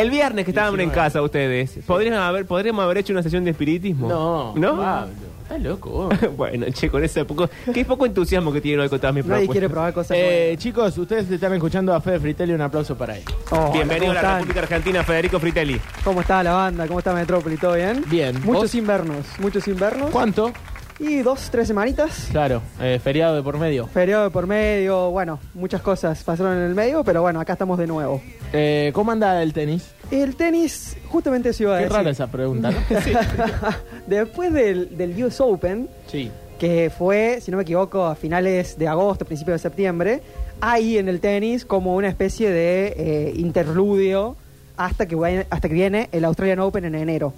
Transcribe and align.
El 0.00 0.10
viernes 0.10 0.44
que 0.44 0.50
estaban 0.50 0.72
en 0.74 0.88
19. 0.88 0.94
casa 0.94 1.22
ustedes, 1.22 1.78
¿podrían 1.86 2.14
haber, 2.14 2.46
¿podríamos 2.46 2.82
haber 2.84 2.98
hecho 2.98 3.12
una 3.12 3.22
sesión 3.22 3.44
de 3.44 3.50
espiritismo? 3.50 4.08
No, 4.08 4.54
¿No? 4.56 4.76
Pablo, 4.76 5.12
estás 5.42 5.60
loco 5.60 5.90
vos. 5.90 6.14
bueno, 6.36 6.66
che, 6.72 6.88
con 6.88 7.04
ese 7.04 7.24
poco... 7.24 7.48
Qué 7.72 7.84
poco 7.84 8.06
entusiasmo 8.06 8.52
que 8.52 8.60
tienen 8.60 8.80
hoy 8.80 8.88
con 8.88 8.98
todas 8.98 9.14
mis 9.14 9.24
Nadie 9.26 9.46
propuestas. 9.46 9.52
quiere 9.52 9.68
probar 9.68 9.92
cosas 9.92 10.16
Eh, 10.18 10.54
chicos, 10.58 10.96
ustedes 10.96 11.30
están 11.30 11.52
escuchando 11.54 11.92
a 11.94 12.00
Fede 12.00 12.18
Fritelli, 12.20 12.52
un 12.54 12.60
aplauso 12.62 12.96
para 12.96 13.16
él. 13.16 13.24
nuevas. 13.50 13.50
Hola, 13.68 13.72
Bienvenido 13.72 13.96
a 13.96 13.98
¿cómo 14.06 14.12
la 14.14 14.20
están? 14.20 14.36
República 14.38 14.60
Argentina, 14.60 15.04
Federico 15.04 15.38
Fritelli. 15.40 15.80
¿Cómo 16.04 16.20
está 16.22 16.42
la 16.42 16.52
banda? 16.52 16.86
¿Cómo 16.86 16.98
está 17.00 17.12
Metrópoli? 17.12 17.56
¿Todo 17.56 17.74
bien? 17.74 18.04
Bien. 18.08 18.34
Muchos 18.44 18.62
¿Vos? 18.62 18.74
invernos, 18.74 19.26
muchos 19.38 19.68
invernos. 19.68 20.10
¿Cuánto? 20.10 20.52
Y 21.00 21.22
dos, 21.22 21.48
tres 21.50 21.66
semanitas. 21.66 22.28
Claro, 22.30 22.60
eh, 22.78 23.00
feriado 23.02 23.34
de 23.34 23.42
por 23.42 23.56
medio. 23.58 23.86
Feriado 23.86 24.24
de 24.24 24.30
por 24.30 24.46
medio, 24.46 25.10
bueno, 25.10 25.38
muchas 25.54 25.80
cosas 25.80 26.22
pasaron 26.22 26.58
en 26.58 26.64
el 26.64 26.74
medio, 26.74 27.02
pero 27.02 27.22
bueno, 27.22 27.40
acá 27.40 27.54
estamos 27.54 27.78
de 27.78 27.86
nuevo. 27.86 28.20
Eh, 28.52 28.90
¿Cómo 28.94 29.10
anda 29.10 29.42
el 29.42 29.52
tenis? 29.54 29.92
El 30.10 30.36
tenis, 30.36 30.96
justamente 31.08 31.52
se 31.54 31.62
iba 31.62 31.74
a 31.74 31.78
Qué 31.78 31.84
decir. 31.84 31.96
rara 31.96 32.10
esa 32.10 32.26
pregunta, 32.26 32.70
¿no? 32.70 32.76
Después 34.06 34.52
del, 34.52 34.96
del 34.98 35.24
US 35.24 35.40
Open, 35.40 35.88
Sí. 36.06 36.30
que 36.58 36.90
fue, 36.96 37.38
si 37.40 37.50
no 37.50 37.56
me 37.56 37.62
equivoco, 37.62 38.04
a 38.04 38.14
finales 38.14 38.76
de 38.78 38.86
agosto, 38.86 39.24
principios 39.24 39.54
de 39.54 39.58
septiembre, 39.70 40.20
hay 40.60 40.98
en 40.98 41.08
el 41.08 41.20
tenis 41.20 41.64
como 41.64 41.94
una 41.96 42.08
especie 42.08 42.50
de 42.50 42.94
eh, 42.96 43.32
interludio 43.36 44.36
hasta 44.76 45.06
que, 45.06 45.46
hasta 45.48 45.68
que 45.68 45.74
viene 45.74 46.10
el 46.12 46.24
Australian 46.26 46.58
Open 46.60 46.84
en 46.84 46.94
enero. 46.94 47.32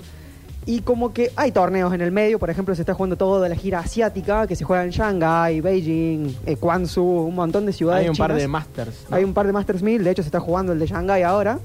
Y 0.65 0.80
como 0.83 1.12
que 1.12 1.33
hay 1.34 1.51
torneos 1.51 1.93
en 1.93 2.01
el 2.02 2.12
medio, 2.12 2.39
por 2.39 2.48
ejemplo, 2.48 2.73
se 2.77 2.83
está 2.83 2.95
jugando 2.95 3.16
todo 3.16 3.41
de 3.41 3.48
la 3.48 3.57
gira 3.57 3.80
asiática, 3.80 4.47
que 4.47 4.55
se 4.55 4.65
juega 4.65 4.84
en 4.84 4.91
Shanghai, 4.91 5.61
Beijing, 5.61 6.37
eh, 6.47 6.57
Guangzhou, 6.61 7.27
un 7.27 7.34
montón 7.34 7.66
de 7.66 7.73
ciudades 7.73 8.05
Hay 8.05 8.09
un 8.11 8.16
par 8.16 8.33
de 8.34 8.47
Masters. 8.47 9.06
¿no? 9.11 9.17
Hay 9.17 9.25
un 9.25 9.34
par 9.34 9.47
de 9.47 9.53
Masters 9.53 9.83
1000, 9.83 10.05
de 10.05 10.11
hecho 10.12 10.23
se 10.23 10.29
está 10.29 10.39
jugando 10.39 10.73
el 10.73 10.79
de 10.79 10.87
Shanghai 10.87 11.23
ahora. 11.25 11.59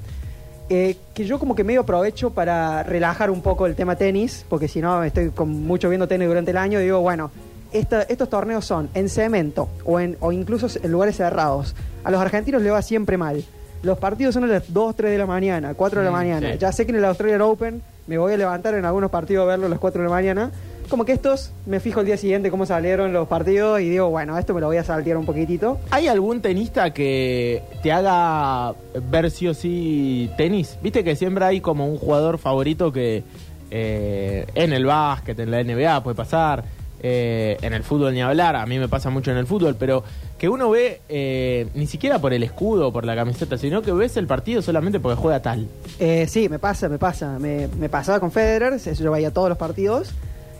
eh, 0.69 0.97
que 1.13 1.23
yo 1.25 1.39
como 1.39 1.55
que 1.55 1.63
medio 1.63 1.79
aprovecho 1.81 2.31
para 2.31 2.83
relajar 2.83 3.29
un 3.31 3.41
poco 3.41 3.67
el 3.67 3.75
tema 3.75 3.95
tenis, 3.95 4.43
porque 4.49 4.67
si 4.67 4.81
no 4.81 5.01
estoy 5.03 5.29
con 5.29 5.47
mucho 5.65 5.87
viendo 5.87 6.09
tenis 6.09 6.27
durante 6.27 6.51
el 6.51 6.57
año, 6.57 6.79
digo, 6.79 6.99
bueno, 6.99 7.31
esta- 7.71 8.01
estos 8.01 8.29
torneos 8.29 8.65
son 8.65 8.89
en 8.93 9.07
cemento 9.07 9.69
o, 9.85 9.97
en, 10.01 10.17
o 10.19 10.33
incluso 10.33 10.67
en 10.83 10.91
lugares 10.91 11.15
cerrados. 11.15 11.73
A 12.03 12.11
los 12.11 12.19
argentinos 12.19 12.61
le 12.61 12.69
va 12.71 12.81
siempre 12.81 13.15
mal. 13.17 13.45
Los 13.81 13.97
partidos 13.97 14.33
son 14.33 14.43
a 14.43 14.47
las 14.47 14.73
2, 14.73 14.93
3 14.97 15.11
de 15.11 15.17
la 15.17 15.25
mañana, 15.25 15.73
4 15.73 15.99
de 16.01 16.05
la 16.05 16.11
Mm, 16.11 16.13
mañana. 16.13 16.51
sí. 16.51 16.57
Ya 16.59 16.71
sé 16.73 16.85
que 16.85 16.91
en 16.91 16.97
el 16.97 17.05
Australian 17.05 17.41
Open 17.43 17.81
me 18.07 18.17
voy 18.17 18.33
a 18.33 18.37
levantar 18.37 18.73
en 18.73 18.85
algunos 18.85 19.11
partidos 19.11 19.43
a 19.43 19.45
verlo 19.45 19.67
a 19.67 19.69
las 19.69 19.79
4 19.79 20.01
de 20.01 20.07
la 20.07 20.13
mañana. 20.13 20.51
Como 20.89 21.03
que 21.03 21.11
estos 21.11 21.51
me 21.65 21.81
fijo 21.81 21.99
el 21.99 22.05
día 22.05 22.15
siguiente 22.15 22.49
cómo 22.49 22.65
salieron 22.65 23.11
los 23.11 23.27
partidos 23.27 23.81
y 23.81 23.89
digo, 23.89 24.09
bueno, 24.09 24.37
esto 24.37 24.53
me 24.53 24.61
lo 24.61 24.67
voy 24.67 24.77
a 24.77 24.85
saltear 24.85 25.17
un 25.17 25.25
poquitito. 25.25 25.79
¿Hay 25.91 26.07
algún 26.07 26.41
tenista 26.41 26.93
que 26.93 27.61
te 27.83 27.91
haga 27.91 28.73
ver 29.11 29.29
sí 29.29 29.49
o 29.49 29.53
sí 29.53 30.31
tenis? 30.37 30.77
Viste 30.81 31.03
que 31.03 31.17
siempre 31.17 31.43
hay 31.43 31.59
como 31.59 31.85
un 31.87 31.97
jugador 31.97 32.37
favorito 32.37 32.93
que 32.93 33.23
eh, 33.69 34.47
en 34.55 34.71
el 34.71 34.85
básquet, 34.85 35.37
en 35.39 35.51
la 35.51 35.61
NBA 35.61 36.03
puede 36.03 36.15
pasar, 36.15 36.63
eh, 37.03 37.57
en 37.61 37.73
el 37.73 37.83
fútbol 37.83 38.13
ni 38.13 38.21
hablar, 38.21 38.55
a 38.55 38.65
mí 38.65 38.79
me 38.79 38.87
pasa 38.87 39.09
mucho 39.09 39.31
en 39.31 39.37
el 39.37 39.45
fútbol, 39.45 39.75
pero 39.77 40.03
que 40.37 40.49
uno 40.49 40.69
ve 40.69 41.01
eh, 41.09 41.67
ni 41.73 41.87
siquiera 41.87 42.19
por 42.19 42.31
el 42.33 42.43
escudo 42.43 42.89
o 42.89 42.93
por 42.93 43.05
la 43.05 43.15
camiseta, 43.15 43.57
sino 43.57 43.81
que 43.81 43.91
ves 43.91 44.17
el 44.17 44.27
partido 44.27 44.61
solamente 44.61 44.99
porque 44.99 45.19
juega 45.19 45.41
tal. 45.41 45.67
Eh, 45.99 46.25
sí, 46.29 46.47
me 46.49 46.59
pasa, 46.59 46.87
me 46.89 46.99
pasa. 46.99 47.39
Me, 47.39 47.67
me 47.79 47.89
pasaba 47.89 48.19
con 48.19 48.31
Federer, 48.31 48.73
eso 48.73 48.91
yo 48.91 49.11
veía 49.11 49.31
todos 49.31 49.49
los 49.49 49.57
partidos. 49.57 50.11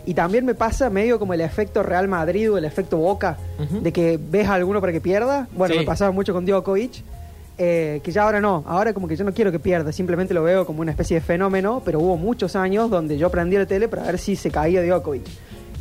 Y 0.06 0.14
también 0.14 0.44
me 0.46 0.54
pasa 0.54 0.88
medio 0.88 1.18
como 1.18 1.34
el 1.34 1.40
efecto 1.42 1.82
Real 1.82 2.08
Madrid 2.08 2.50
o 2.50 2.56
el 2.56 2.64
efecto 2.64 2.96
Boca, 2.96 3.36
de 3.82 3.92
que 3.92 4.18
ves 4.20 4.48
a 4.48 4.54
alguno 4.54 4.80
para 4.80 4.90
que 4.92 5.00
pierda. 5.02 5.46
Bueno, 5.52 5.74
Sí. 5.74 5.80
me 5.80 5.86
pasaba 5.86 6.10
mucho 6.12 6.32
con 6.32 6.46
Djokovic, 6.46 7.02
eh, 7.58 8.00
que 8.02 8.10
ya 8.10 8.22
ahora 8.22 8.40
no. 8.40 8.64
Ahora 8.66 8.94
como 8.94 9.06
que 9.06 9.16
yo 9.16 9.24
no 9.24 9.34
quiero 9.34 9.52
que 9.52 9.58
pierda, 9.58 9.92
simplemente 9.92 10.32
lo 10.32 10.42
veo 10.42 10.64
como 10.64 10.80
una 10.80 10.92
especie 10.92 11.16
de 11.16 11.20
fenómeno, 11.20 11.82
pero 11.84 12.00
hubo 12.00 12.16
muchos 12.16 12.56
años 12.56 12.88
donde 12.88 13.18
yo 13.18 13.30
prendí 13.30 13.56
la 13.58 13.66
tele 13.66 13.86
para 13.86 14.02
ver 14.04 14.18
si 14.18 14.34
se 14.34 14.50
caía 14.50 14.82
Djokovic. 14.82 15.26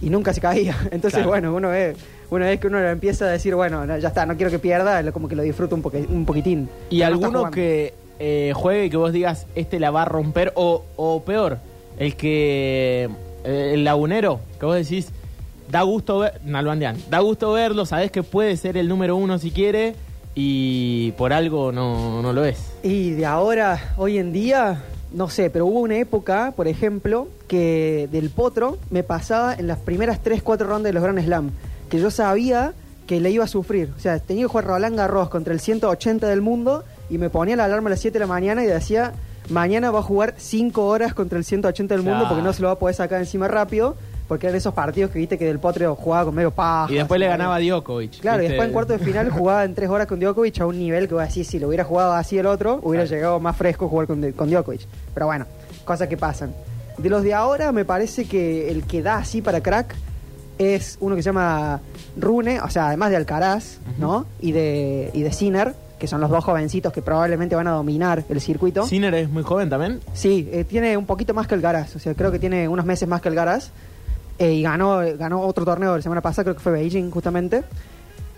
Y 0.02 0.10
nunca 0.10 0.34
se 0.34 0.42
caía. 0.42 0.76
Entonces, 0.92 1.14
Claro. 1.14 1.30
bueno, 1.30 1.56
uno 1.56 1.70
ve, 1.70 1.96
una 2.30 2.46
vez 2.48 2.60
que 2.60 2.68
uno 2.68 2.80
empieza 2.80 3.26
a 3.26 3.30
decir, 3.30 3.56
bueno, 3.56 3.86
no, 3.86 3.98
ya 3.98 4.08
está, 4.10 4.26
no 4.26 4.36
quiero 4.36 4.52
que 4.52 4.60
pierda, 4.60 5.02
lo- 5.02 5.14
como 5.14 5.28
que 5.28 5.36
lo 5.36 5.44
disfruto 5.44 5.76
un, 5.76 5.84
poqui- 5.84 6.08
un 6.10 6.26
poquitín. 6.26 6.70
Y 6.90 6.98
Ya 6.98 7.10
no 7.10 7.16
está 7.16 7.26
alguno 7.28 7.40
jugando. 7.40 7.56
que 7.56 7.94
eh, 8.20 8.52
juegue 8.56 8.86
y 8.86 8.90
que 8.90 8.98
vos 8.98 9.12
digas, 9.14 9.46
este 9.56 9.80
la 9.80 9.92
va 9.92 10.02
a 10.04 10.06
romper, 10.06 10.52
o, 10.56 10.84
o 10.96 11.22
peor, 11.24 11.60
el 12.00 12.16
que, 12.16 13.10
eh, 13.44 13.72
el 13.74 13.84
lagunero, 13.84 14.40
que 14.60 14.66
vos 14.66 14.76
decís, 14.76 15.10
da 15.72 15.82
gusto 15.84 16.20
ver, 16.20 16.40
Nalbandián, 16.46 16.98
da 17.10 17.20
gusto 17.20 17.52
verlo, 17.54 17.86
sabés 17.86 18.12
que 18.12 18.24
puede 18.24 18.58
ser 18.58 18.78
el 18.78 18.88
número 18.88 19.16
uno 19.16 19.38
si 19.40 19.52
quiere, 19.52 19.96
y 20.36 21.12
por 21.14 21.34
algo 21.34 21.72
no, 21.72 22.22
no 22.22 22.34
lo 22.34 22.46
es. 22.46 22.60
Y 22.84 23.12
de 23.12 23.26
ahora, 23.26 23.94
hoy 23.98 24.18
en 24.20 24.32
día, 24.34 24.82
no 25.14 25.30
sé, 25.30 25.50
pero 25.50 25.66
hubo 25.66 25.80
una 25.80 25.98
época, 25.98 26.54
por 26.56 26.68
ejemplo, 26.68 27.28
que 27.48 28.08
del 28.12 28.30
potro 28.30 28.78
me 28.92 29.04
pasaba 29.04 29.56
en 29.56 29.68
las 29.68 29.80
primeras 29.80 30.22
3, 30.22 30.44
4 30.44 30.68
rondas 30.68 30.90
de 30.90 30.94
los 30.94 31.04
Grand 31.04 31.20
Slam, 31.24 31.52
que 31.90 32.00
yo 32.00 32.12
sabía 32.12 32.74
que 33.06 33.20
le 33.22 33.30
iba 33.32 33.44
a 33.46 33.48
sufrir. 33.48 33.92
O 33.96 34.00
sea, 34.00 34.20
tenía 34.20 34.44
que 34.44 34.48
jugar 34.50 34.66
Roland 34.66 34.98
Garros 34.98 35.30
contra 35.30 35.54
el 35.54 35.60
180 35.60 36.28
del 36.28 36.42
mundo 36.42 36.84
y 37.10 37.18
me 37.18 37.30
ponía 37.30 37.56
la 37.56 37.66
alarma 37.66 37.88
a 37.90 37.92
las 37.92 38.00
7 38.02 38.14
de 38.14 38.20
la 38.20 38.28
mañana 38.28 38.64
y 38.64 38.68
decía, 38.68 39.14
mañana 39.50 39.92
va 39.92 40.00
a 40.00 40.04
jugar 40.04 40.34
5 40.38 40.86
horas 40.86 41.14
contra 41.14 41.38
el 41.38 41.46
180 41.46 41.94
del 41.94 42.04
mundo 42.04 42.20
Claro. 42.20 42.30
porque 42.30 42.44
no 42.44 42.52
se 42.54 42.62
lo 42.62 42.68
va 42.68 42.74
a 42.74 42.80
poder 42.80 42.96
sacar 42.96 43.20
encima 43.22 43.48
rápido, 43.48 43.96
porque 44.28 44.48
eran 44.48 44.58
esos 44.58 44.74
partidos 44.74 45.10
que 45.12 45.20
viste 45.20 45.38
que 45.38 45.46
del 45.46 45.58
potro 45.60 45.96
jugaba 45.96 46.26
con 46.26 46.36
medio 46.36 46.52
paja. 46.52 46.92
Y 46.92 46.96
después 46.96 47.18
le 47.18 47.28
ganaba 47.28 47.56
a 47.56 47.60
Djokovic. 47.62 48.20
Claro, 48.20 48.44
y 48.44 48.48
después 48.50 48.68
en 48.68 48.74
cuarto 48.74 48.92
de 48.92 49.00
final 49.00 49.30
jugaba 49.32 49.64
en 49.64 49.74
tres 49.74 49.90
horas 49.90 50.06
con 50.06 50.20
Djokovic 50.20 50.60
a 50.60 50.66
un 50.66 50.78
nivel 50.78 51.08
que 51.08 51.14
voy 51.14 51.24
a 51.24 51.28
decir, 51.28 51.46
si 51.46 51.60
lo 51.60 51.70
hubiera 51.70 51.86
jugado 51.86 52.12
así 52.12 52.38
el 52.38 52.46
otro, 52.46 52.82
hubiera 52.84 53.06
Claro. 53.06 53.16
llegado 53.16 53.40
más 53.40 53.56
fresco 53.56 53.88
jugar 53.88 54.06
con, 54.08 54.30
con 54.34 54.50
Djokovic. 54.50 54.82
Pero 55.14 55.28
bueno, 55.28 55.46
cosas 55.86 56.10
que 56.10 56.18
pasan. 56.18 56.54
De 56.98 57.10
los 57.10 57.24
de 57.24 57.34
ahora, 57.34 57.72
me 57.72 57.86
parece 57.86 58.26
que 58.26 58.70
el 58.70 58.84
que 58.84 59.02
da 59.02 59.16
así 59.20 59.42
para 59.42 59.62
crack 59.62 59.96
es 60.58 60.98
uno 61.02 61.16
que 61.16 61.22
se 61.24 61.28
llama 61.30 61.80
Rune, 62.18 62.60
o 62.62 62.70
sea, 62.70 62.88
además 62.88 63.10
de 63.12 63.16
Alcaraz. 63.18 63.80
¿no? 63.98 64.26
Y 64.42 64.52
de, 64.52 65.10
y 65.14 65.22
de 65.24 65.32
Sinner, 65.32 65.74
que 66.00 66.08
son 66.08 66.22
los 66.22 66.30
dos 66.30 66.44
jovencitos 66.44 66.94
que 66.94 67.02
probablemente 67.02 67.56
van 67.56 67.68
a 67.68 67.72
dominar 67.72 68.24
el 68.30 68.40
circuito. 68.42 68.86
Sinner 68.86 69.14
es 69.16 69.30
muy 69.30 69.44
joven 69.44 69.70
también. 69.70 70.00
Sí, 70.14 70.48
eh, 70.52 70.64
tiene 70.64 70.96
un 70.98 71.06
poquito 71.06 71.34
más 71.34 71.48
que 71.48 71.56
Alcaraz, 71.56 71.96
o 71.96 72.00
sea, 72.00 72.14
creo 72.14 72.32
que 72.32 72.40
tiene 72.40 72.68
unos 72.68 72.86
meses 72.86 73.08
más 73.08 73.22
que 73.22 73.30
Alcaraz. 73.30 73.72
Eh, 74.40 74.54
y 74.54 74.62
ganó, 74.62 75.00
ganó 75.18 75.42
otro 75.42 75.66
torneo 75.66 75.96
la 75.96 76.02
semana 76.04 76.22
pasada, 76.22 76.44
creo 76.44 76.56
que 76.56 76.62
fue 76.62 76.72
Beijing 76.74 77.10
justamente. 77.10 77.64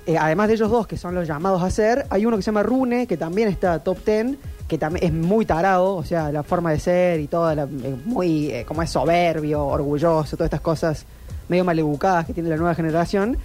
Eh, 0.06 0.18
además 0.18 0.48
de 0.48 0.54
ellos 0.54 0.72
dos, 0.72 0.88
que 0.88 0.96
son 0.98 1.14
los 1.14 1.28
llamados 1.28 1.62
a 1.62 1.70
ser, 1.70 2.06
hay 2.10 2.26
uno 2.26 2.38
que 2.38 2.42
se 2.42 2.48
llama 2.48 2.64
Rune, 2.64 3.06
que 3.06 3.18
también 3.18 3.50
está 3.50 3.80
top 3.80 3.98
10, 4.06 4.38
que 4.68 4.78
también 4.78 5.06
es 5.06 5.12
muy 5.14 5.46
tarado, 5.46 5.96
o 5.98 6.04
sea, 6.06 6.32
la 6.32 6.42
forma 6.44 6.72
de 6.72 6.80
ser 6.80 7.20
y 7.20 7.28
todo, 7.28 7.54
la- 7.54 7.64
eh, 7.64 7.96
muy, 8.06 8.50
eh, 8.50 8.64
como 8.66 8.82
es 8.82 8.90
soberbio, 8.90 9.66
orgulloso, 9.66 10.38
todas 10.38 10.48
estas 10.48 10.62
cosas 10.62 11.06
medio 11.50 11.66
maleducadas 11.66 12.26
que 12.26 12.34
tiene 12.34 12.50
la 12.50 12.56
nueva 12.58 12.74
generación. 12.76 13.38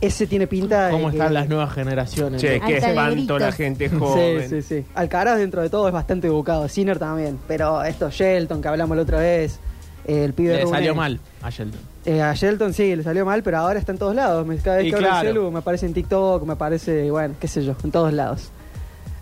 Ese 0.00 0.26
tiene 0.26 0.46
pinta 0.46 0.86
de 0.88 0.92
¿Cómo 0.92 1.10
que- 1.10 1.16
están 1.16 1.32
las 1.32 1.48
nuevas 1.48 1.72
generaciones? 1.72 2.40
Che, 2.40 2.58
¿no? 2.60 2.66
qué 2.66 2.76
espanto 2.76 3.38
la 3.38 3.50
gente 3.50 3.88
joven. 3.88 4.42
Sí, 4.48 4.60
sí, 4.60 4.82
sí. 4.82 4.84
Alcaraz 4.94 5.38
dentro 5.38 5.62
de 5.62 5.70
todo 5.70 5.86
es 5.88 5.92
bastante 5.94 6.26
educado. 6.26 6.68
Sinner 6.68 6.98
también. 6.98 7.38
Pero 7.48 7.82
esto, 7.82 8.10
Shelton, 8.10 8.60
que 8.60 8.68
hablamos 8.68 8.94
la 8.96 9.02
otra 9.04 9.20
vez, 9.20 9.58
eh, 10.06 10.22
el 10.24 10.34
pibe 10.34 10.52
Le 10.54 10.62
Rune, 10.64 10.76
salió 10.76 10.94
mal 10.94 11.18
a 11.42 11.48
Sheldon. 11.48 11.80
eh, 12.04 12.20
a 12.20 12.34
Shelton 12.34 12.74
sí, 12.74 12.94
le 12.94 13.02
salió 13.02 13.24
mal, 13.24 13.42
pero 13.42 13.56
ahora 13.56 13.78
está 13.78 13.92
en 13.92 13.98
todos 13.98 14.14
lados. 14.14 14.46
Me- 14.46 14.58
Cada 14.58 14.76
vez 14.76 14.86
Y 14.86 14.90
que 14.90 14.96
abro 14.96 15.08
claro. 15.08 15.28
el 15.28 15.34
celu 15.34 15.50
me 15.50 15.58
aparece 15.60 15.86
en 15.86 15.94
TikTok, 15.94 16.44
me 16.44 16.52
aparece, 16.52 17.10
bueno, 17.10 17.34
qué 17.40 17.48
sé 17.48 17.64
yo, 17.64 17.74
en 17.82 17.90
todos 17.90 18.12
lados. 18.12 18.50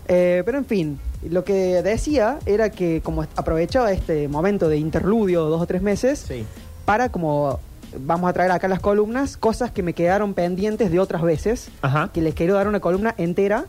Eh, 0.09 0.43
pero 0.45 0.57
en 0.57 0.65
fin, 0.65 0.99
lo 1.29 1.43
que 1.45 1.81
decía 1.83 2.37
era 2.45 2.69
que 2.69 2.99
como 3.01 3.23
aprovechaba 3.37 3.91
este 3.93 4.27
momento 4.27 4.67
de 4.69 4.77
interludio, 4.77 5.45
dos 5.45 5.61
o 5.61 5.65
tres 5.65 5.81
meses, 5.81 6.19
Sí. 6.27 6.45
para 6.83 7.09
como 7.09 7.59
vamos 7.99 8.29
a 8.29 8.33
traer 8.33 8.51
acá 8.51 8.67
las 8.67 8.79
columnas, 8.79 9.37
cosas 9.37 9.71
que 9.71 9.83
me 9.83 9.93
quedaron 9.93 10.33
pendientes 10.33 10.91
de 10.91 10.99
otras 10.99 11.21
veces, 11.21 11.69
Ajá. 11.81 12.09
que 12.13 12.21
les 12.21 12.33
quiero 12.33 12.55
dar 12.55 12.67
una 12.67 12.79
columna 12.79 13.13
entera, 13.17 13.65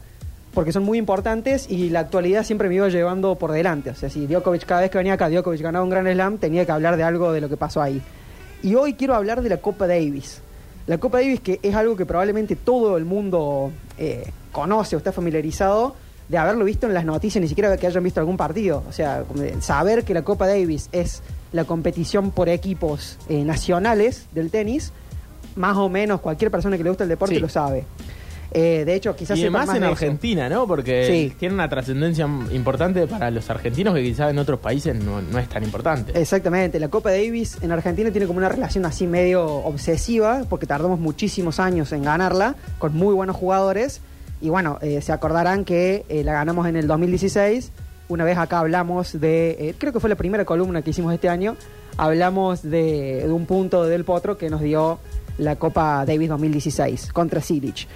porque 0.54 0.72
son 0.72 0.84
muy 0.84 0.96
importantes 0.98 1.70
y 1.70 1.90
la 1.90 2.00
actualidad 2.00 2.42
siempre 2.42 2.68
me 2.68 2.76
iba 2.76 2.88
llevando 2.88 3.34
por 3.34 3.52
delante. 3.52 3.90
O 3.90 3.94
sea, 3.94 4.08
si 4.08 4.26
Djokovic 4.26 4.64
cada 4.64 4.80
vez 4.80 4.90
que 4.90 4.98
venía 4.98 5.12
acá, 5.12 5.28
Djokovic 5.28 5.60
ganaba 5.60 5.84
un 5.84 5.90
Grand 5.90 6.10
Slam, 6.10 6.38
tenía 6.38 6.64
que 6.64 6.72
hablar 6.72 6.96
de 6.96 7.02
algo 7.02 7.32
de 7.32 7.40
lo 7.42 7.48
que 7.48 7.56
pasó 7.56 7.82
ahí. 7.82 8.00
Y 8.62 8.74
hoy 8.74 8.94
quiero 8.94 9.14
hablar 9.14 9.42
de 9.42 9.50
la 9.50 9.58
Copa 9.58 9.86
Davis. 9.86 10.40
La 10.86 10.98
Copa 10.98 11.18
Davis 11.18 11.40
que 11.40 11.60
es 11.62 11.74
algo 11.74 11.96
que 11.96 12.06
probablemente 12.06 12.56
todo 12.56 12.96
el 12.96 13.04
mundo 13.04 13.70
eh, 13.98 14.30
conoce 14.52 14.96
o 14.96 14.98
está 14.98 15.12
familiarizado 15.12 15.94
de 16.28 16.38
haberlo 16.38 16.64
visto 16.64 16.86
en 16.86 16.94
las 16.94 17.04
noticias, 17.04 17.42
ni 17.42 17.48
siquiera 17.48 17.76
que 17.76 17.86
hayan 17.86 18.02
visto 18.02 18.20
algún 18.20 18.36
partido. 18.36 18.82
O 18.88 18.92
sea, 18.92 19.24
saber 19.60 20.04
que 20.04 20.14
la 20.14 20.22
Copa 20.22 20.46
Davis 20.46 20.88
es 20.90 21.22
la 21.56 21.64
competición 21.64 22.30
por 22.30 22.48
equipos 22.48 23.18
eh, 23.28 23.42
nacionales 23.44 24.26
del 24.32 24.50
tenis, 24.50 24.92
más 25.56 25.76
o 25.76 25.88
menos 25.88 26.20
cualquier 26.20 26.50
persona 26.50 26.76
que 26.76 26.84
le 26.84 26.90
gusta 26.90 27.02
el 27.04 27.08
deporte 27.10 27.34
Sí. 27.34 27.40
lo 27.40 27.48
sabe. 27.48 27.84
Eh, 28.52 28.84
de 28.86 28.94
hecho, 28.94 29.14
quizás 29.16 29.38
y 29.38 29.50
más 29.50 29.68
en 29.70 29.82
eso. 29.82 29.86
Argentina, 29.92 30.48
¿no? 30.48 30.66
Porque 30.66 31.06
Sí. 31.06 31.34
tiene 31.38 31.54
una 31.54 31.68
trascendencia 31.68 32.26
importante 32.52 33.06
para 33.06 33.30
los 33.30 33.50
argentinos 33.50 33.92
que 33.94 34.02
quizás 34.02 34.30
en 34.30 34.38
otros 34.38 34.60
países 34.60 34.94
no, 34.94 35.20
no 35.20 35.38
es 35.38 35.48
tan 35.48 35.64
importante. 35.64 36.18
Exactamente, 36.18 36.78
la 36.78 36.88
Copa 36.88 37.10
Davis 37.10 37.58
en 37.60 37.72
Argentina 37.72 38.10
tiene 38.12 38.26
como 38.26 38.38
una 38.38 38.48
relación 38.48 38.86
así 38.86 39.06
medio 39.06 39.44
obsesiva, 39.46 40.44
porque 40.48 40.64
tardamos 40.66 41.00
muchísimos 41.00 41.58
años 41.60 41.92
en 41.92 42.04
ganarla, 42.04 42.54
con 42.78 42.94
muy 42.94 43.14
buenos 43.14 43.36
jugadores. 43.36 44.00
Y 44.40 44.48
bueno, 44.48 44.78
eh, 44.80 45.00
se 45.02 45.12
acordarán 45.12 45.64
que 45.64 46.04
eh, 46.08 46.22
la 46.22 46.32
ganamos 46.32 46.66
en 46.68 46.76
el 46.76 46.86
2016, 46.86 47.72
una 48.08 48.24
vez 48.24 48.38
acá 48.38 48.60
hablamos 48.60 49.18
de, 49.20 49.50
eh, 49.58 49.74
creo 49.76 49.92
que 49.92 50.00
fue 50.00 50.10
la 50.10 50.16
primera 50.16 50.44
columna 50.44 50.82
que 50.82 50.90
hicimos 50.90 51.12
este 51.12 51.28
año, 51.28 51.56
hablamos 51.96 52.62
de, 52.62 53.26
un 53.28 53.46
punto 53.46 53.84
del 53.84 54.04
Potro 54.04 54.38
que 54.38 54.50
nos 54.50 54.60
dio 54.60 54.98
la 55.38 55.56
Copa 55.56 56.04
Davis 56.06 56.28
2016 56.28 57.12
contra 57.12 57.40
Silic. 57.40 57.86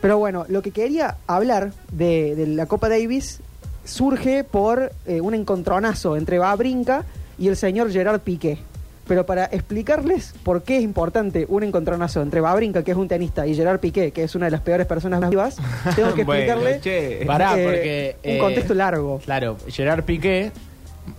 Pero 0.00 0.18
bueno, 0.18 0.44
lo 0.48 0.62
que 0.62 0.70
quería 0.70 1.16
hablar 1.26 1.72
de, 1.90 2.46
la 2.48 2.66
Copa 2.66 2.88
Davis 2.88 3.40
surge 3.84 4.44
por 4.44 4.92
eh, 5.06 5.20
un 5.20 5.34
encontronazo 5.34 6.16
entre 6.16 6.38
Babrinka 6.38 7.04
y 7.38 7.48
el 7.48 7.56
señor 7.56 7.90
Gerard 7.90 8.20
Piqué. 8.20 8.58
Pero 9.06 9.24
para 9.24 9.44
explicarles 9.44 10.34
por 10.42 10.62
qué 10.62 10.78
es 10.78 10.82
importante 10.82 11.46
un 11.48 11.62
encontronazo 11.62 12.22
entre 12.22 12.40
Babrinka, 12.40 12.82
que 12.82 12.90
es 12.90 12.96
un 12.96 13.08
tenista, 13.08 13.46
y 13.46 13.54
Gerard 13.54 13.80
Piqué, 13.80 14.10
que 14.10 14.24
es 14.24 14.34
una 14.34 14.46
de 14.46 14.50
las 14.50 14.60
peores 14.60 14.86
personas 14.86 15.28
vivas, 15.28 15.56
tengo 15.94 16.12
que 16.14 16.24
Bueno, 16.26 16.52
explicarle. 16.52 17.26
Pará, 17.26 17.58
eh, 17.58 17.64
porque. 17.64 18.16
un 18.30 18.36
eh, 18.36 18.38
contexto 18.38 18.74
largo. 18.74 19.20
Claro, 19.24 19.56
Gerard 19.68 20.04
Piqué, 20.04 20.50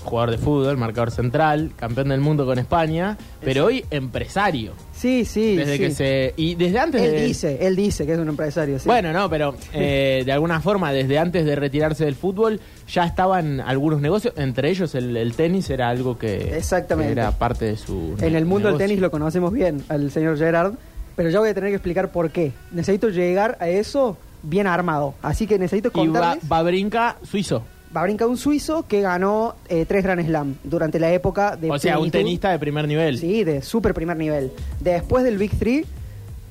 jugador 0.04 0.32
de 0.32 0.38
fútbol, 0.38 0.78
marcador 0.78 1.12
central, 1.12 1.72
campeón 1.76 2.10
del 2.10 2.20
mundo 2.20 2.46
con 2.46 2.60
España, 2.60 3.18
pero 3.42 3.66
hoy 3.66 3.86
empresario. 3.90 4.74
Sí, 4.98 5.26
sí. 5.26 5.56
Desde 5.56 5.74
sí. 5.74 5.80
que 5.80 5.92
se. 5.92 6.34
Y 6.38 6.56
desde 6.56 6.80
antes 6.80 7.02
Él 7.02 7.12
de. 7.12 7.24
dice, 7.26 7.58
él 7.62 7.76
dice 7.76 8.06
que 8.06 8.14
es 8.14 8.20
un 8.20 8.30
empresario. 8.30 8.80
sí. 8.80 8.88
Bueno, 8.88 9.14
no, 9.14 9.30
pero 9.30 9.56
eh, 9.74 10.24
de 10.26 10.32
alguna 10.32 10.60
forma, 10.60 10.92
desde 10.92 11.20
antes 11.20 11.46
de 11.46 11.56
retirarse 11.56 12.06
del 12.06 12.16
fútbol, 12.16 12.60
ya 12.88 13.06
estaban 13.06 13.62
algunos 13.62 14.02
negocios, 14.02 14.34
entre 14.38 14.70
ellos 14.70 14.96
el, 14.96 15.16
el 15.16 15.34
tenis 15.34 15.70
era 15.70 15.90
algo 15.90 16.18
que, 16.18 16.58
Exactamente. 16.58 17.12
era 17.12 17.32
parte 17.32 17.66
de 17.66 17.78
su. 17.78 18.16
En 18.20 18.36
el 18.36 18.46
mundo 18.46 18.70
del 18.70 18.78
tenis 18.78 19.00
lo 19.00 19.12
conocemos 19.12 19.54
bien, 19.54 19.84
al 19.90 20.10
señor 20.12 20.38
Gerard, 20.38 20.74
pero 21.16 21.30
yo 21.30 21.40
voy 21.42 21.50
a 21.50 21.54
tener 21.54 21.70
que 21.70 21.76
explicar 21.76 22.12
por 22.12 22.32
qué. 22.32 22.52
Necesito 22.72 23.10
llegar 23.10 23.58
a 23.60 23.70
eso 23.70 24.18
bien 24.44 24.66
armado. 24.68 25.14
Así 25.22 25.46
que 25.46 25.60
necesito 25.60 25.90
Y 25.90 25.92
va, 25.92 26.06
contarles. 26.06 26.48
Babrinka, 26.48 27.18
suizo. 27.24 27.64
Va 27.96 28.02
a 28.02 28.04
brincar 28.04 28.28
un 28.28 28.38
suizo 28.38 28.86
que 28.88 29.02
ganó 29.02 29.56
eh, 29.70 29.86
tres 29.88 30.04
Grand 30.04 30.24
Slam 30.26 30.56
durante 30.64 31.00
la 31.00 31.12
época 31.12 31.56
de. 31.56 31.72
o 31.72 31.80
sea, 31.80 32.00
un 32.00 32.12
tenista 32.12 32.52
de 32.52 32.60
primer 32.60 32.88
nivel. 32.88 33.18
Sí, 33.18 33.44
de 33.44 33.62
súper 33.62 33.94
primer 33.94 34.18
nivel. 34.18 34.52
Después 34.82 35.24
del 35.24 35.38
Big 35.38 35.52
Three, 35.58 35.86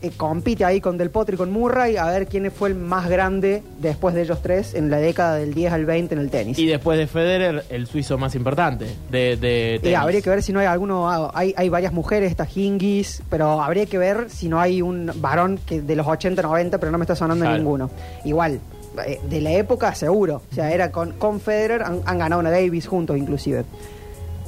eh, 0.02 0.10
compite 0.16 0.64
ahí 0.64 0.80
con 0.80 0.98
Del 0.98 1.10
Potro 1.10 1.34
y 1.34 1.38
con 1.38 1.50
Murray 1.50 1.96
a 1.96 2.06
ver 2.06 2.26
quién 2.26 2.50
fue 2.52 2.68
el 2.70 2.74
más 2.74 3.08
grande 3.08 3.62
después 3.80 4.14
de 4.14 4.22
ellos 4.22 4.40
tres 4.42 4.74
en 4.74 4.90
la 4.90 4.98
década 4.98 5.36
del 5.36 5.54
10 5.54 5.72
al 5.72 5.86
20 5.86 6.14
en 6.14 6.20
el 6.20 6.30
tenis. 6.30 6.58
Y 6.58 6.66
después 6.66 6.98
de 6.98 7.06
Federer, 7.06 7.64
el 7.70 7.86
suizo 7.86 8.18
más 8.18 8.34
importante 8.34 8.86
de, 9.10 9.36
de 9.36 9.78
tenis. 9.82 9.96
habría 9.98 10.20
que 10.22 10.30
ver 10.30 10.42
si 10.42 10.52
no 10.52 10.60
hay 10.60 10.66
alguno, 10.66 11.08
ah, 11.10 11.30
hay, 11.34 11.54
hay 11.56 11.68
varias 11.70 11.92
mujeres, 11.92 12.30
está 12.30 12.46
Hingis, 12.52 13.22
pero 13.30 13.62
habría 13.62 13.86
que 13.86 13.96
ver 13.98 14.28
si 14.28 14.48
no 14.48 14.60
hay 14.60 14.82
un 14.82 15.10
varón 15.16 15.58
que 15.66 15.80
de 15.80 15.96
los 15.96 16.06
80, 16.06 16.42
90, 16.42 16.78
pero 16.78 16.92
no 16.92 16.98
me 16.98 17.04
está 17.04 17.14
sonando 17.16 17.44
Claro. 17.44 17.56
ninguno. 17.58 17.90
Igual, 18.26 18.60
de 18.96 19.40
la 19.40 19.52
época 19.52 19.94
seguro, 19.94 20.42
o 20.50 20.54
sea, 20.54 20.72
era 20.72 20.90
con, 20.90 21.12
con 21.12 21.40
Federer, 21.40 21.82
han, 21.82 22.18
ganado 22.18 22.40
una 22.40 22.50
Davis 22.50 22.86
juntos 22.86 23.16
inclusive. 23.16 23.64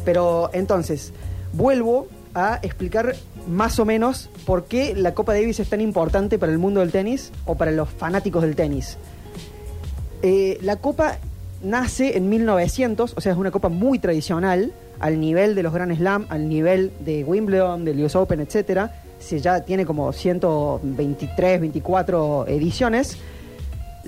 Pero 0.05 0.51
entonces, 0.53 1.13
vuelvo 1.53 2.09
a 2.35 2.59
explicar 2.63 3.15
más 3.49 3.79
o 3.79 3.85
menos 3.85 4.31
por 4.47 4.65
qué 4.65 4.95
la 4.95 5.15
Copa 5.15 5.35
Davis 5.35 5.61
es 5.61 5.69
tan 5.69 5.81
importante 5.81 6.39
para 6.39 6.53
el 6.53 6.59
mundo 6.59 6.81
del 6.81 6.93
tenis 6.93 7.33
o 7.47 7.55
para 7.55 7.71
los 7.71 7.89
fanáticos 7.89 8.43
del 8.43 8.57
tenis. 8.57 8.99
Eh, 10.23 10.59
la 10.63 10.77
copa 10.77 11.19
nace 11.63 12.17
en 12.17 12.29
1900, 12.29 13.15
o 13.17 13.21
sea, 13.21 13.33
es 13.33 13.39
una 13.39 13.51
copa 13.51 13.69
muy 13.69 13.99
tradicional, 13.99 14.73
al 15.01 15.21
nivel 15.21 15.55
de 15.55 15.63
los 15.63 15.73
Grand 15.73 15.97
Slam, 15.97 16.27
al 16.29 16.49
nivel 16.49 16.93
de 17.01 17.25
Wimbledon, 17.25 17.85
del 17.85 18.05
US 18.05 18.17
Open, 18.17 18.41
etcétera. 18.41 19.03
Se 19.19 19.39
ya 19.41 19.61
tiene 19.61 19.85
como 19.87 20.13
123, 20.13 21.61
24 21.61 22.47
ediciones. 22.49 23.17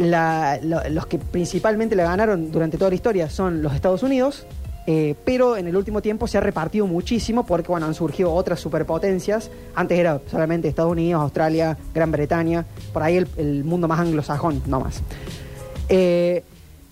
La- 0.01 0.59
lo- 0.63 0.89
los 0.89 1.07
que 1.07 1.19
principalmente 1.19 1.95
la 1.95 2.05
ganaron 2.05 2.51
durante 2.51 2.79
toda 2.79 2.89
la 2.91 2.95
historia 2.97 3.29
son 3.29 3.61
los 3.63 3.75
Estados 3.75 4.03
Unidos, 4.03 4.47
eh, 4.87 5.15
pero 5.27 5.59
en 5.59 5.67
el 5.67 5.77
último 5.77 6.01
tiempo 6.01 6.27
se 6.27 6.39
ha 6.39 6.41
repartido 6.41 6.87
muchísimo 6.87 7.45
porque 7.45 7.69
bueno, 7.69 7.85
han 7.85 7.93
surgido 7.95 8.33
otras 8.33 8.61
superpotencias. 8.61 9.51
Antes 9.75 9.99
era 9.99 10.19
solamente 10.31 10.69
Estados 10.69 10.93
Unidos, 10.93 11.21
Australia, 11.23 11.77
Gran 11.95 12.11
Bretaña, 12.11 12.65
por 12.95 13.03
ahí 13.03 13.17
el, 13.19 13.29
el 13.37 13.63
mundo 13.65 13.89
más 13.89 14.01
anglosajón, 14.01 14.63
no 14.67 14.81
más. 14.81 15.03
Eh, 15.91 16.43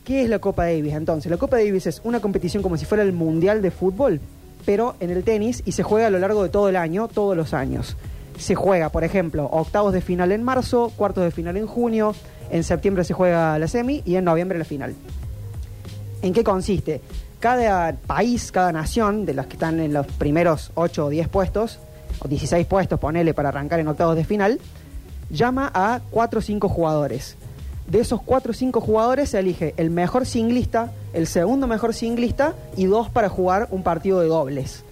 ¿Qué 0.05 0.22
es 0.22 0.28
la 0.28 0.38
Copa 0.38 0.64
Davis 0.64 0.94
entonces? 0.94 1.31
La 1.31 1.37
Copa 1.38 1.56
Davis 1.56 1.87
es 1.87 2.00
una 2.05 2.20
competición 2.20 2.62
como 2.62 2.76
si 2.76 2.84
fuera 2.84 3.02
el 3.02 3.12
Mundial 3.12 3.62
de 3.62 3.70
Fútbol, 3.70 4.20
pero 4.66 4.96
en 5.00 5.10
el 5.10 5.25
tenis 5.25 5.62
y 5.64 5.72
se 5.72 5.82
juega 5.82 6.08
a 6.08 6.10
lo 6.10 6.19
largo 6.19 6.43
de 6.43 6.49
todo 6.50 6.69
el 6.69 6.76
año, 6.76 7.08
todos 7.08 7.37
los 7.37 7.55
años. 7.55 7.96
Se 8.38 8.55
juega, 8.55 8.88
por 8.90 9.02
ejemplo, 9.02 9.46
octavos 9.50 9.93
de 9.93 10.00
final 10.00 10.31
en 10.32 10.43
marzo, 10.44 10.93
cuartos 10.96 11.25
de 11.25 11.31
final 11.31 11.56
en 11.56 11.66
junio, 11.66 12.14
en 12.50 12.64
septiembre 12.64 13.04
se 13.04 13.14
juega 13.14 13.58
la 13.58 13.68
semi 13.68 14.02
y 14.04 14.16
en 14.16 14.24
noviembre 14.24 14.58
la 14.58 14.64
final. 14.64 14.94
¿En 16.22 16.32
qué 16.32 16.42
consiste? 16.42 17.00
Cada 17.40 17.92
país, 17.92 18.50
cada 18.50 18.72
nación, 18.72 19.24
de 19.24 19.34
las 19.34 19.46
que 19.46 19.54
están 19.54 19.78
en 19.80 19.92
los 19.92 20.06
primeros 20.06 20.72
8 20.74 21.06
o 21.06 21.08
10 21.08 21.28
puestos, 21.28 21.78
o 22.18 22.26
16 22.26 22.66
puestos, 22.66 22.98
ponele 22.98 23.34
para 23.34 23.50
arrancar 23.50 23.78
en 23.78 23.88
octavos 23.88 24.16
de 24.16 24.24
final, 24.24 24.58
llama 25.30 25.70
a 25.72 26.00
4 26.10 26.38
o 26.38 26.42
5 26.42 26.68
jugadores. 26.68 27.36
De 27.86 28.00
esos 28.00 28.20
4 28.22 28.50
o 28.50 28.54
5 28.54 28.80
jugadores 28.80 29.30
se 29.30 29.38
elige 29.38 29.74
el 29.76 29.90
mejor 29.90 30.26
singlista, 30.26 30.92
el 31.12 31.26
segundo 31.26 31.66
mejor 31.66 31.94
singlista 31.94 32.54
y 32.76 32.86
dos 32.86 33.08
para 33.08 33.28
jugar 33.28 33.68
un 33.70 33.82
partido 33.82 34.20
de 34.20 34.26
dobles. 34.26 34.84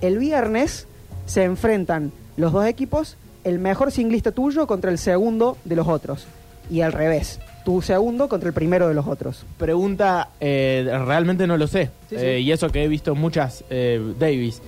El 0.00 0.18
viernes 0.18 0.86
se 1.26 1.44
enfrentan 1.44 2.12
los 2.36 2.52
dos 2.52 2.66
equipos, 2.66 3.16
el 3.44 3.58
mejor 3.58 3.92
singlista 3.92 4.32
tuyo 4.32 4.66
contra 4.66 4.90
el 4.90 4.98
segundo 4.98 5.56
de 5.64 5.76
los 5.76 5.88
otros. 5.88 6.26
Y 6.70 6.80
al 6.80 6.92
revés, 6.92 7.40
tu 7.64 7.82
segundo 7.82 8.28
contra 8.28 8.48
el 8.48 8.54
primero 8.54 8.88
de 8.88 8.94
los 8.94 9.06
otros. 9.06 9.44
Pregunta, 9.58 10.30
eh, 10.40 10.88
realmente 11.06 11.46
no 11.46 11.56
lo 11.56 11.66
sé. 11.66 11.86
Sí, 12.08 12.16
sí. 12.16 12.24
Eh, 12.24 12.40
y 12.40 12.52
eso 12.52 12.68
que 12.70 12.84
he 12.84 12.88
visto 12.88 13.14
muchas 13.14 13.64
eh, 13.70 14.00
Davis. 14.18 14.62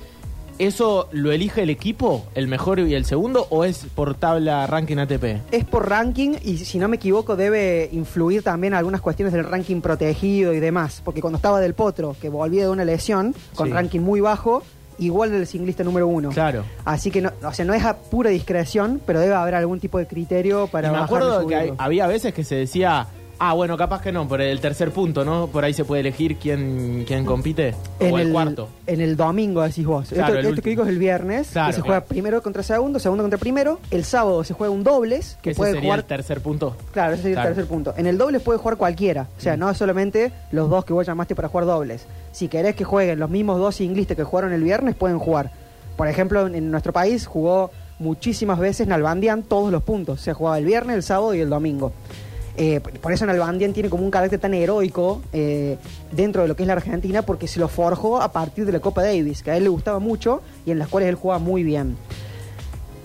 ¿Eso 0.57 1.09
lo 1.11 1.33
elige 1.33 1.63
el 1.65 1.71
equipo, 1.71 2.27
el 2.37 2.47
mejor 2.47 2.79
y 2.79 2.95
el 2.95 3.05
segundo, 3.05 3.49
o 3.51 3.65
es 3.65 3.87
por 3.93 4.15
tabla 4.15 4.65
ranking 4.69 4.99
ATP? 4.99 5.41
Es 5.51 5.65
por 5.65 5.89
ranking 5.89 6.37
y 6.45 6.59
si 6.59 6.79
no 6.79 6.87
me 6.87 6.95
equivoco 6.95 7.35
debe 7.35 7.89
influir 7.91 8.45
también 8.45 8.73
algunas 8.73 9.01
cuestiones 9.01 9.33
del 9.35 9.43
ranking 9.45 9.81
protegido 9.81 10.53
y 10.55 10.61
demás. 10.61 11.03
Porque 11.05 11.21
cuando 11.21 11.39
estaba 11.39 11.59
Del 11.59 11.75
Potro, 11.75 12.15
que 12.21 12.29
volvía 12.29 12.63
de 12.63 12.69
una 12.69 12.85
lesión, 12.85 13.35
con 13.57 13.67
Sí. 13.67 13.73
ranking 13.73 13.99
muy 13.99 14.21
bajo, 14.21 14.63
igual 14.99 15.31
del 15.31 15.47
singlista 15.47 15.83
número 15.85 16.07
uno. 16.07 16.31
Claro. 16.31 16.65
Así 16.85 17.11
que 17.11 17.21
no, 17.21 17.33
o 17.43 17.53
sea, 17.53 17.65
no 17.65 17.75
es 17.75 17.85
a 17.85 17.97
pura 17.97 18.31
discreción, 18.31 19.01
pero 19.07 19.21
debe 19.21 19.35
haber 19.35 19.55
algún 19.55 19.81
tipo 19.81 19.99
de 19.99 20.07
criterio 20.07 20.67
para 20.69 20.89
Y 20.89 20.91
me 20.93 20.99
acuerdo 20.99 21.47
que 21.47 21.55
hay- 21.57 21.73
había 21.79 22.07
veces 22.07 22.33
que 22.35 22.45
se 22.45 22.55
decía, 22.57 23.07
ah, 23.39 23.53
bueno, 23.53 23.77
capaz 23.77 24.01
que 24.01 24.13
no, 24.13 24.27
por 24.29 24.41
el 24.41 24.61
tercer 24.61 24.91
punto, 24.93 25.25
¿no? 25.25 25.49
Por 25.49 25.65
ahí 25.65 25.75
se 25.75 25.85
puede 25.85 26.01
elegir 26.01 26.37
quién, 26.37 27.05
quién 27.07 27.25
compite. 27.25 27.75
o 28.01 28.19
el, 28.19 28.33
cuarto. 28.33 28.69
En 28.87 29.01
el 29.01 29.17
domingo, 29.17 29.63
decís 29.63 29.85
vos. 29.85 30.09
Claro, 30.09 30.35
esto 30.37 30.49
esto 30.51 30.63
que 30.63 30.71
digo 30.71 30.83
es 30.85 30.89
el 30.89 30.99
viernes, 30.99 31.49
Claro, 31.53 31.69
que 31.69 31.73
se 31.75 31.81
juega 31.81 32.01
claro. 32.01 32.09
primero 32.09 32.43
contra 32.43 32.63
segundo, 32.63 32.99
segundo 32.99 33.23
contra 33.25 33.39
primero. 33.39 33.81
El 33.91 34.05
sábado 34.05 34.45
se 34.45 34.55
juega 34.55 34.73
un 34.73 34.85
dobles, 34.85 35.37
que 35.43 35.51
Ese 35.51 35.57
puede 35.59 35.73
sería 35.73 35.87
jugar 35.89 35.99
el 36.01 36.05
tercer 36.05 36.41
punto. 36.41 36.77
Claro, 36.93 37.15
ese 37.15 37.23
sería 37.25 37.41
el 37.43 37.47
tercer 37.49 37.67
punto. 37.67 37.93
En 37.97 38.07
el 38.07 38.17
dobles 38.19 38.41
puede 38.43 38.59
jugar 38.59 38.77
cualquiera. 38.77 39.27
O 39.37 39.41
sea, 39.41 39.57
Mm. 39.57 39.61
no 39.61 39.75
solamente 39.75 40.33
los 40.53 40.71
dos 40.71 40.85
que 40.85 40.93
vos 40.93 41.07
llamaste 41.07 41.35
para 41.35 41.49
jugar 41.49 41.67
dobles. 41.67 42.07
Si 42.35 42.49
querés 42.49 42.75
que 42.75 42.83
jueguen 42.83 43.21
los 43.21 43.31
mismos 43.31 43.61
dos 43.61 43.77
singlistas 43.77 44.17
que 44.17 44.25
jugaron 44.25 44.53
el 44.53 44.65
viernes, 44.65 44.97
pueden 44.97 45.21
jugar. 45.21 45.53
Por 45.97 46.09
ejemplo, 46.09 46.49
en, 46.49 46.57
en 46.57 46.71
nuestro 46.73 46.93
país 46.93 47.27
jugó 47.27 47.71
muchísimas 48.01 48.59
veces 48.59 48.89
Nalbandian 48.89 49.45
todos 49.45 49.71
los 49.71 49.85
puntos. 49.85 50.21
Se 50.21 50.33
jugaba 50.33 50.59
el 50.59 50.65
viernes, 50.65 50.97
el 50.97 51.03
sábado 51.05 51.33
y 51.37 51.41
el 51.41 51.49
domingo. 51.49 51.93
Eh, 52.57 52.81
por 53.01 53.13
eso 53.13 53.25
Nalbandian 53.25 53.73
tiene 53.73 53.89
como 53.89 54.05
un 54.05 54.11
carácter 54.11 54.41
tan 54.41 54.53
heroico 54.53 55.23
eh, 55.33 55.79
dentro 56.11 56.43
de 56.43 56.49
lo 56.49 56.57
que 56.57 56.65
es 56.65 56.67
la 56.67 56.73
Argentina, 56.73 57.23
porque 57.23 57.47
se 57.47 57.61
lo 57.61 57.69
forjó 57.69 58.21
a 58.21 58.33
partir 58.33 58.67
de 58.67 58.73
la 58.73 58.81
Copa 58.81 59.05
Davis, 59.05 59.45
que 59.45 59.53
a 59.53 59.57
él 59.57 59.63
le 59.63 59.69
gustaba 59.69 60.01
mucho 60.01 60.43
y 60.67 60.73
en 60.73 60.81
las 60.81 60.89
cuales 60.89 61.11
él 61.11 61.15
jugaba 61.15 61.39
muy 61.39 61.63
bien. 61.63 61.97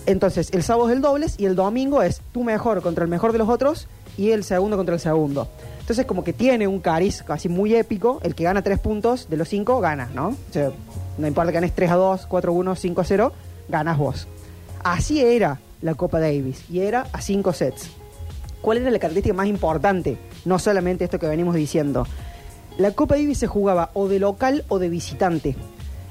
Entonces, 0.06 0.50
el 0.52 0.64
sábado 0.64 0.88
es 0.88 0.96
el 0.96 1.02
dobles 1.02 1.36
y 1.38 1.46
el 1.46 1.54
domingo 1.54 2.02
es 2.02 2.20
tú 2.32 2.42
mejor 2.42 2.82
contra 2.82 3.04
el 3.04 3.10
mejor 3.10 3.30
de 3.30 3.38
los 3.38 3.48
otros 3.48 3.86
y 4.16 4.30
el 4.30 4.42
segundo 4.42 4.76
contra 4.76 4.96
el 4.96 5.00
segundo. 5.00 5.48
Entonces, 5.90 6.06
como 6.06 6.22
que 6.22 6.32
tiene 6.32 6.68
un 6.68 6.78
cariz 6.78 7.24
casi 7.24 7.48
muy 7.48 7.74
épico. 7.74 8.20
El 8.22 8.36
que 8.36 8.44
gana 8.44 8.62
tres 8.62 8.78
puntos 8.78 9.28
de 9.28 9.36
los 9.36 9.48
cinco 9.48 9.80
gana, 9.80 10.08
¿no? 10.14 10.36
No 11.18 11.26
importa 11.26 11.50
que 11.50 11.56
ganes 11.56 11.74
3 11.74 11.90
a 11.90 11.96
2, 11.96 12.26
4 12.28 12.52
a 12.52 12.54
1, 12.54 12.76
5 12.76 13.00
a 13.00 13.04
0, 13.04 13.32
ganas 13.68 13.98
vos. 13.98 14.28
Así 14.84 15.20
era 15.20 15.58
la 15.82 15.96
Copa 15.96 16.20
Davis 16.20 16.62
y 16.70 16.78
era 16.78 17.08
a 17.12 17.20
5 17.20 17.52
sets. 17.52 17.90
¿Cuál 18.62 18.78
era 18.78 18.90
la 18.92 19.00
característica 19.00 19.34
más 19.34 19.48
importante? 19.48 20.16
No 20.44 20.60
solamente 20.60 21.02
esto 21.02 21.18
que 21.18 21.26
venimos 21.26 21.56
diciendo. 21.56 22.06
La 22.78 22.92
Copa 22.92 23.16
Davis 23.16 23.38
se 23.38 23.48
jugaba 23.48 23.90
o 23.94 24.06
de 24.06 24.20
local 24.20 24.64
o 24.68 24.78
de 24.78 24.90
visitante. 24.90 25.56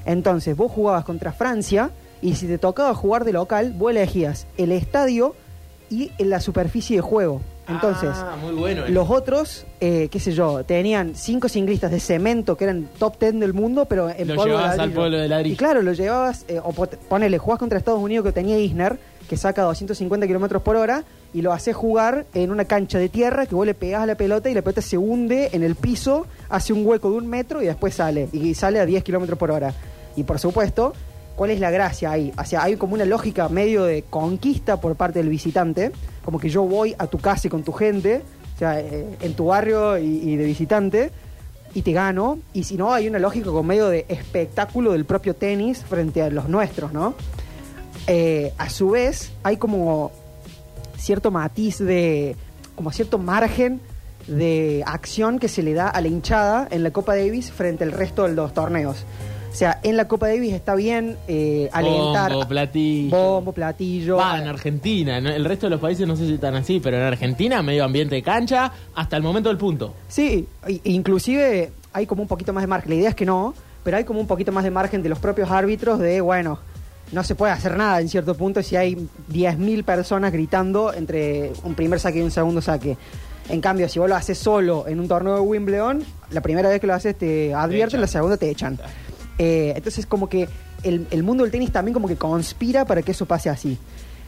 Entonces, 0.06 0.58
vos 0.58 0.74
jugabas 0.74 1.06
contra 1.06 1.32
Francia 1.32 1.92
y 2.22 2.36
si 2.36 2.48
te 2.48 2.58
tocaba 2.58 2.94
jugar 2.94 3.24
de 3.24 3.32
local, 3.32 3.74
vos 3.78 3.92
elegías 3.92 4.46
el 4.58 4.74
estadio 4.74 5.36
y 5.90 6.12
la 6.22 6.42
superficie 6.42 6.98
de 6.98 7.02
juego. 7.02 7.40
Entonces, 7.70 8.10
Ah, 8.14 8.36
muy 8.42 8.54
bueno. 8.56 8.86
eh. 8.86 8.90
los 8.90 9.10
otros, 9.10 9.66
eh, 9.80 10.08
qué 10.12 10.20
sé 10.20 10.32
yo, 10.32 10.64
tenían 10.64 11.14
cinco 11.16 11.48
singlistas 11.48 11.92
de 11.92 12.00
cemento 12.00 12.56
que 12.58 12.64
eran 12.66 12.90
top 12.98 13.18
ten 13.18 13.40
del 13.40 13.54
mundo, 13.54 13.86
pero 13.86 14.10
en 14.10 14.28
Lo 14.28 14.36
polvo 14.36 14.44
de 14.44 14.50
llevabas 14.52 14.72
al 14.72 14.78
ladrillo. 14.78 14.96
pueblo 15.00 15.18
de 15.18 15.28
ladrillo. 15.28 15.54
Y 15.54 15.58
claro, 15.58 15.82
lo 15.82 15.94
llevabas, 15.94 16.46
eh, 16.48 16.60
o 16.64 16.72
ponele, 16.74 17.38
jugás 17.38 17.60
contra 17.60 17.78
Estados 17.78 18.00
Unidos 18.02 18.26
que 18.26 18.32
tenía 18.32 18.58
Isner, 18.58 18.98
que 19.30 19.38
saca 19.38 19.62
250 19.64 20.26
kilómetros 20.26 20.64
por 20.64 20.76
hora 20.76 21.04
y 21.34 21.44
lo 21.44 21.54
hace 21.54 21.72
jugar 21.72 22.26
en 22.34 22.50
una 22.50 22.66
cancha 22.66 22.98
de 22.98 23.10
tierra 23.10 23.46
que 23.46 23.54
vos 23.54 23.66
le 23.68 23.76
pegás 23.76 24.02
a 24.02 24.06
la 24.08 24.16
pelota 24.16 24.50
y 24.50 24.56
la 24.56 24.64
pelota 24.64 24.82
se 24.82 24.98
hunde 24.98 25.50
en 25.54 25.62
el 25.62 25.76
piso, 25.76 26.26
hace 26.50 26.74
un 26.74 26.84
hueco 26.84 27.12
de 27.12 27.18
un 27.18 27.28
metro 27.28 27.62
y 27.62 27.68
después 27.68 27.94
sale. 27.94 28.28
Y 28.34 28.56
sale 28.56 28.80
a 28.80 28.88
10 28.88 29.04
kilómetros 29.04 29.38
por 29.38 29.52
hora. 29.52 29.72
Y 30.16 30.24
por 30.24 30.40
supuesto, 30.40 30.94
¿cuál 31.40 31.52
es 31.52 31.62
la 31.62 31.72
gracia 31.72 32.12
ahí? 32.12 32.34
O 32.38 32.44
sea, 32.44 32.64
hay 32.64 32.76
como 32.76 32.96
una 32.96 33.06
lógica 33.06 33.48
medio 33.48 33.86
de 33.86 34.04
conquista 34.10 34.82
por 34.82 34.98
parte 34.98 35.20
del 35.20 35.30
visitante, 35.30 35.94
como 36.26 36.38
que 36.38 36.50
yo 36.50 36.64
voy 36.64 36.94
a 36.98 37.08
tu 37.08 37.18
casa 37.18 37.48
y 37.48 37.50
con 37.50 37.64
tu 37.64 37.72
gente, 37.72 38.24
o 38.56 38.60
sea, 38.60 38.82
eh, 38.82 39.06
en 39.22 39.34
tu 39.36 39.46
barrio 39.46 39.98
y, 39.98 40.04
y 40.04 40.36
de 40.36 40.44
visitante, 40.44 41.12
y 41.74 41.82
te 41.82 41.94
gano. 41.94 42.40
Y 42.52 42.66
si 42.66 42.76
no, 42.76 42.92
hay 42.94 43.08
una 43.08 43.20
lógica 43.20 43.46
como 43.46 43.64
medio 43.64 43.88
de 43.88 44.06
espectáculo 44.10 44.92
del 44.92 45.06
propio 45.06 45.34
tenis 45.34 45.82
frente 45.82 46.22
a 46.22 46.30
los 46.30 46.50
nuestros, 46.50 46.92
¿no? 46.92 47.16
Eh, 48.08 48.52
a 48.58 48.70
su 48.70 48.90
vez, 48.90 49.32
hay 49.42 49.56
como 49.56 50.12
cierto 50.98 51.32
matiz 51.32 51.80
de, 51.80 52.36
como 52.76 52.92
cierto 52.92 53.18
margen 53.18 53.80
de 54.28 54.84
acción 54.86 55.40
que 55.40 55.48
se 55.48 55.64
le 55.64 55.74
da 55.74 55.88
a 55.88 56.02
la 56.02 56.10
hinchada 56.10 56.68
en 56.70 56.84
la 56.84 56.92
Copa 56.92 57.16
Davis 57.16 57.50
frente 57.50 57.86
al 57.86 57.94
resto 57.94 58.24
de 58.28 58.34
los 58.34 58.54
torneos. 58.54 59.06
O 59.52 59.56
sea, 59.56 59.80
en 59.84 59.98
la 59.98 60.08
Copa 60.08 60.28
Davis 60.28 60.54
está 60.54 60.76
bien 60.76 61.18
eh, 61.28 61.70
alentar. 61.74 62.32
Bombo, 62.32 62.48
platillo. 62.48 63.18
Bombo, 63.18 63.52
platillo. 63.52 64.18
Va, 64.18 64.38
en 64.40 64.48
Argentina, 64.48 65.20
¿no? 65.20 65.30
el 65.30 65.44
resto 65.44 65.66
de 65.66 65.72
los 65.72 65.80
países 65.82 66.08
no 66.08 66.16
sé 66.16 66.28
si 66.28 66.36
están 66.36 66.56
así, 66.56 66.80
pero 66.80 66.98
en 66.98 67.04
Argentina 67.04 67.62
medio 67.64 67.84
ambiente 67.84 68.16
de 68.16 68.22
cancha 68.22 68.72
hasta 68.96 69.18
el 69.18 69.24
momento 69.24 69.50
del 69.50 69.58
punto. 69.58 69.94
Sí, 70.08 70.48
i- 70.68 70.82
inclusive 70.86 71.72
hay 71.94 72.06
como 72.06 72.22
un 72.22 72.28
poquito 72.28 72.54
más 72.54 72.62
de 72.64 72.68
margen. 72.68 72.90
La 72.92 72.96
idea 72.96 73.10
es 73.10 73.16
que 73.16 73.26
no, 73.26 73.54
pero 73.84 73.98
hay 73.98 74.04
como 74.04 74.20
un 74.20 74.28
poquito 74.28 74.52
más 74.52 74.64
de 74.64 74.72
margen 74.72 75.02
de 75.02 75.10
los 75.10 75.18
propios 75.20 75.50
árbitros 75.50 75.98
de, 76.00 76.22
bueno, 76.22 76.60
no 77.12 77.24
se 77.24 77.34
puede 77.34 77.52
hacer 77.52 77.76
nada 77.76 78.00
en 78.02 78.08
cierto 78.08 78.36
punto 78.36 78.62
si 78.62 78.76
hay 78.76 78.96
10.000 79.32 79.84
personas 79.84 80.32
gritando 80.32 80.94
entre 80.94 81.52
un 81.64 81.74
primer 81.74 82.00
saque 82.00 82.20
y 82.20 82.22
un 82.22 82.30
segundo 82.32 82.62
saque. 82.62 82.98
En 83.50 83.62
cambio, 83.62 83.90
si 83.90 83.98
vos 83.98 84.08
lo 84.08 84.16
haces 84.16 84.38
solo 84.38 84.86
en 84.88 85.00
un 85.00 85.08
torneo 85.08 85.34
de 85.34 85.42
Wimbledon, 85.42 86.04
la 86.30 86.42
primera 86.42 86.70
vez 86.70 86.80
que 86.80 86.86
lo 86.86 86.94
haces 86.94 87.18
te 87.18 87.52
advierten, 87.52 88.00
la 88.00 88.06
segunda 88.06 88.38
te 88.38 88.48
echan. 88.48 88.78
Eh, 89.40 89.74
entonces, 89.76 90.06
como 90.06 90.30
que 90.30 90.48
el, 90.84 91.08
el 91.12 91.24
mundo 91.24 91.44
del 91.44 91.52
tenis 91.52 91.72
también 91.72 91.94
como 91.94 92.08
que 92.08 92.16
conspira 92.18 92.86
para 92.86 93.02
que 93.02 93.12
eso 93.14 93.26
pase 93.26 93.50
así. 93.50 93.78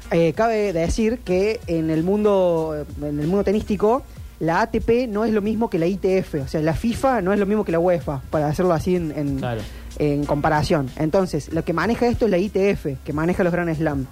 Eh, 0.09 0.33
cabe 0.33 0.73
decir 0.73 1.19
que 1.19 1.59
en 1.67 1.89
el 1.89 2.03
mundo 2.03 2.85
en 3.01 3.19
el 3.19 3.27
mundo 3.27 3.43
tenístico 3.45 4.01
la 4.39 4.61
ATP 4.61 5.07
no 5.07 5.23
es 5.23 5.31
lo 5.31 5.41
mismo 5.41 5.69
que 5.69 5.77
la 5.79 5.85
ITF, 5.85 6.35
o 6.43 6.47
sea, 6.47 6.61
la 6.61 6.73
FIFA 6.73 7.21
no 7.21 7.31
es 7.31 7.39
lo 7.39 7.45
mismo 7.45 7.63
que 7.63 7.71
la 7.71 7.77
UEFA, 7.79 8.21
para 8.31 8.47
hacerlo 8.47 8.73
así 8.73 8.95
en, 8.95 9.11
en- 9.15 9.37
Claro. 9.37 9.61
en 9.99 10.25
comparación. 10.25 10.89
Entonces, 10.97 11.53
lo 11.53 11.63
que 11.63 11.73
maneja 11.73 12.07
esto 12.07 12.25
es 12.25 12.31
la 12.31 12.39
ITF, 12.39 12.97
que 13.05 13.13
maneja 13.13 13.43
los 13.43 13.53
Grand 13.53 13.73
Slam. 13.75 14.07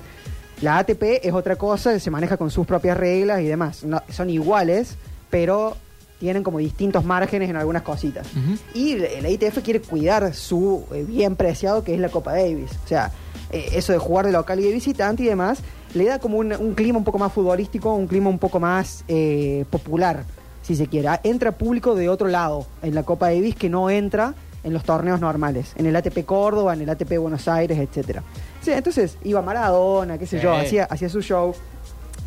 La 0.61 0.77
ATP 0.77 1.21
es 1.25 1.33
otra 1.33 1.55
cosa, 1.55 1.97
se 1.99 2.11
maneja 2.11 2.37
con 2.37 2.51
sus 2.51 2.67
propias 2.67 2.95
reglas 2.97 3.41
y 3.41 3.45
demás. 3.45 3.83
No- 3.83 4.03
son 4.11 4.29
iguales, 4.29 4.97
pero 5.31 5.75
tienen 6.19 6.43
como 6.43 6.59
distintos 6.59 7.03
márgenes 7.05 7.49
en 7.49 7.55
algunas 7.55 7.81
cositas. 7.81 8.27
Y 8.73 8.95
la 8.95 9.29
ITF 9.29 9.59
quiere 9.63 9.79
cuidar 9.81 10.33
su 10.33 10.83
eh, 10.93 11.03
bien 11.07 11.35
preciado 11.35 11.83
que 11.83 11.93
es 11.93 11.99
la 11.99 12.09
Copa 12.09 12.33
Davis. 12.33 12.71
O 12.83 12.87
sea, 12.87 13.11
eh, 13.51 13.69
eso 13.73 13.93
de 13.93 13.99
jugar 13.99 14.25
de 14.25 14.31
local 14.33 14.59
y 14.59 14.63
de 14.63 14.71
visitante 14.73 15.23
y 15.23 15.27
demás, 15.27 15.59
le 15.93 16.05
da 16.05 16.19
como 16.19 16.37
un, 16.37 16.53
un 16.53 16.73
clima 16.75 16.97
un 16.97 17.03
poco 17.05 17.17
más 17.17 17.31
futbolístico, 17.33 17.93
un 17.95 18.05
clima 18.07 18.29
un 18.29 18.37
poco 18.37 18.59
más 18.59 19.03
eh, 19.07 19.65
popular, 19.69 20.23
si 20.61 20.75
se 20.75 20.87
quiere. 20.87 21.07
Ah, 21.07 21.19
Entra 21.23 21.51
público 21.53 21.95
de 21.95 22.09
otro 22.09 22.27
lado 22.27 22.67
en 22.83 22.93
la 22.93 23.03
Copa 23.03 23.27
Davis 23.31 23.55
que 23.55 23.69
no 23.69 23.89
entra 23.89 24.35
en 24.63 24.73
los 24.73 24.83
torneos 24.83 25.21
normales, 25.21 25.71
en 25.77 25.85
el 25.85 25.95
ATP 25.95 26.25
Córdoba, 26.25 26.73
en 26.73 26.81
el 26.81 26.89
ATP 26.89 27.17
Buenos 27.17 27.47
Aires, 27.47 27.79
etcétera. 27.79 28.21
Sí, 28.61 28.71
entonces 28.71 29.17
iba 29.23 29.41
Maradona, 29.41 30.17
qué 30.17 30.27
sé 30.27 30.37
Sí. 30.37 30.43
yo, 30.43 30.53
hacía, 30.53 30.83
hacía 30.83 31.07
su 31.07 31.21
show. 31.21 31.55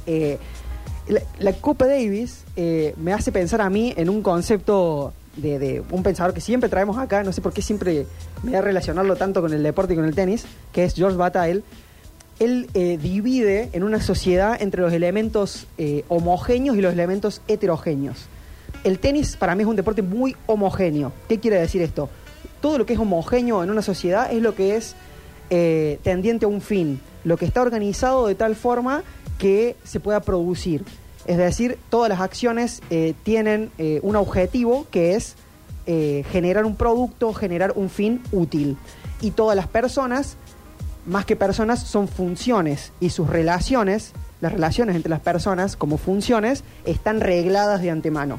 Eh, 0.07 0.39
la, 1.39 1.53
Copa 1.55 1.87
Davis 1.87 2.45
eh, 2.57 2.95
me 2.97 3.13
hace 3.13 3.33
pensar 3.33 3.61
a 3.61 3.71
mí 3.71 3.93
en 3.97 4.09
un 4.09 4.23
concepto 4.23 5.13
de, 5.37 5.83
un 5.91 6.03
pensador 6.03 6.35
que 6.35 6.41
siempre 6.41 6.69
traemos 6.69 6.99
acá, 6.99 7.23
no 7.23 7.33
sé 7.33 7.41
por 7.41 7.53
qué 7.53 7.63
siempre 7.63 8.07
me 8.43 8.53
da 8.53 8.61
relacionarlo 8.61 9.17
tanto 9.17 9.41
con 9.41 9.53
el 9.53 9.63
deporte 9.63 9.95
y 9.95 9.97
con 9.97 10.05
el 10.05 10.15
tenis, 10.15 10.45
que 10.73 10.85
es 10.85 10.95
George 10.95 11.17
Bataille. 11.17 11.63
Él 12.39 12.69
eh, 12.75 12.99
divide 13.01 13.71
en 13.73 13.83
una 13.83 14.01
sociedad 14.01 14.61
entre 14.61 14.83
los 14.83 14.93
elementos 14.93 15.67
eh, 15.79 16.05
homogéneos 16.09 16.77
y 16.77 16.81
los 16.81 16.93
elementos 16.93 17.41
heterogéneos. 17.47 18.27
El 18.85 18.99
tenis 18.99 19.37
para 19.37 19.55
mí 19.55 19.63
es 19.63 19.69
un 19.69 19.77
deporte 19.77 20.03
muy 20.03 20.35
homogéneo. 20.47 21.13
¿Qué 21.29 21.39
quiere 21.39 21.61
decir 21.61 21.83
esto? 21.83 22.09
Todo 22.61 22.79
lo 22.79 22.87
que 22.87 22.95
es 22.95 22.99
homogéneo 22.99 23.63
en 23.63 23.71
una 23.71 23.83
sociedad 23.83 24.33
es 24.33 24.43
lo 24.43 24.55
que 24.55 24.77
es 24.77 24.95
tendiente 26.03 26.47
a 26.47 26.49
un 26.49 26.63
fin, 26.63 26.99
lo 27.25 27.37
que 27.37 27.45
está 27.45 27.61
organizado 27.61 28.27
de 28.27 28.35
tal 28.35 28.57
forma 28.57 29.05
que 29.43 29.75
se 29.83 29.99
pueda 29.99 30.21
producir. 30.21 30.85
Es 31.27 31.37
decir, 31.37 31.77
todas 31.91 32.09
las 32.09 32.21
acciones 32.21 32.81
eh, 32.91 33.13
tienen 33.25 33.73
eh, 33.77 33.99
un 34.05 34.15
objetivo 34.15 34.87
que 34.93 35.17
es 35.17 35.35
eh, 35.85 36.25
generar 36.31 36.65
un 36.65 36.77
producto, 36.77 37.35
generar 37.35 37.73
un 37.75 37.91
fin 37.91 38.23
útil. 38.31 38.77
Y 39.21 39.33
todas 39.33 39.57
las 39.57 39.67
personas, 39.67 40.37
más 41.07 41.25
que 41.25 41.35
personas, 41.35 41.83
son 41.83 42.07
funciones 42.07 42.93
y 43.01 43.11
sus 43.11 43.29
relaciones, 43.29 44.13
las 44.41 44.53
relaciones 44.53 44.95
entre 44.95 45.11
las 45.11 45.19
personas 45.19 45.75
como 45.75 45.99
funciones, 45.99 46.63
están 46.85 47.21
regladas 47.21 47.83
de 47.83 47.91
antemano. 47.91 48.39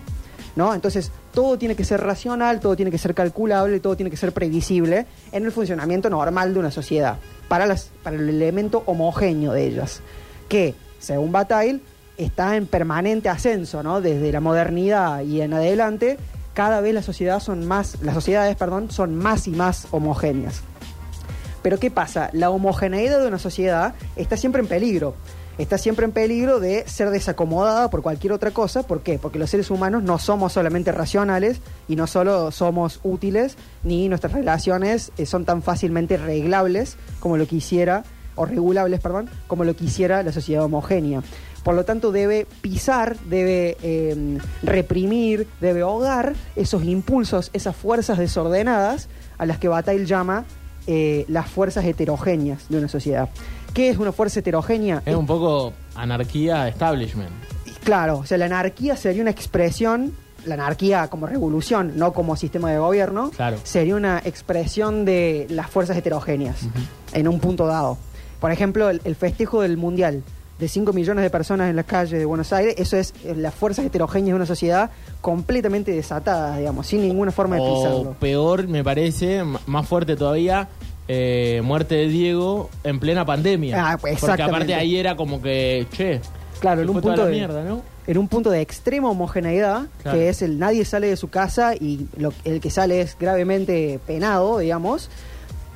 ¿no? 0.56 0.74
Entonces, 0.74 1.12
todo 1.34 1.58
tiene 1.58 1.76
que 1.76 1.84
ser 1.84 2.00
racional, 2.00 2.62
todo 2.62 2.78
tiene 2.78 2.92
que 2.92 2.98
ser 2.98 3.14
calculable, 3.14 3.82
todo 3.82 3.98
tiene 3.98 4.10
que 4.10 4.16
ser 4.16 4.32
previsible 4.32 5.06
en 5.34 5.44
el 5.44 5.52
funcionamiento 5.52 6.10
normal 6.10 6.54
de 6.54 6.62
una 6.62 6.72
sociedad, 6.72 7.18
para, 7.50 7.76
para 8.04 8.16
el 8.16 8.30
elemento 8.30 8.84
homogéneo 8.86 9.52
de 9.52 9.68
ellas, 9.68 10.00
que, 10.48 10.76
según 11.04 11.32
Bataille, 11.32 11.82
está 12.18 12.56
en 12.56 12.66
permanente 12.66 13.30
ascenso, 13.30 13.84
¿no? 13.84 14.02
Desde 14.02 14.32
la 14.32 14.40
modernidad 14.40 15.22
y 15.22 15.42
en 15.42 15.54
adelante, 15.54 16.18
cada 16.54 16.82
vez 16.82 16.94
las 16.94 17.06
sociedades 17.06 17.44
son 17.44 17.66
más, 17.66 18.02
las 18.02 18.14
sociedades, 18.14 18.56
perdón, 18.56 18.90
son 18.90 19.16
más 19.16 19.48
y 19.48 19.52
más 19.52 19.88
homogéneas. 19.92 20.62
Pero 21.62 21.80
¿qué 21.80 21.92
pasa? 21.92 22.30
La 22.34 22.50
homogeneidad 22.50 23.20
de 23.20 23.28
una 23.28 23.40
sociedad 23.40 23.96
está 24.16 24.38
siempre 24.38 24.62
en 24.62 24.68
peligro. 24.68 25.16
Está 25.58 25.78
siempre 25.78 26.06
en 26.06 26.12
peligro 26.12 26.60
de 26.60 26.84
ser 26.88 27.12
desacomodada 27.12 27.90
por 27.92 28.02
cualquier 28.02 28.34
otra 28.34 28.52
cosa. 28.52 28.84
¿Por 28.84 29.02
qué? 29.02 29.20
Porque 29.20 29.38
los 29.38 29.52
seres 29.52 29.70
humanos 29.70 30.02
no 30.02 30.18
somos 30.18 30.54
solamente 30.54 30.92
racionales 30.92 31.60
y 31.88 31.96
no 31.96 32.08
solo 32.08 32.50
somos 32.52 33.00
útiles, 33.04 33.56
ni 33.84 34.10
nuestras 34.10 34.34
relaciones 34.34 35.12
eh, 35.18 35.28
son 35.28 35.46
tan 35.46 35.62
fácilmente 35.62 36.18
reglables 36.18 36.98
como 37.20 37.38
lo 37.38 37.46
quisiera, 37.46 38.04
o 38.36 38.46
regulables, 38.46 39.00
perdón, 39.00 39.30
como 39.48 39.64
lo 39.64 39.76
quisiera 39.76 40.24
la 40.24 40.32
sociedad 40.32 40.64
homogénea. 40.64 41.22
Por 41.64 41.76
lo 41.76 41.86
tanto, 41.86 42.12
debe 42.12 42.46
pisar, 42.62 43.18
debe 43.30 43.78
eh, 43.82 44.38
reprimir, 44.64 45.48
debe 45.62 45.82
ahogar 45.82 46.34
esos 46.56 46.84
impulsos, 46.84 47.50
esas 47.54 47.76
fuerzas 47.76 48.18
desordenadas 48.18 49.08
a 49.38 49.46
las 49.46 49.60
que 49.60 49.70
Bataille 49.70 50.06
llama 50.06 50.44
eh, 50.88 51.24
las 51.30 51.48
fuerzas 51.50 51.86
heterogéneas 51.86 52.68
de 52.68 52.78
una 52.80 52.90
sociedad. 52.90 53.30
¿Qué 53.74 53.90
es 53.90 53.98
una 53.98 54.12
fuerza 54.12 54.42
heterogénea? 54.42 55.02
Es 55.06 55.16
un 55.16 55.26
poco 55.26 55.74
anarquía 55.96 56.68
establishment. 56.68 57.30
Claro, 57.86 58.20
o 58.20 58.26
sea, 58.26 58.38
la 58.38 58.46
anarquía 58.46 58.96
sería 58.98 59.22
una 59.22 59.32
expresión, 59.32 60.14
la 60.46 60.56
anarquía 60.56 61.08
como 61.08 61.28
revolución, 61.28 61.94
no 61.96 62.12
como 62.14 62.36
sistema 62.36 62.72
de 62.72 62.78
gobierno, 62.78 63.32
Claro. 63.32 63.58
sería 63.64 63.96
una 63.96 64.22
expresión 64.26 65.06
de 65.06 65.48
las 65.50 65.70
fuerzas 65.70 65.96
heterogéneas 65.98 66.58
en 67.14 67.28
un 67.30 67.40
punto 67.40 67.68
dado. 67.68 67.98
Por 68.44 68.52
ejemplo, 68.52 68.90
el, 68.90 69.00
el 69.06 69.16
festejo 69.16 69.62
del 69.62 69.78
Mundial 69.78 70.22
de 70.60 70.68
5 70.68 70.92
millones 70.92 71.24
de 71.24 71.30
personas 71.30 71.70
en 71.70 71.78
las 71.78 71.86
calles 71.86 72.20
de 72.20 72.26
Buenos 72.26 72.52
Aires, 72.52 72.76
eso 72.78 72.98
es 72.98 73.14
eh, 73.24 73.34
las 73.38 73.54
fuerzas 73.56 73.86
heterogéneas 73.86 74.32
de 74.34 74.36
una 74.36 74.46
sociedad 74.46 74.92
completamente 75.22 75.94
desatadas, 75.94 76.58
digamos, 76.58 76.86
sin 76.88 77.04
ninguna 77.04 77.32
forma 77.32 77.56
de 77.56 77.62
O 77.62 77.74
pisarlo. 77.74 78.16
peor, 78.20 78.68
me 78.68 78.84
parece, 78.84 79.46
más 79.66 79.88
fuerte 79.88 80.18
todavía, 80.18 80.68
eh, 81.08 81.62
muerte 81.64 81.96
de 81.96 82.10
Diego 82.10 82.70
en 82.84 83.00
plena 83.00 83.26
pandemia. 83.26 83.92
Ah, 83.94 83.98
pues, 83.98 84.20
Porque 84.20 84.44
aparte 84.44 84.76
ahí 84.76 84.98
era 84.98 85.16
como 85.16 85.42
que, 85.42 85.88
che, 85.94 86.20
Claro, 86.60 86.82
en 86.82 86.90
un 86.90 87.00
punto 87.00 87.26
de 87.26 87.32
mierda, 87.32 87.64
¿no? 87.64 87.82
en 88.08 88.18
un 88.18 88.28
punto 88.28 88.50
de 88.50 88.60
extrema 88.60 89.10
homogeneidad, 89.10 89.84
Claro. 90.02 90.18
que 90.18 90.28
es 90.28 90.42
el 90.42 90.60
nadie 90.60 90.84
sale 90.84 91.08
de 91.08 91.16
su 91.16 91.30
casa 91.30 91.76
y 91.76 92.08
lo- 92.18 92.34
el 92.44 92.60
que 92.60 92.70
sale 92.70 93.00
es 93.00 93.18
gravemente 93.18 94.02
penado, 94.06 94.58
digamos. 94.60 95.10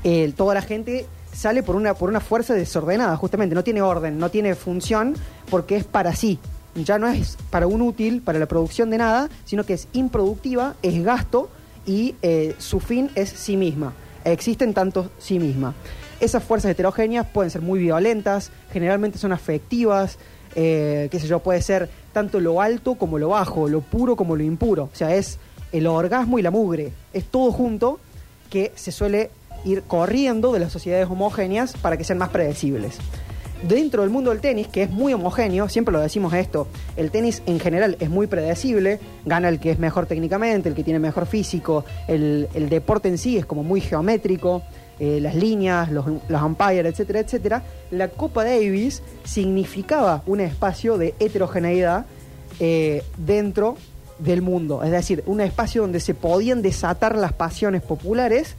El- 0.03 0.33
toda 0.33 0.53
la 0.53 0.61
gente 0.61 1.05
sale 1.37 1.61
por 1.61 1.75
una, 1.75 1.93
por 1.93 2.09
una 2.09 2.19
fuerza 2.19 2.55
desordenada, 2.55 3.15
justamente, 3.15 3.53
no 3.53 3.63
tiene 3.63 3.83
orden, 3.83 4.17
no 4.17 4.29
tiene 4.31 4.55
función, 4.55 5.15
porque 5.51 5.75
es 5.75 5.83
para 5.83 6.15
sí. 6.15 6.39
Ya 6.73 6.97
no 6.97 7.07
es 7.07 7.37
para 7.51 7.67
un 7.67 7.83
útil, 7.83 8.21
para 8.23 8.39
la 8.39 8.47
producción 8.47 8.89
de 8.89 8.97
nada, 8.97 9.29
sino 9.45 9.63
que 9.63 9.73
es 9.73 9.87
improductiva, 9.93 10.75
es 10.81 11.03
gasto 11.03 11.49
y 11.85 12.15
eh, 12.23 12.55
su 12.57 12.79
fin 12.79 13.11
es 13.13 13.29
sí 13.29 13.55
misma. 13.55 13.93
Existe 14.25 14.63
en 14.63 14.73
tanto 14.73 15.11
sí 15.19 15.37
misma. 15.37 15.75
Esas 16.19 16.43
fuerzas 16.43 16.71
heterogéneas 16.71 17.27
pueden 17.27 17.51
ser 17.51 17.61
muy 17.61 17.79
violentas, 17.79 18.51
generalmente 18.71 19.19
son 19.19 19.31
afectivas, 19.31 20.17
eh, 20.55 21.07
qué 21.11 21.19
sé 21.19 21.27
yo, 21.27 21.39
puede 21.39 21.61
ser 21.61 21.87
tanto 22.13 22.39
lo 22.39 22.61
alto 22.61 22.95
como 22.95 23.19
lo 23.19 23.29
bajo, 23.29 23.69
lo 23.69 23.81
puro 23.81 24.15
como 24.15 24.35
lo 24.35 24.41
impuro. 24.41 24.89
O 24.91 24.95
sea, 24.95 25.15
es 25.15 25.37
el 25.71 25.85
orgasmo 25.85 26.39
y 26.39 26.41
la 26.41 26.49
mugre. 26.49 26.93
Es 27.13 27.25
todo 27.25 27.51
junto 27.51 27.99
que 28.49 28.71
se 28.75 28.91
suele 28.91 29.29
ir 29.65 29.83
corriendo 29.83 30.53
de 30.53 30.59
las 30.59 30.71
sociedades 30.71 31.09
homogéneas 31.09 31.73
para 31.73 31.97
que 31.97 32.03
sean 32.03 32.17
más 32.17 32.29
predecibles. 32.29 32.97
dentro 33.67 34.03
del 34.03 34.11
mundo 34.11 34.29
del 34.29 34.39
tenis, 34.39 34.67
que 34.67 34.83
es 34.83 34.89
muy 34.91 35.13
homogéneo, 35.13 35.67
siempre 35.67 35.91
lo 35.91 35.99
decimos 35.99 36.33
esto, 36.33 36.67
el 36.95 37.09
tenis 37.09 37.41
en 37.47 37.59
general 37.59 37.97
es 37.99 38.09
muy 38.09 38.27
predecible, 38.27 38.99
gana 39.25 39.49
el 39.49 39.59
que 39.59 39.71
es 39.71 39.79
mejor 39.79 40.05
técnicamente, 40.05 40.69
el 40.69 40.75
que 40.75 40.83
tiene 40.83 40.99
mejor 40.99 41.25
físico, 41.25 41.83
el, 42.07 42.47
el 42.53 42.69
deporte 42.69 43.09
en 43.09 43.17
sí 43.17 43.37
es 43.37 43.45
como 43.45 43.63
muy 43.63 43.81
geométrico, 43.81 44.61
eh, 44.99 45.19
las 45.21 45.35
líneas, 45.35 45.91
los, 45.91 46.05
los 46.27 46.41
umpires, 46.41 46.85
etcétera, 46.85 47.19
etcétera. 47.19 47.63
La 47.91 48.07
Copa 48.07 48.43
Davis 48.43 49.03
significaba 49.23 50.23
un 50.25 50.39
espacio 50.39 50.97
de 50.97 51.13
heterogeneidad 51.19 52.05
eh, 52.59 53.03
dentro 53.17 53.77
del 54.17 54.41
mundo, 54.41 54.81
es 54.81 54.89
decir, 54.89 55.23
un 55.27 55.41
espacio 55.41 55.83
donde 55.83 55.99
se 55.99 56.15
podían 56.15 56.63
desatar 56.63 57.15
las 57.15 57.33
pasiones 57.33 57.83
populares 57.83 58.55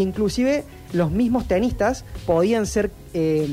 inclusive 0.00 0.64
los 0.92 1.10
mismos 1.10 1.46
tenistas 1.48 2.04
podían 2.26 2.66
ser 2.66 2.90
eh, 3.14 3.48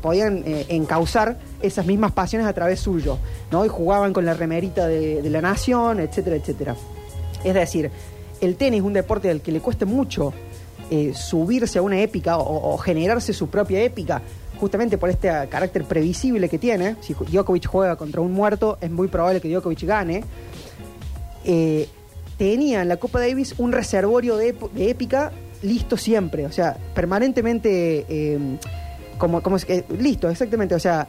podían 0.00 0.42
eh, 0.46 0.66
encauzar 0.68 1.38
esas 1.62 1.86
mismas 1.86 2.12
pasiones 2.12 2.48
a 2.48 2.52
través 2.52 2.80
suyo, 2.80 3.18
¿no? 3.50 3.64
Y 3.64 3.68
jugaban 3.68 4.12
con 4.12 4.24
la 4.24 4.34
remerita 4.34 4.86
de, 4.86 5.28
la 5.30 5.40
nación, 5.40 6.00
etcétera, 6.00 6.36
etcétera. 6.36 6.76
Es 7.44 7.54
decir, 7.54 7.90
el 8.40 8.56
tenis 8.56 8.80
es 8.80 8.86
un 8.86 8.92
deporte 8.92 9.30
al 9.30 9.40
que 9.40 9.52
le 9.52 9.60
cuesta 9.60 9.86
mucho 9.86 10.32
eh, 10.90 11.12
subirse 11.14 11.78
a 11.78 11.82
una 11.82 12.00
épica 12.00 12.38
o, 12.38 12.76
generarse 12.78 13.32
su 13.32 13.48
propia 13.48 13.82
épica, 13.82 14.22
justamente 14.58 14.98
por 14.98 15.10
este 15.10 15.28
carácter 15.48 15.84
previsible 15.84 16.48
que 16.48 16.58
tiene. 16.58 16.96
Si 17.00 17.14
Djokovic 17.14 17.66
juega 17.66 17.96
contra 17.96 18.20
un 18.20 18.32
muerto, 18.32 18.78
es 18.80 18.90
muy 18.90 19.08
probable 19.08 19.40
que 19.40 19.48
Djokovic 19.48 19.82
gane. 19.84 20.24
Eh, 21.44 21.88
tenía 22.38 22.82
en 22.82 22.88
la 22.88 22.96
Copa 22.96 23.20
Davis 23.20 23.54
un 23.58 23.72
reservorio 23.72 24.36
de 24.36 24.56
épica 24.76 25.30
listo 25.62 25.96
siempre, 25.96 26.46
o 26.46 26.52
sea, 26.52 26.76
permanentemente 26.94 28.04
eh, 28.08 28.38
como, 29.18 29.42
como 29.42 29.56
que- 29.58 29.84
listo, 29.98 30.28
exactamente, 30.28 30.74
o 30.74 30.78
sea, 30.80 31.06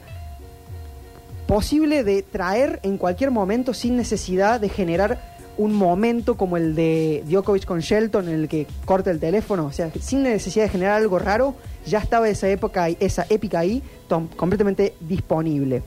posible 1.46 2.02
de 2.04 2.22
traer 2.22 2.80
en 2.82 2.98
cualquier 2.98 3.30
momento 3.30 3.72
sin 3.74 3.96
necesidad 3.96 4.60
de 4.60 4.68
generar 4.68 5.36
un 5.58 5.72
momento 5.72 6.36
como 6.36 6.56
el 6.56 6.74
de 6.74 7.22
Djokovic 7.28 7.64
con 7.64 7.80
Shelton 7.80 8.28
en 8.28 8.34
el 8.34 8.48
que 8.48 8.66
corta 8.84 9.10
el 9.10 9.18
teléfono, 9.20 9.66
o 9.66 9.72
sea, 9.72 9.90
sin 10.00 10.22
necesidad 10.22 10.64
de 10.66 10.70
generar 10.70 10.94
algo 11.00 11.18
raro, 11.18 11.54
ya 11.86 11.98
estaba 11.98 12.28
esa 12.28 12.48
época, 12.48 12.88
esa 12.88 13.24
épica 13.30 13.60
ahí 13.60 13.82
tom- 14.08 14.28
completamente 14.36 14.94
disponible. 15.00 15.82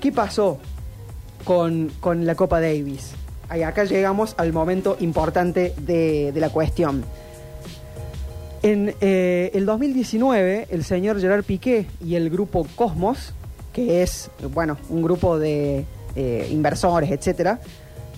¿Qué 0.00 0.12
pasó 0.12 0.58
con, 1.44 1.90
con 2.00 2.26
la 2.26 2.34
Copa 2.34 2.60
Davis? 2.60 3.12
Ahí, 3.48 3.62
acá 3.62 3.84
llegamos 3.84 4.34
al 4.36 4.52
momento 4.52 4.96
importante 5.00 5.72
de 5.78 6.32
la 6.34 6.50
cuestión. 6.50 7.04
En 8.66 8.94
eh, 9.00 9.52
el 9.54 9.64
2019, 9.64 10.66
el 10.70 10.82
señor 10.82 11.20
Gerard 11.20 11.44
Piqué 11.44 11.86
y 12.04 12.16
el 12.16 12.30
grupo 12.30 12.66
Cosmos, 12.74 13.32
que 13.72 14.02
es, 14.02 14.28
bueno, 14.52 14.76
un 14.88 15.02
grupo 15.04 15.38
de 15.38 15.84
eh, 16.16 16.48
inversores, 16.50 17.12
etcétera, 17.12 17.60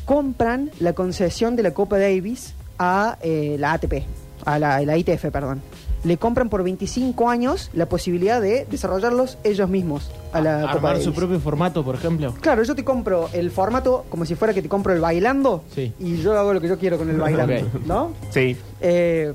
compran 0.07 0.71
la 0.81 0.95
concesión 0.95 1.55
de 1.55 1.65
la 1.65 1.73
Copa 1.75 1.99
Davis 1.99 2.55
a 2.79 3.19
eh, 3.21 3.57
la 3.59 3.75
ATP, 3.75 4.05
a 4.47 4.59
la, 4.59 4.81
la 4.81 4.97
ITF, 4.97 5.27
perdón. 5.31 5.61
Le 6.05 6.17
compran 6.17 6.49
por 6.49 6.63
25 6.63 7.29
años 7.29 7.69
la 7.75 7.87
posibilidad 7.87 8.41
de 8.41 8.65
desarrollarlos 8.71 9.37
ellos 9.45 9.69
mismos 9.69 10.11
a 10.33 10.41
la 10.41 10.61
Copa 10.63 10.73
Armar 10.73 10.93
Davis. 10.93 11.05
su 11.05 11.13
propio 11.13 11.41
formato, 11.41 11.85
por 11.85 11.97
ejemplo. 11.97 12.33
Claro, 12.41 12.63
yo 12.63 12.75
te 12.75 12.85
compro 12.85 13.29
el 13.35 13.51
formato 13.51 14.07
como 14.09 14.25
si 14.25 14.35
fuera 14.35 14.55
que 14.55 14.63
te 14.63 14.69
compro 14.71 14.95
el 14.95 15.01
bailando 15.01 15.63
Sí. 15.75 15.93
y 15.99 16.17
yo 16.23 16.39
hago 16.39 16.55
lo 16.55 16.61
que 16.63 16.69
yo 16.69 16.79
quiero 16.79 16.97
con 16.97 17.11
el 17.11 17.17
bailando, 17.19 17.53
Ok. 17.67 17.85
¿no? 17.85 18.13
Sí. 18.31 18.57
Eh, 18.81 19.35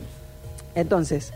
entonces, 0.75 1.33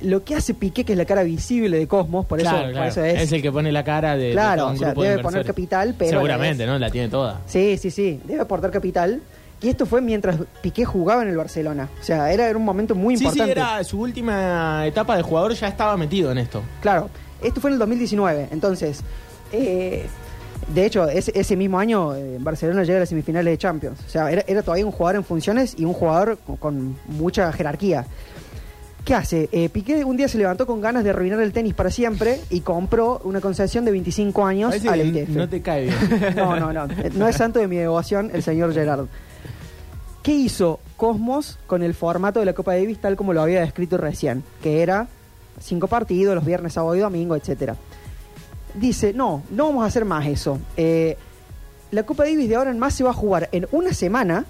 lo 0.00 0.24
que 0.24 0.34
hace 0.34 0.54
Piqué, 0.54 0.84
que 0.84 0.92
es 0.92 0.98
la 0.98 1.04
cara 1.04 1.22
visible 1.22 1.78
de 1.78 1.86
Cosmos, 1.86 2.26
por, 2.26 2.38
Claro, 2.40 2.56
eso, 2.58 2.64
por 2.66 2.72
claro. 2.72 2.88
eso 2.88 3.04
es... 3.04 3.22
es 3.22 3.32
el 3.32 3.42
que 3.42 3.50
pone 3.52 3.72
la 3.72 3.84
cara 3.84 4.16
de, 4.16 4.24
de 4.26 4.32
Claro, 4.32 4.62
todo 4.62 4.70
un 4.70 4.74
o 4.74 4.78
sea, 4.78 4.88
grupo 4.88 5.02
de 5.02 5.08
debe 5.10 5.22
poner 5.22 5.46
capital, 5.46 5.94
pero 5.98 6.10
Seguramente, 6.10 6.66
¿no? 6.66 6.78
La 6.78 6.90
tiene 6.90 7.08
toda. 7.08 7.40
Sí, 7.46 7.78
sí, 7.78 7.90
sí, 7.90 8.20
debe 8.24 8.40
aportar 8.42 8.70
capital. 8.70 9.20
Y 9.62 9.68
esto 9.70 9.86
fue 9.86 10.02
mientras 10.02 10.36
Piqué 10.60 10.84
jugaba 10.84 11.22
en 11.22 11.28
el 11.28 11.36
Barcelona. 11.38 11.88
O 11.98 12.04
sea, 12.04 12.30
era, 12.30 12.48
era 12.48 12.58
un 12.58 12.64
momento 12.64 12.94
muy 12.94 13.14
Sí, 13.16 13.20
sí, 13.20 13.24
importante. 13.28 13.52
era 13.52 13.82
su 13.84 13.98
última 13.98 14.86
etapa 14.86 15.16
de 15.16 15.22
jugador, 15.22 15.54
ya 15.54 15.68
estaba 15.68 15.96
metido 15.96 16.30
en 16.32 16.38
esto. 16.38 16.62
Claro, 16.82 17.08
esto 17.42 17.60
fue 17.62 17.70
en 17.70 17.74
el 17.74 17.78
2019. 17.78 18.48
Entonces, 18.50 19.00
eh, 19.52 20.04
de 20.68 20.84
hecho, 20.84 21.08
ese, 21.08 21.32
ese 21.34 21.56
mismo 21.56 21.78
año 21.78 22.14
eh, 22.14 22.36
Barcelona 22.40 22.82
llega 22.84 22.96
a 22.98 23.00
las 23.00 23.08
semifinales 23.08 23.52
de 23.52 23.56
Champions. 23.58 24.00
O 24.06 24.10
sea, 24.10 24.30
era, 24.30 24.44
era 24.46 24.62
todavía 24.62 24.84
un 24.84 24.92
jugador 24.92 25.16
en 25.16 25.24
funciones 25.24 25.74
y 25.78 25.86
un 25.86 25.94
jugador 25.94 26.36
con, 26.44 26.56
con 26.56 26.96
mucha 27.06 27.50
jerarquía. 27.52 28.04
¿Qué 29.04 29.14
hace? 29.14 29.50
Eh, 29.52 29.68
Piqué 29.68 30.02
un 30.04 30.16
día 30.16 30.28
se 30.28 30.38
levantó 30.38 30.66
con 30.66 30.80
ganas 30.80 31.04
de 31.04 31.10
arruinar 31.10 31.40
el 31.40 31.52
tenis 31.52 31.74
para 31.74 31.90
siempre 31.90 32.40
y 32.48 32.60
compró 32.60 33.20
una 33.24 33.40
concesión 33.40 33.84
de 33.84 33.90
25 33.90 34.46
años 34.46 34.70
Parece 34.70 34.88
a 34.88 34.96
la 34.96 35.02
que 35.02 35.08
ITF. 35.22 35.28
no 35.30 35.48
te 35.48 35.60
cae 35.60 35.82
bien. 35.84 36.34
No, 36.36 36.58
no, 36.58 36.72
no. 36.72 36.86
No 37.14 37.28
es 37.28 37.36
santo 37.36 37.58
de 37.58 37.68
mi 37.68 37.76
devoción 37.76 38.30
el 38.32 38.42
señor 38.42 38.72
Gerard. 38.72 39.06
¿Qué 40.22 40.32
hizo 40.32 40.80
Cosmos 40.96 41.58
con 41.66 41.82
el 41.82 41.92
formato 41.92 42.40
de 42.40 42.46
la 42.46 42.54
Copa 42.54 42.74
Davis 42.74 42.98
tal 42.98 43.14
como 43.14 43.34
lo 43.34 43.42
había 43.42 43.60
descrito 43.60 43.98
recién? 43.98 44.42
Que 44.62 44.80
era 44.82 45.06
cinco 45.60 45.86
partidos, 45.86 46.34
los 46.34 46.46
viernes, 46.46 46.72
sábado 46.72 46.96
y 46.96 47.00
domingo, 47.00 47.36
etcétera. 47.36 47.76
Dice, 48.72 49.12
no, 49.12 49.42
no 49.50 49.66
vamos 49.66 49.84
a 49.84 49.86
hacer 49.88 50.06
más 50.06 50.26
eso. 50.26 50.58
Eh, 50.78 51.18
la 51.90 52.04
Copa 52.04 52.24
Davis 52.24 52.48
de 52.48 52.56
ahora 52.56 52.70
en 52.70 52.78
más 52.78 52.94
se 52.94 53.04
va 53.04 53.10
a 53.10 53.14
jugar 53.14 53.50
en 53.52 53.66
una 53.70 53.92
semana. 53.92 54.46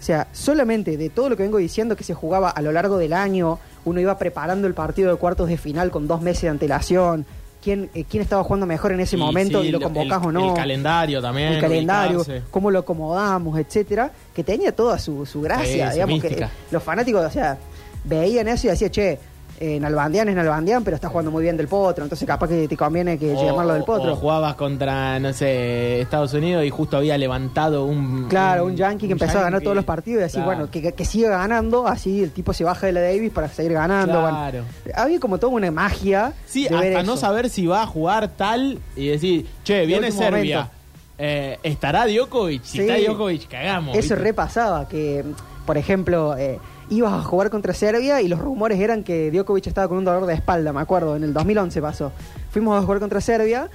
O 0.00 0.02
sea, 0.02 0.28
solamente 0.32 0.96
de 0.96 1.10
todo 1.10 1.28
lo 1.28 1.36
que 1.36 1.42
vengo 1.42 1.58
diciendo 1.58 1.94
que 1.94 2.04
se 2.04 2.14
jugaba 2.14 2.48
a 2.48 2.62
lo 2.62 2.72
largo 2.72 2.96
del 2.96 3.12
año, 3.12 3.58
uno 3.84 4.00
iba 4.00 4.16
preparando 4.18 4.66
el 4.66 4.74
partido 4.74 5.10
de 5.10 5.16
cuartos 5.16 5.48
de 5.48 5.56
final 5.56 5.90
con 5.90 6.06
dos 6.06 6.20
meses 6.22 6.42
de 6.42 6.48
antelación, 6.50 7.26
quién, 7.62 7.90
eh, 7.94 8.04
quién 8.08 8.22
estaba 8.22 8.42
jugando 8.44 8.66
mejor 8.66 8.92
en 8.92 9.00
ese 9.00 9.16
Y 9.16 9.18
momento 9.18 9.62
sí, 9.62 9.68
y 9.68 9.70
lo 9.70 9.80
convocás 9.80 10.20
el- 10.22 10.28
o 10.28 10.32
no 10.32 10.48
El 10.50 10.54
calendario 10.54 11.20
también. 11.20 11.52
el 11.54 11.60
calendario, 11.60 12.18
ubicarse. 12.20 12.42
cómo 12.50 12.70
lo 12.70 12.80
acomodamos, 12.80 13.58
etcétera, 13.58 14.10
que 14.34 14.42
tenía 14.44 14.72
toda 14.74 14.98
su, 14.98 15.24
su 15.26 15.40
gracia, 15.42 15.86
Sí, 15.86 15.88
su 15.88 15.92
digamos 16.06 16.20
que 16.22 16.46
los 16.70 16.82
fanáticos, 16.82 17.24
o 17.24 17.30
sea, 17.30 17.56
veían 18.04 18.48
eso 18.48 18.66
y 18.66 18.70
decían, 18.70 18.90
che, 18.90 19.18
eh, 19.64 19.78
Nalbandián 19.78 20.28
es 20.28 20.34
Nalbandián, 20.34 20.82
pero 20.82 20.96
está 20.96 21.08
jugando 21.08 21.30
muy 21.30 21.44
bien 21.44 21.56
del 21.56 21.68
potro, 21.68 22.02
entonces 22.04 22.26
capaz 22.26 22.48
que 22.48 22.66
te 22.66 22.76
conviene 22.76 23.16
que 23.16 23.32
O- 23.32 23.46
llamarlo 23.46 23.74
del 23.74 23.82
o 23.82 23.86
potro. 23.86 24.16
jugabas 24.16 24.54
contra, 24.56 25.20
no 25.20 25.32
sé, 25.32 26.00
Estados 26.00 26.34
Unidos 26.34 26.64
y 26.64 26.70
justo 26.70 26.96
había 26.96 27.16
levantado 27.16 27.84
un. 27.84 28.26
Claro, 28.28 28.64
un 28.64 28.74
yankee 28.76 29.06
que 29.06 29.14
un 29.14 29.20
empezó 29.20 29.38
a 29.38 29.42
ganar 29.42 29.60
todos 29.62 29.76
los 29.76 29.84
partidos 29.84 30.22
y 30.22 30.24
así, 30.24 30.34
Claro. 30.38 30.46
bueno, 30.46 30.70
que, 30.70 30.92
que- 30.92 31.04
siga 31.04 31.30
ganando, 31.30 31.86
así 31.86 32.22
el 32.24 32.32
tipo 32.32 32.52
se 32.52 32.64
baja 32.64 32.86
de 32.86 32.92
la 32.92 33.00
Davis 33.02 33.30
para 33.30 33.46
seguir 33.48 33.74
ganando. 33.74 34.20
Claro. 34.20 34.64
Bueno, 34.84 34.98
había 34.98 35.20
como 35.20 35.38
toda 35.38 35.52
una 35.52 35.70
magia. 35.70 36.32
Sí, 36.46 36.64
de 36.68 36.76
ver 36.76 36.96
hasta 36.96 37.02
no 37.04 37.16
saber 37.16 37.48
si 37.48 37.64
va 37.66 37.82
a 37.82 37.86
jugar 37.86 38.28
tal 38.36 38.78
y 38.96 39.06
decir, 39.08 39.46
che, 39.62 39.86
viene 39.86 40.10
Serbia. 40.10 40.56
momento. 40.56 40.76
Eh, 41.18 41.58
¿Estará 41.62 42.06
Djokovic? 42.06 42.64
Si 42.64 42.78
Sí. 42.78 42.80
está 42.88 42.96
Djokovic, 42.96 43.48
cagamos. 43.48 43.90
Eso 43.96 44.14
¿viste? 44.14 44.14
repasaba, 44.16 44.88
que, 44.88 45.22
por 45.66 45.76
ejemplo, 45.78 46.34
eh, 46.36 46.58
ibas 46.90 47.12
a 47.12 47.22
jugar 47.22 47.50
contra 47.50 47.72
Serbia 47.74 48.20
y 48.20 48.28
los 48.28 48.38
rumores 48.38 48.78
eran 48.80 49.02
que 49.04 49.30
Djokovic 49.30 49.66
estaba 49.66 49.88
con 49.88 49.98
un 49.98 50.04
dolor 50.04 50.26
de 50.26 50.34
espalda, 50.34 50.72
me 50.72 50.80
acuerdo, 50.80 51.16
en 51.16 51.24
el 51.24 51.32
2011 51.32 51.80
pasó. 51.82 52.12
Fuimos 52.50 52.76
a 52.78 52.82
jugar 52.84 53.00
contra 53.00 53.20
Serbia, 53.20 53.68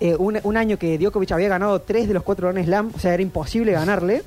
eh, 0.00 0.16
un, 0.18 0.38
un 0.42 0.56
año 0.56 0.78
que 0.78 0.98
Djokovic 0.98 1.32
había 1.32 1.48
ganado 1.48 1.80
tres 1.80 2.08
de 2.08 2.14
los 2.14 2.22
cuatro 2.22 2.48
Grand 2.50 2.64
Slam, 2.66 2.90
o 2.94 2.98
sea, 2.98 3.14
era 3.14 3.22
imposible 3.22 3.72
ganarle. 3.72 4.22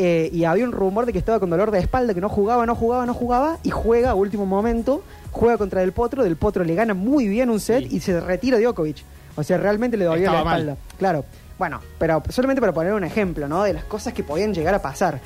eh, 0.00 0.30
y 0.32 0.44
había 0.44 0.62
un 0.64 0.70
rumor 0.70 1.06
de 1.06 1.12
que 1.12 1.18
estaba 1.18 1.40
con 1.40 1.50
dolor 1.50 1.72
de 1.72 1.80
espalda, 1.80 2.14
que 2.14 2.20
no 2.20 2.28
jugaba, 2.28 2.64
no 2.66 2.76
jugaba, 2.76 3.04
no 3.04 3.14
jugaba, 3.14 3.58
y 3.64 3.70
juega 3.70 4.10
a 4.10 4.14
último 4.14 4.46
momento, 4.46 5.02
juega 5.32 5.58
contra 5.58 5.80
Del 5.80 5.90
Potro, 5.92 6.22
Del 6.22 6.36
Potro 6.36 6.62
le 6.62 6.74
gana 6.76 6.94
muy 6.94 7.26
bien 7.26 7.50
un 7.50 7.58
set 7.58 7.80
Sí. 7.88 7.96
y 7.96 8.00
se 8.00 8.20
retira 8.20 8.58
Djokovic. 8.60 8.98
O 9.34 9.42
sea, 9.42 9.58
realmente 9.58 9.96
le 9.96 10.04
dolía 10.04 10.26
Estaba 10.26 10.38
la 10.38 10.44
mal. 10.44 10.60
espalda. 10.60 10.80
Claro. 10.98 11.24
Bueno, 11.58 11.80
pero 11.98 12.22
solamente 12.28 12.60
para 12.60 12.72
poner 12.72 12.92
un 12.92 13.02
ejemplo, 13.02 13.48
¿no? 13.48 13.64
De 13.64 13.72
las 13.72 13.82
cosas 13.84 14.12
que 14.12 14.22
podían 14.22 14.54
llegar 14.54 14.72
a 14.74 14.80
pasar. 14.80 15.18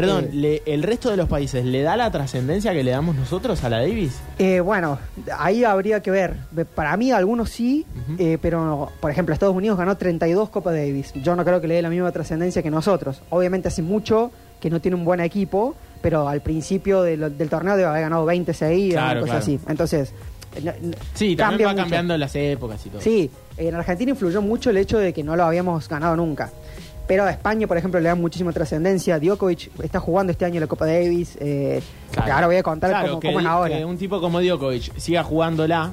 Perdón, 0.00 0.24
Eh, 0.26 0.30
le- 0.32 0.62
¿el 0.66 0.82
resto 0.82 1.10
de 1.10 1.16
los 1.16 1.28
países 1.28 1.64
le 1.64 1.82
da 1.82 1.96
la 1.96 2.10
trascendencia 2.10 2.72
que 2.72 2.84
le 2.84 2.90
damos 2.90 3.16
nosotros 3.16 3.62
a 3.64 3.68
la 3.68 3.78
Davis? 3.80 4.18
Eh, 4.38 4.60
bueno, 4.60 4.98
ahí 5.38 5.64
habría 5.64 6.00
que 6.00 6.10
ver. 6.10 6.36
Para 6.74 6.96
mí 6.96 7.10
algunos 7.12 7.50
sí, 7.50 7.86
eh, 8.18 8.38
pero 8.40 8.90
por 9.00 9.10
ejemplo 9.10 9.32
Estados 9.32 9.54
Unidos 9.54 9.78
ganó 9.78 9.96
32 9.96 10.50
Copa 10.50 10.72
Davis. 10.72 11.12
Yo 11.14 11.34
no 11.36 11.44
creo 11.44 11.60
que 11.60 11.68
le 11.68 11.74
dé 11.74 11.82
la 11.82 11.90
misma 11.90 12.12
trascendencia 12.12 12.62
que 12.62 12.70
nosotros. 12.70 13.22
Obviamente 13.30 13.68
hace 13.68 13.82
mucho 13.82 14.30
que 14.60 14.70
no 14.70 14.80
tiene 14.80 14.96
un 14.96 15.04
buen 15.04 15.20
equipo, 15.20 15.74
pero 16.02 16.28
al 16.28 16.40
principio 16.40 17.02
de 17.02 17.16
lo- 17.16 17.30
del 17.30 17.48
torneo 17.48 17.76
debe 17.76 17.88
haber 17.88 18.02
ganado 18.02 18.24
20 18.24 18.52
seguidas, 18.54 19.02
Claro, 19.02 19.20
una 19.22 19.32
cosa 19.32 19.32
claro. 19.32 19.42
así. 19.44 19.60
Entonces, 19.70 20.12
no- 20.62 20.72
Sí, 21.14 21.36
también 21.36 21.68
va 21.68 21.72
mucho. 21.72 21.82
cambiando 21.84 22.16
las 22.16 22.34
épocas 22.34 22.84
y 22.86 22.88
todo. 22.90 23.00
Sí, 23.00 23.30
en 23.58 23.74
Argentina 23.74 24.10
influyó 24.10 24.40
mucho 24.42 24.70
el 24.70 24.76
hecho 24.78 24.98
de 24.98 25.12
que 25.12 25.22
no 25.22 25.36
lo 25.36 25.44
habíamos 25.44 25.88
ganado 25.88 26.16
nunca. 26.16 26.50
Pero 27.06 27.22
a 27.24 27.30
España, 27.30 27.66
por 27.68 27.76
ejemplo, 27.76 28.00
le 28.00 28.08
da 28.08 28.14
muchísima 28.16 28.52
trascendencia. 28.52 29.18
Djokovic 29.20 29.70
está 29.82 30.00
jugando 30.00 30.32
este 30.32 30.44
año 30.44 30.58
la 30.60 30.66
Copa 30.66 30.86
Davis. 30.86 31.36
Eh, 31.40 31.80
que 32.12 32.30
ahora 32.30 32.46
voy 32.46 32.56
a 32.56 32.62
contar 32.62 32.90
Claro, 32.90 33.08
cómo, 33.08 33.20
que, 33.20 33.28
cómo 33.28 33.40
es 33.40 33.46
ahora. 33.46 33.76
que 33.78 33.84
un 33.84 33.96
tipo 33.98 34.20
como 34.20 34.40
Djokovic 34.40 34.96
siga 34.98 35.22
jugándola, 35.22 35.92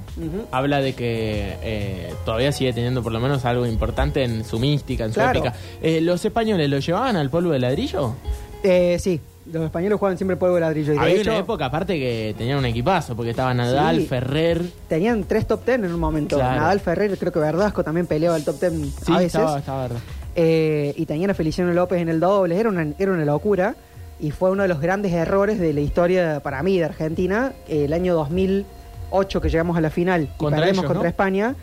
habla 0.51 0.81
de 0.81 0.93
que 0.93 1.55
eh, 1.61 2.13
todavía 2.25 2.51
sigue 2.51 2.73
teniendo 2.73 3.03
por 3.03 3.11
lo 3.11 3.19
menos 3.19 3.45
algo 3.45 3.65
importante 3.67 4.23
en 4.23 4.43
su 4.43 4.57
mística, 4.59 5.05
en 5.05 5.11
su 5.11 5.19
Claro. 5.19 5.39
épica. 5.39 5.53
Eh, 5.81 6.01
¿Los 6.01 6.23
españoles 6.25 6.69
lo 6.69 6.79
llevaban 6.79 7.15
al 7.15 7.29
polvo 7.29 7.51
de 7.51 7.59
ladrillo? 7.59 8.15
Eh, 8.63 8.97
sí, 8.99 9.19
Los 9.51 9.65
españoles 9.65 9.99
juegan 9.99 10.17
siempre 10.17 10.37
polvo 10.37 10.55
de 10.55 10.61
ladrillo. 10.61 10.93
Y 10.93 10.95
de 10.95 11.01
Había 11.01 11.15
hecho, 11.15 11.29
una 11.31 11.39
época 11.39 11.65
aparte 11.65 11.99
que 11.99 12.33
tenían 12.37 12.59
un 12.59 12.65
equipazo, 12.65 13.13
porque 13.13 13.31
estaba 13.31 13.53
Nadal, 13.53 13.97
Sí. 13.97 14.05
Ferrer. 14.07 14.61
tenían 14.87 15.25
tres 15.25 15.45
top 15.45 15.65
ten 15.65 15.83
en 15.83 15.93
un 15.93 15.99
momento. 15.99 16.37
Claro. 16.37 16.61
Nadal, 16.61 16.79
Ferrer, 16.79 17.17
creo 17.17 17.31
que 17.33 17.39
Verdasco 17.39 17.83
también 17.83 18.07
peleaba 18.07 18.37
el 18.37 18.45
top 18.45 18.57
ten 18.59 18.85
Sí, 18.85 19.11
a 19.11 19.17
veces. 19.17 19.25
estaba, 19.35 19.59
estaba 19.59 19.81
verdad. 19.83 19.99
Eh, 20.35 20.93
y 20.97 21.05
tenían 21.05 21.29
a 21.29 21.33
Feliciano 21.33 21.71
López 21.73 22.01
en 22.01 22.09
el 22.09 22.19
doble. 22.19 22.59
Era 22.59 22.69
una, 22.69 22.87
era 22.97 23.11
una 23.11 23.25
locura. 23.25 23.75
Y 24.19 24.31
fue 24.31 24.51
uno 24.51 24.61
de 24.63 24.69
los 24.69 24.79
grandes 24.79 25.11
errores 25.11 25.59
de 25.59 25.73
la 25.73 25.81
historia, 25.81 26.39
para 26.41 26.63
mí, 26.63 26.77
de 26.77 26.85
Argentina. 26.85 27.53
El 27.67 27.93
año 27.93 28.13
2008 28.15 29.41
que 29.41 29.49
llegamos 29.49 29.75
a 29.77 29.81
la 29.81 29.89
final 29.89 30.23
y 30.23 30.27
Contra 30.37 30.59
perdemos 30.59 30.79
ellos, 30.83 30.85
contra 30.87 31.03
¿no? 31.03 31.09
España, 31.09 31.55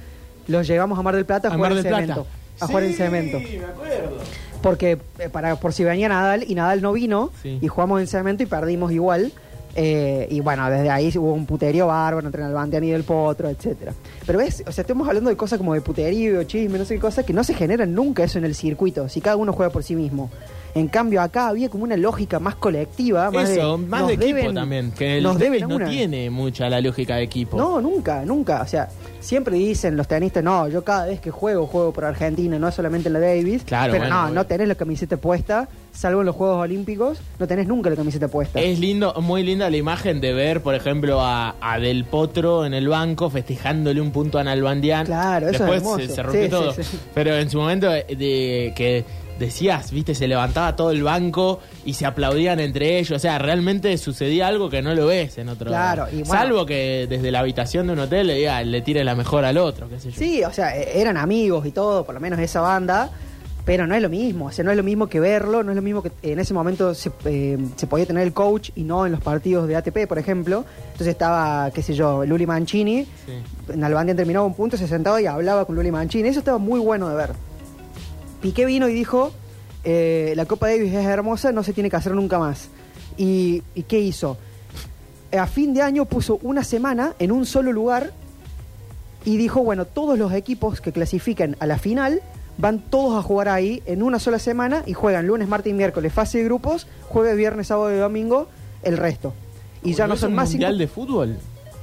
los 0.46 0.66
llevamos 0.66 0.98
a 0.98 1.02
Mar 1.02 1.14
del 1.14 1.24
Plata 1.24 1.48
a, 1.48 1.52
A 1.52 1.56
jugar 1.56 1.72
en 1.72 1.82
cemento. 1.82 2.26
A 2.60 2.66
jugar 2.66 2.84
en 2.84 2.94
cemento. 2.94 3.38
me 3.40 3.64
acuerdo. 3.64 4.18
Porque 4.62 4.98
eh, 5.18 5.28
para 5.30 5.56
por 5.56 5.72
si 5.72 5.84
venía 5.84 6.08
Nadal 6.10 6.44
y 6.46 6.54
Nadal 6.54 6.82
no 6.82 6.92
vino 6.92 7.30
Sí. 7.42 7.58
y 7.62 7.68
jugamos 7.68 8.00
en 8.00 8.06
cemento 8.06 8.42
y 8.42 8.46
perdimos 8.46 8.92
igual. 8.92 9.32
Eh, 9.76 10.26
y 10.30 10.40
bueno, 10.40 10.68
desde 10.68 10.90
ahí 10.90 11.12
hubo 11.16 11.32
un 11.32 11.46
puterío 11.46 11.86
bárbaro 11.86 12.26
entre 12.26 12.42
Albantiani 12.42 12.88
y 12.88 12.90
Del 12.90 13.04
Potro, 13.04 13.48
etcétera. 13.48 13.92
Pero 14.26 14.38
ves, 14.38 14.64
o 14.66 14.72
sea, 14.72 14.82
estamos 14.82 15.06
hablando 15.08 15.30
de 15.30 15.36
cosas 15.36 15.58
como 15.58 15.74
de 15.74 15.80
puterío, 15.80 16.42
chisme, 16.44 16.78
no 16.78 16.84
sé 16.84 16.94
qué 16.94 17.00
cosa, 17.00 17.22
que 17.22 17.32
no 17.32 17.44
se 17.44 17.54
generan 17.54 17.94
nunca 17.94 18.24
eso 18.24 18.38
en 18.38 18.44
el 18.44 18.54
circuito, 18.54 19.08
si 19.08 19.20
cada 19.20 19.36
uno 19.36 19.52
juega 19.52 19.70
por 19.70 19.82
sí 19.84 19.94
mismo. 19.94 20.30
En 20.72 20.86
cambio, 20.86 21.20
acá 21.20 21.48
había 21.48 21.68
como 21.68 21.82
una 21.82 21.96
lógica 21.96 22.38
más 22.38 22.54
colectiva, 22.54 23.28
más 23.32 23.50
Eso, 23.50 23.76
de, 23.76 23.86
más 23.86 24.06
de 24.06 24.14
equipo 24.14 24.38
deben- 24.38 24.54
también. 24.54 24.92
Que 24.92 25.18
el 25.18 25.24
nos 25.24 25.36
deben 25.36 25.68
no 25.68 25.74
una. 25.76 25.88
tiene 25.88 26.30
mucha 26.30 26.68
la 26.70 26.80
lógica 26.80 27.16
de 27.16 27.24
equipo. 27.24 27.56
No, 27.56 27.80
nunca, 27.80 28.24
nunca. 28.24 28.62
O 28.62 28.66
sea, 28.68 28.88
siempre 29.18 29.56
dicen 29.56 29.96
los 29.96 30.06
tenistas, 30.06 30.44
no, 30.44 30.68
yo 30.68 30.84
cada 30.84 31.06
vez 31.06 31.20
que 31.20 31.32
juego, 31.32 31.66
juego 31.66 31.92
por 31.92 32.04
Argentina, 32.04 32.56
no 32.56 32.70
solamente 32.70 33.08
en 33.08 33.14
la 33.14 33.18
Davis. 33.20 33.64
Claro, 33.64 33.92
Pero 33.92 34.04
bueno, 34.04 34.28
no, 34.28 34.30
no 34.34 34.46
tenés 34.46 34.68
la 34.68 34.76
camiseta 34.76 35.16
puesta, 35.16 35.68
salvo 35.92 36.20
en 36.20 36.26
los 36.26 36.36
Juegos 36.36 36.62
Olímpicos, 36.62 37.18
no 37.38 37.46
tenés 37.46 37.66
nunca 37.66 37.90
la 37.90 37.96
camiseta 37.96 38.28
puesta. 38.28 38.60
Es 38.60 38.78
lindo, 38.78 39.14
muy 39.20 39.42
linda 39.42 39.68
la 39.70 39.76
imagen 39.76 40.20
de 40.20 40.32
ver, 40.32 40.62
por 40.62 40.74
ejemplo, 40.74 41.20
a, 41.20 41.56
a 41.60 41.78
Del 41.78 42.04
Potro 42.04 42.64
en 42.64 42.74
el 42.74 42.88
banco 42.88 43.30
festejándole 43.30 44.00
un 44.00 44.10
punto 44.12 44.38
a 44.38 44.44
Nalbandian. 44.44 45.06
Claro, 45.06 45.48
eso 45.48 45.64
es 45.64 45.70
Después 45.70 45.82
hermoso. 45.82 45.98
se, 46.00 46.14
se 46.14 46.22
rompió 46.22 46.42
Sí, 46.44 46.48
todo. 46.48 46.72
sí, 46.72 46.82
sí. 46.84 46.98
Pero 47.14 47.34
en 47.36 47.50
su 47.50 47.58
momento 47.58 47.88
de, 47.90 48.04
de 48.04 48.72
que 48.76 49.04
decías, 49.38 49.90
viste, 49.90 50.14
se 50.14 50.28
levantaba 50.28 50.76
todo 50.76 50.90
el 50.90 51.02
banco 51.02 51.60
y 51.86 51.94
se 51.94 52.04
aplaudían 52.04 52.60
entre 52.60 52.98
ellos. 52.98 53.16
O 53.16 53.18
sea, 53.18 53.38
realmente 53.38 53.96
sucedía 53.96 54.46
algo 54.46 54.68
que 54.68 54.82
no 54.82 54.94
lo 54.94 55.06
ves 55.06 55.38
en 55.38 55.48
otro 55.48 55.68
Claro, 55.68 56.06
y 56.12 56.16
bueno- 56.22 56.26
Salvo 56.26 56.66
que 56.66 57.06
desde 57.08 57.30
la 57.30 57.38
habitación 57.40 57.86
de 57.86 57.94
un 57.94 58.00
hotel 58.00 58.26
le, 58.26 58.34
diga, 58.34 58.62
le 58.62 58.82
tire 58.82 59.02
la 59.02 59.14
mejor 59.14 59.44
al 59.46 59.56
otro, 59.56 59.88
qué 59.88 59.98
sé 59.98 60.10
yo. 60.10 60.18
Sí, 60.18 60.44
o 60.44 60.52
sea, 60.52 60.76
e- 60.76 61.00
eran 61.00 61.16
amigos 61.16 61.64
y 61.66 61.70
todo, 61.72 62.04
por 62.04 62.14
lo 62.14 62.20
menos 62.20 62.38
esa 62.38 62.60
banda, 62.60 63.10
pero 63.70 63.86
no 63.86 63.94
es 63.94 64.02
lo 64.02 64.08
mismo, 64.08 64.46
o 64.46 64.50
sea, 64.50 64.64
no 64.64 64.72
es 64.72 64.76
lo 64.76 64.82
mismo 64.82 65.06
que 65.06 65.20
verlo, 65.20 65.62
no 65.62 65.70
es 65.70 65.76
lo 65.76 65.80
mismo 65.82 66.02
que 66.02 66.10
en 66.22 66.40
ese 66.40 66.52
momento 66.52 66.92
se, 66.92 67.12
eh, 67.24 67.56
se 67.76 67.86
podía 67.86 68.04
tener 68.04 68.24
el 68.24 68.32
coach 68.32 68.70
y 68.74 68.82
no 68.82 69.06
en 69.06 69.12
los 69.12 69.20
partidos 69.20 69.68
de 69.68 69.76
ATP, 69.76 70.08
por 70.08 70.18
ejemplo. 70.18 70.64
Entonces 70.86 71.06
estaba, 71.06 71.70
qué 71.70 71.80
sé 71.80 71.94
yo, 71.94 72.24
Luli 72.26 72.46
Mancini, 72.48 73.04
Sí. 73.04 73.72
en 73.72 73.84
Albandia 73.84 74.16
terminaba 74.16 74.44
un 74.44 74.54
punto, 74.54 74.76
se 74.76 74.88
sentaba 74.88 75.22
y 75.22 75.26
hablaba 75.26 75.66
con 75.66 75.76
Luli 75.76 75.92
Mancini, 75.92 76.28
eso 76.30 76.40
estaba 76.40 76.58
muy 76.58 76.80
bueno 76.80 77.08
de 77.08 77.14
ver. 77.14 77.30
Piqué 78.42 78.64
vino 78.64 78.88
y 78.88 78.92
dijo, 78.92 79.30
eh, 79.84 80.32
la 80.34 80.46
Copa 80.46 80.66
Davis 80.66 80.92
es 80.92 81.06
hermosa, 81.06 81.52
no 81.52 81.62
se 81.62 81.72
tiene 81.72 81.90
que 81.90 81.94
hacer 81.96 82.12
nunca 82.12 82.40
más. 82.40 82.70
¿Y, 83.16 83.62
y 83.76 83.84
qué 83.84 84.00
hizo? 84.00 84.36
A 85.30 85.46
fin 85.46 85.74
de 85.74 85.82
año 85.82 86.06
puso 86.06 86.40
una 86.42 86.64
semana 86.64 87.14
en 87.20 87.30
un 87.30 87.46
solo 87.46 87.70
lugar 87.72 88.10
y 89.24 89.36
dijo, 89.36 89.62
bueno, 89.62 89.84
todos 89.84 90.18
los 90.18 90.32
equipos 90.32 90.80
que 90.80 90.90
clasifiquen 90.90 91.54
a 91.60 91.66
la 91.66 91.78
final 91.78 92.20
van 92.58 92.78
todos 92.80 93.18
a 93.18 93.22
jugar 93.22 93.48
ahí 93.48 93.82
en 93.86 94.02
una 94.02 94.18
sola 94.18 94.38
semana 94.38 94.82
y 94.86 94.92
juegan 94.92 95.26
lunes, 95.26 95.48
martes 95.48 95.70
y 95.70 95.74
miércoles 95.74 96.12
fase 96.12 96.38
de 96.38 96.44
grupos, 96.44 96.86
jueves, 97.08 97.36
viernes, 97.36 97.68
sábado 97.68 97.94
y 97.94 97.98
domingo 97.98 98.48
el 98.82 98.96
resto. 98.96 99.32
Y 99.82 99.94
ya 99.94 100.06
no 100.06 100.16
son 100.16 100.30
un 100.30 100.36
más 100.36 100.48
cinco- 100.50 100.62
mundial 100.64 100.78
de 100.78 100.86
fútbol? 100.88 101.36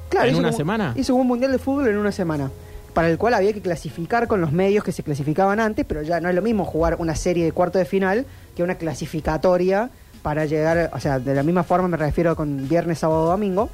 Claro, 0.09 0.29
¿En 0.29 0.35
una 0.35 0.49
como- 0.49 0.57
semana? 0.57 0.93
Hizo 0.95 1.15
un 1.15 1.27
mundial 1.27 1.51
de 1.51 1.57
fútbol 1.59 1.87
en 1.87 1.97
una 1.97 2.11
semana. 2.11 2.49
Para 2.93 3.09
el 3.09 3.17
cual 3.19 3.33
había 3.35 3.53
que 3.53 3.61
clasificar 3.61 4.27
con 4.27 4.41
los 4.41 4.51
medios 4.51 4.83
que 4.83 4.91
se 4.91 5.03
clasificaban 5.03 5.59
antes, 5.59 5.85
pero 5.87 6.01
ya 6.01 6.19
no 6.19 6.29
es 6.29 6.35
lo 6.35 6.41
mismo 6.41 6.65
jugar 6.65 6.95
una 6.99 7.15
serie 7.15 7.45
de 7.45 7.51
cuarto 7.51 7.77
de 7.77 7.85
final 7.85 8.25
que 8.55 8.63
una 8.63 8.75
clasificatoria 8.75 9.89
para 10.23 10.45
llegar, 10.45 10.89
o 10.93 10.99
sea, 10.99 11.19
de 11.19 11.35
la 11.35 11.43
misma 11.43 11.63
forma 11.63 11.87
me 11.87 11.97
refiero 11.97 12.35
con 12.35 12.67
viernes, 12.67 12.99
sábado, 12.99 13.27
domingo. 13.27 13.69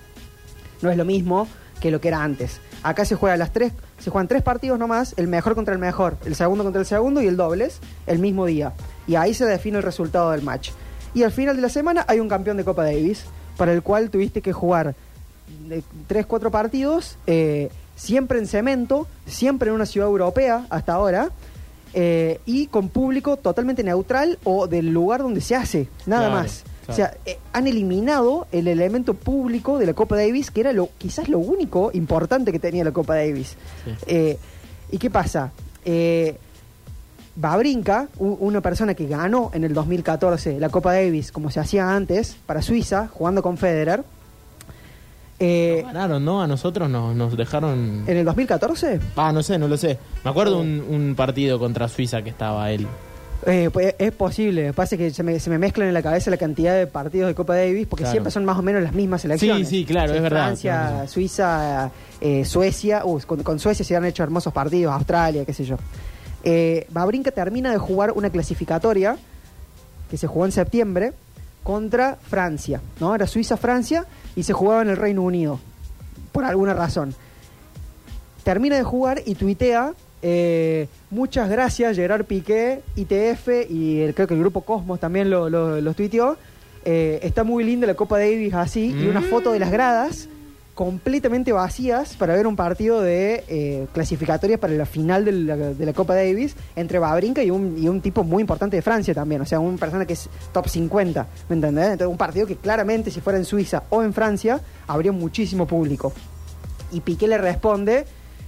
No 0.81 0.91
es 0.91 0.97
lo 0.97 1.05
mismo 1.05 1.47
que 1.79 1.89
lo 1.91 2.01
que 2.01 2.09
era 2.09 2.21
antes. 2.23 2.59
Acá 2.83 3.05
se 3.05 3.15
juega 3.15 3.37
las 3.37 3.51
tres, 3.53 3.71
se 3.99 4.09
juegan 4.11 4.27
tres 4.27 4.43
partidos 4.43 4.77
nomás, 4.77 5.13
el 5.17 5.27
mejor 5.27 5.55
contra 5.55 5.73
el 5.73 5.79
mejor, 5.79 6.17
el 6.25 6.35
segundo 6.35 6.63
contra 6.63 6.81
el 6.81 6.85
segundo 6.85 7.21
y 7.21 7.27
el 7.27 7.37
dobles 7.37 7.79
el 8.07 8.19
mismo 8.19 8.45
día. 8.45 8.73
Y 9.07 9.15
ahí 9.15 9.33
se 9.33 9.45
define 9.45 9.77
el 9.77 9.83
resultado 9.83 10.31
del 10.31 10.41
match. 10.41 10.71
Y 11.13 11.23
al 11.23 11.31
final 11.31 11.55
de 11.55 11.61
la 11.61 11.69
semana 11.69 12.03
hay 12.07 12.19
un 12.19 12.27
campeón 12.27 12.57
de 12.57 12.63
Copa 12.63 12.83
Davis, 12.83 13.25
para 13.57 13.71
el 13.71 13.81
cual 13.83 14.09
tuviste 14.09 14.41
que 14.41 14.51
jugar 14.51 14.95
de 15.67 15.83
tres, 16.07 16.25
cuatro 16.25 16.51
partidos, 16.51 17.17
eh, 17.27 17.69
siempre 17.95 18.39
en 18.39 18.47
cemento, 18.47 19.07
siempre 19.25 19.69
en 19.69 19.75
una 19.75 19.85
ciudad 19.85 20.07
europea 20.07 20.65
hasta 20.69 20.93
ahora, 20.93 21.29
eh, 21.93 22.39
y 22.45 22.67
con 22.67 22.89
público 22.89 23.37
totalmente 23.37 23.83
neutral 23.83 24.39
o 24.43 24.67
del 24.67 24.89
lugar 24.91 25.21
donde 25.21 25.41
se 25.41 25.55
hace, 25.55 25.87
nada 26.07 26.27
Claro, 26.27 26.41
más. 26.43 26.63
Claro. 26.85 26.93
O 26.93 26.95
sea, 26.95 27.17
eh, 27.25 27.37
han 27.53 27.67
eliminado 27.67 28.47
el 28.51 28.67
elemento 28.67 29.13
público 29.13 29.79
de 29.79 29.85
la 29.85 29.93
Copa 29.93 30.15
Davis, 30.15 30.51
que 30.51 30.61
era 30.61 30.73
lo 30.73 30.89
quizás 30.97 31.29
lo 31.29 31.39
único 31.39 31.91
importante 31.93 32.51
que 32.51 32.59
tenía 32.59 32.83
la 32.83 32.91
Copa 32.91 33.15
Davis. 33.15 33.55
Sí. 33.85 33.91
Eh, 34.07 34.37
¿Y 34.91 34.97
qué 34.97 35.09
pasa? 35.09 35.51
Eh, 35.85 36.37
Babrinka, 37.35 38.09
una 38.19 38.61
persona 38.61 38.93
que 38.93 39.07
ganó 39.07 39.49
en 39.55 39.63
el 39.63 39.73
2014 39.73 40.59
la 40.59 40.69
Copa 40.69 40.93
Davis 40.93 41.31
como 41.31 41.49
se 41.49 41.59
hacía 41.59 41.95
antes 41.95 42.37
para 42.45 42.61
Suiza, 42.61 43.07
jugando 43.11 43.41
con 43.41 43.57
Federer. 43.57 44.03
eh, 45.39 45.81
Ganaron, 45.83 46.23
¿no? 46.23 46.43
A 46.43 46.47
nosotros 46.47 46.89
nos, 46.91 47.15
nos 47.15 47.35
dejaron... 47.35 48.03
¿En 48.05 48.17
el 48.17 48.25
2014? 48.25 48.99
Ah, 49.15 49.31
no 49.33 49.41
sé, 49.41 49.57
no 49.57 49.67
lo 49.67 49.77
sé. 49.77 49.97
Me 50.23 50.29
acuerdo 50.29 50.59
un, 50.59 50.79
un 50.87 51.15
partido 51.15 51.57
contra 51.57 51.87
Suiza 51.87 52.21
que 52.21 52.29
estaba 52.29 52.69
él. 52.71 52.85
Eh, 53.45 53.69
pues, 53.73 53.95
es 53.99 54.11
posible, 54.13 54.71
pasa 54.73 54.95
que 54.95 55.11
se 55.11 55.21
me, 55.21 55.39
se 55.39 55.49
me 55.49 55.57
mezclan 55.57 55.87
en 55.89 55.93
la 55.93 56.01
cabeza 56.01 56.31
la 56.31 56.37
cantidad 56.37 56.75
de 56.77 56.87
partidos 56.87 57.27
de 57.27 57.35
Copa 57.35 57.55
Davis 57.55 57.87
porque 57.87 58.03
Claro. 58.03 58.11
siempre 58.13 58.31
son 58.31 58.45
más 58.45 58.57
o 58.57 58.61
menos 58.61 58.81
las 58.81 58.93
mismas 58.93 59.21
selecciones. 59.21 59.67
Sí, 59.67 59.79
sí, 59.79 59.85
claro, 59.85 60.13
es 60.13 60.21
verdad. 60.21 60.45
Francia, 60.45 60.71
Tienes 60.79 60.91
razón. 60.93 61.07
Suiza, 61.09 61.91
eh, 62.21 62.45
Suecia, 62.45 63.01
uh, 63.05 63.19
con, 63.27 63.43
con 63.43 63.59
Suecia 63.59 63.83
se 63.83 63.95
han 63.95 64.05
hecho 64.05 64.23
hermosos 64.23 64.53
partidos, 64.53 64.93
Australia, 64.93 65.43
qué 65.45 65.53
sé 65.53 65.65
yo. 65.65 65.75
Eh, 66.45 66.87
Babrinka 66.89 67.31
termina 67.31 67.71
de 67.71 67.77
jugar 67.77 68.11
una 68.13 68.29
clasificatoria 68.29 69.17
que 70.09 70.17
se 70.17 70.27
jugó 70.27 70.45
en 70.45 70.51
septiembre 70.53 71.11
contra 71.63 72.17
Francia, 72.21 72.81
¿no? 72.99 73.13
Era 73.15 73.27
Suiza-Francia 73.27 74.05
y 74.35 74.43
se 74.43 74.53
jugaba 74.53 74.81
en 74.83 74.89
el 74.89 74.97
Reino 74.97 75.21
Unido, 75.21 75.59
por 76.31 76.45
alguna 76.45 76.73
razón. 76.73 77.13
Termina 78.43 78.75
de 78.75 78.83
jugar 78.83 79.21
y 79.25 79.35
tuitea, 79.35 79.93
eh, 80.23 80.87
muchas 81.11 81.49
gracias 81.49 81.95
Gerard 81.95 82.23
Piqué, 82.25 82.81
ITF 82.95 83.69
y 83.69 83.99
el- 84.01 84.15
creo 84.15 84.25
que 84.27 84.33
el 84.33 84.39
grupo 84.39 84.61
Cosmos 84.61 84.99
también 84.99 85.29
lo, 85.29 85.49
lo, 85.49 85.79
lo 85.81 85.93
tuiteó. 85.93 86.37
Eh, 86.85 87.19
está 87.23 87.43
muy 87.43 87.63
linda 87.63 87.85
la 87.87 87.93
Copa 87.93 88.17
Davis 88.17 88.53
así 88.53 88.87
y 88.97 89.07
una 89.07 89.19
Mm. 89.21 89.25
foto 89.29 89.51
de 89.53 89.59
las 89.59 89.71
gradas 89.71 90.27
completamente 90.75 91.51
vacías 91.53 92.15
para 92.15 92.33
ver 92.35 92.47
un 92.47 92.55
partido 92.55 92.99
de 93.01 93.43
eh, 93.47 93.85
clasificatorias 93.93 94.59
para 94.59 94.73
la 94.73 94.85
final 94.87 95.23
de 95.23 95.31
la, 95.31 95.55
de 95.55 95.85
la 95.85 95.93
Copa 95.93 96.15
Davis 96.15 96.55
entre 96.75 96.97
Babrinka 96.99 97.43
y 97.43 97.51
un, 97.51 97.77
y 97.77 97.87
un 97.87 98.01
tipo 98.01 98.23
muy 98.23 98.41
importante 98.41 98.75
de 98.75 98.81
Francia 98.81 99.13
también, 99.13 99.39
o 99.41 99.45
sea, 99.45 99.59
una 99.59 99.77
persona 99.77 100.05
que 100.05 100.13
es 100.13 100.27
top 100.51 100.67
50, 100.67 101.27
¿me 101.49 101.55
entendés? 101.55 101.85
Entonces 101.91 102.07
un 102.07 102.17
partido 102.17 102.47
que 102.47 102.55
claramente 102.55 103.11
si 103.11 103.21
fuera 103.21 103.37
en 103.37 103.45
Suiza 103.45 103.83
o 103.91 104.01
en 104.01 104.13
Francia 104.13 104.59
habría 104.87 105.11
muchísimo 105.11 105.67
público. 105.67 106.11
Y 106.91 107.01
Piqué 107.01 107.27
le 107.27 107.37
responde 107.37 108.05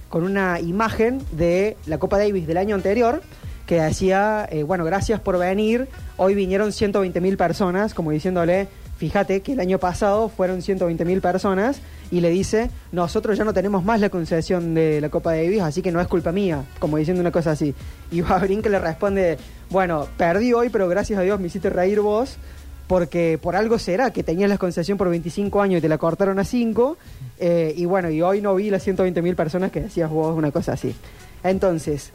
con 0.08 0.24
una 0.24 0.60
imagen 0.60 1.20
de 1.32 1.76
la 1.86 1.98
Copa 1.98 2.18
Davis 2.18 2.46
del 2.46 2.56
año 2.56 2.74
anterior 2.74 3.22
que 3.66 3.80
decía, 3.80 4.48
eh, 4.50 4.62
bueno, 4.62 4.84
gracias 4.84 5.20
por 5.20 5.38
venir, 5.38 5.88
hoy 6.16 6.34
vinieron 6.34 6.72
120 6.72 7.20
mil 7.20 7.36
personas, 7.36 7.94
como 7.94 8.12
diciéndole, 8.12 8.68
fíjate 8.96 9.42
que 9.42 9.52
el 9.52 9.60
año 9.60 9.78
pasado 9.78 10.28
fueron 10.28 10.62
120 10.62 11.04
mil 11.04 11.20
personas, 11.20 11.80
y 12.10 12.20
le 12.20 12.30
dice, 12.30 12.70
nosotros 12.92 13.36
ya 13.36 13.44
no 13.44 13.52
tenemos 13.52 13.84
más 13.84 14.00
la 14.00 14.08
concesión 14.08 14.74
de 14.74 15.00
la 15.00 15.08
Copa 15.08 15.32
Davis, 15.32 15.62
así 15.62 15.82
que 15.82 15.90
no 15.90 16.00
es 16.00 16.06
culpa 16.06 16.30
mía, 16.30 16.64
como 16.78 16.96
diciendo 16.96 17.20
una 17.20 17.32
cosa 17.32 17.52
así. 17.52 17.74
Y 18.12 18.20
Babrinka 18.20 18.68
le 18.68 18.78
responde, 18.78 19.38
bueno, 19.70 20.06
perdí 20.16 20.52
hoy, 20.52 20.68
pero 20.68 20.88
gracias 20.88 21.18
a 21.18 21.22
Dios 21.22 21.40
me 21.40 21.48
hiciste 21.48 21.68
reír 21.68 22.00
vos, 22.00 22.38
porque 22.86 23.38
por 23.40 23.56
algo 23.56 23.78
será 23.78 24.12
que 24.12 24.22
tenías 24.22 24.48
la 24.48 24.58
concesión 24.58 24.96
por 24.96 25.08
25 25.08 25.60
años 25.60 25.78
y 25.78 25.82
te 25.82 25.88
la 25.88 25.98
cortaron 25.98 26.38
a 26.38 26.44
5, 26.44 26.96
eh, 27.38 27.74
y 27.76 27.84
bueno, 27.84 28.10
y 28.10 28.22
hoy 28.22 28.40
no 28.40 28.54
vi 28.54 28.70
las 28.70 28.82
120 28.82 29.22
mil 29.22 29.34
personas 29.34 29.72
que 29.72 29.80
decías 29.80 30.10
vos, 30.10 30.36
una 30.36 30.52
cosa 30.52 30.74
así. 30.74 30.94
Entonces, 31.42 32.12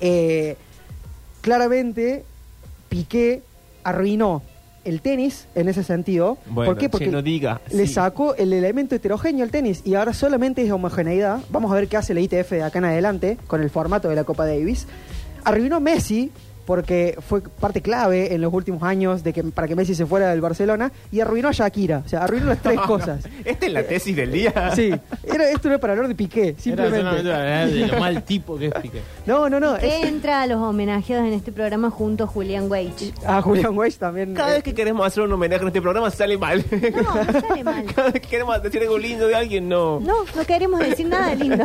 eh, 0.00 0.56
claramente 1.40 2.24
Piqué 2.88 3.42
arruinó 3.82 4.42
el 4.84 5.00
tenis 5.00 5.46
en 5.54 5.68
ese 5.68 5.82
sentido. 5.82 6.38
Bueno, 6.46 6.72
¿Por 6.72 6.80
qué? 6.80 6.88
Porque 6.88 7.08
no 7.08 7.22
diga, 7.22 7.60
le 7.70 7.86
sí. 7.86 7.94
sacó 7.94 8.34
el 8.34 8.52
elemento 8.52 8.94
heterogéneo 8.94 9.44
al 9.44 9.50
tenis 9.50 9.82
y 9.84 9.94
ahora 9.94 10.12
solamente 10.12 10.62
es 10.62 10.70
homogeneidad. 10.70 11.40
Vamos 11.50 11.72
a 11.72 11.74
ver 11.74 11.88
qué 11.88 11.96
hace 11.96 12.14
la 12.14 12.20
ITF 12.20 12.50
de 12.50 12.62
acá 12.62 12.78
en 12.78 12.86
adelante 12.86 13.38
con 13.46 13.62
el 13.62 13.70
formato 13.70 14.08
de 14.08 14.16
la 14.16 14.24
Copa 14.24 14.46
Davis. 14.46 14.86
Arruinó 15.44 15.80
Messi 15.80 16.30
porque 16.66 17.16
fue 17.26 17.42
parte 17.42 17.82
clave 17.82 18.34
en 18.34 18.40
los 18.40 18.52
últimos 18.52 18.82
años 18.82 19.22
de 19.22 19.32
que 19.32 19.42
para 19.44 19.68
que 19.68 19.74
Messi 19.76 19.94
se 19.94 20.06
fuera 20.06 20.30
del 20.30 20.40
Barcelona 20.40 20.90
y 21.12 21.20
arruinó 21.20 21.48
a 21.48 21.52
Shakira. 21.52 22.02
O 22.04 22.08
sea, 22.08 22.24
arruinó 22.24 22.46
las 22.46 22.58
tres 22.62 22.80
cosas. 22.80 23.24
Esta 23.44 23.66
es 23.66 23.72
la 23.72 23.82
tesis 23.82 24.14
del 24.16 24.32
día. 24.32 24.52
Sí, 24.74 24.92
era, 25.24 25.48
esto 25.50 25.68
no 25.68 25.74
era 25.74 25.80
para 25.80 25.92
hablar 25.92 26.08
de 26.08 26.14
Piqué, 26.14 26.48
Era 26.48 26.58
simplemente. 26.60 26.98
solamente 26.98 27.30
para 27.30 27.66
de 27.66 27.86
lo 27.86 27.98
mal 28.00 28.22
tipo 28.24 28.58
que 28.58 28.66
es 28.66 28.72
Piqué. 28.74 29.00
No, 29.26 29.48
no, 29.48 29.60
no. 29.60 29.76
Que 29.78 29.98
es- 30.00 30.04
entra 30.06 30.42
a 30.42 30.46
los 30.46 30.58
homenajeados 30.58 31.26
en 31.26 31.32
este 31.34 31.52
programa 31.52 31.90
junto 31.90 32.24
a 32.24 32.26
Julián 32.26 32.70
Weich. 32.70 33.12
a 33.26 33.40
Julián 33.42 33.76
Weiss 33.76 33.98
también. 33.98 34.34
Cada 34.34 34.50
eh, 34.50 34.54
vez 34.54 34.62
que 34.62 34.74
queremos 34.74 35.06
hacer 35.06 35.22
un 35.22 35.32
homenaje 35.32 35.62
en 35.62 35.68
este 35.68 35.82
programa 35.82 36.10
sale 36.10 36.36
mal. 36.38 36.64
No, 36.70 37.24
no 37.32 37.40
sale 37.40 37.64
mal. 37.64 37.84
Cada 37.94 38.10
vez 38.10 38.22
que 38.22 38.28
queremos 38.28 38.62
decir 38.62 38.80
algo 38.82 38.98
lindo 38.98 39.26
de 39.26 39.34
alguien, 39.34 39.68
no. 39.68 40.00
No, 40.00 40.24
no 40.34 40.44
queremos 40.44 40.80
decir 40.80 41.06
nada 41.08 41.34
lindo. 41.34 41.64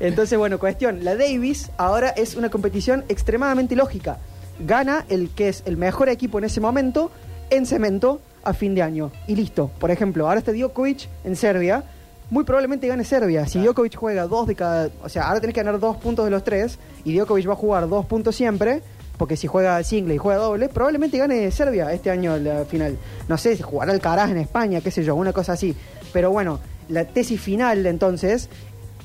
Entonces, 0.00 0.38
bueno, 0.38 0.58
cuestión. 0.58 1.04
La 1.04 1.14
Davis 1.14 1.70
ahora 1.76 2.08
es 2.08 2.34
una 2.34 2.50
competición 2.50 3.04
extremadamente 3.08 3.76
lógica. 3.76 4.18
Gana 4.58 5.04
el 5.08 5.30
que 5.30 5.48
es 5.48 5.62
el 5.66 5.76
mejor 5.76 6.08
equipo 6.08 6.38
en 6.38 6.44
ese 6.44 6.60
momento 6.60 7.10
en 7.50 7.66
cemento 7.66 8.20
a 8.42 8.54
fin 8.54 8.74
de 8.74 8.82
año. 8.82 9.12
Y 9.26 9.36
listo. 9.36 9.70
Por 9.78 9.90
ejemplo, 9.90 10.26
ahora 10.26 10.38
está 10.38 10.52
Djokovic 10.52 11.08
en 11.24 11.36
Serbia. 11.36 11.84
Muy 12.30 12.44
probablemente 12.44 12.86
gane 12.86 13.04
Serbia. 13.04 13.46
Si 13.46 13.60
Djokovic 13.60 13.96
juega 13.96 14.26
dos 14.26 14.46
de 14.46 14.54
cada... 14.54 14.88
O 15.02 15.08
sea, 15.08 15.28
ahora 15.28 15.40
tenés 15.40 15.54
que 15.54 15.62
ganar 15.62 15.78
dos 15.80 15.96
puntos 15.96 16.24
de 16.24 16.30
los 16.30 16.44
tres. 16.44 16.78
Y 17.04 17.14
Djokovic 17.14 17.48
va 17.48 17.52
a 17.52 17.56
jugar 17.56 17.88
dos 17.88 18.06
puntos 18.06 18.34
siempre. 18.34 18.82
Porque 19.18 19.36
si 19.36 19.48
juega 19.48 19.82
single 19.82 20.14
y 20.14 20.18
juega 20.18 20.40
doble, 20.40 20.70
probablemente 20.70 21.18
gane 21.18 21.50
Serbia 21.50 21.92
este 21.92 22.10
año 22.10 22.38
la 22.38 22.64
final. 22.64 22.96
No 23.28 23.36
sé, 23.36 23.54
si 23.54 23.62
jugará 23.62 23.92
el 23.92 24.00
Caraz 24.00 24.30
en 24.30 24.38
España, 24.38 24.80
qué 24.80 24.90
sé 24.90 25.04
yo, 25.04 25.14
una 25.14 25.34
cosa 25.34 25.52
así. 25.52 25.76
Pero 26.10 26.30
bueno, 26.30 26.58
la 26.88 27.04
tesis 27.04 27.38
final 27.38 27.84
entonces 27.84 28.48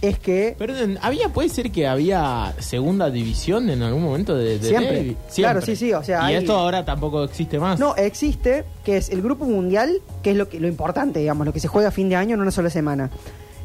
es 0.07 0.19
que 0.19 0.55
Perdón, 0.57 0.97
¿había, 1.01 1.29
puede 1.29 1.49
ser 1.49 1.71
que 1.71 1.87
había 1.87 2.53
segunda 2.59 3.09
división 3.09 3.69
en 3.69 3.81
algún 3.83 4.03
momento 4.03 4.35
de, 4.35 4.59
de 4.59 4.67
Siempre. 4.67 4.95
Davis? 4.97 5.17
Claro, 5.35 5.61
sí, 5.61 5.75
sí, 5.75 5.93
o 5.93 6.03
sea, 6.03 6.21
Y 6.29 6.33
hay- 6.33 6.35
esto 6.35 6.55
ahora 6.55 6.83
tampoco 6.85 7.23
existe 7.23 7.59
más. 7.59 7.79
No, 7.79 7.95
existe, 7.95 8.63
que 8.83 8.97
es 8.97 9.09
el 9.09 9.21
grupo 9.21 9.45
mundial, 9.45 10.01
que 10.23 10.31
es 10.31 10.37
lo, 10.37 10.49
que, 10.49 10.59
lo 10.59 10.67
importante, 10.67 11.19
digamos, 11.19 11.45
lo 11.45 11.53
que 11.53 11.59
se 11.59 11.67
juega 11.67 11.89
a 11.89 11.91
fin 11.91 12.09
de 12.09 12.15
año 12.15 12.35
en 12.35 12.41
una 12.41 12.51
sola 12.51 12.69
semana. 12.69 13.09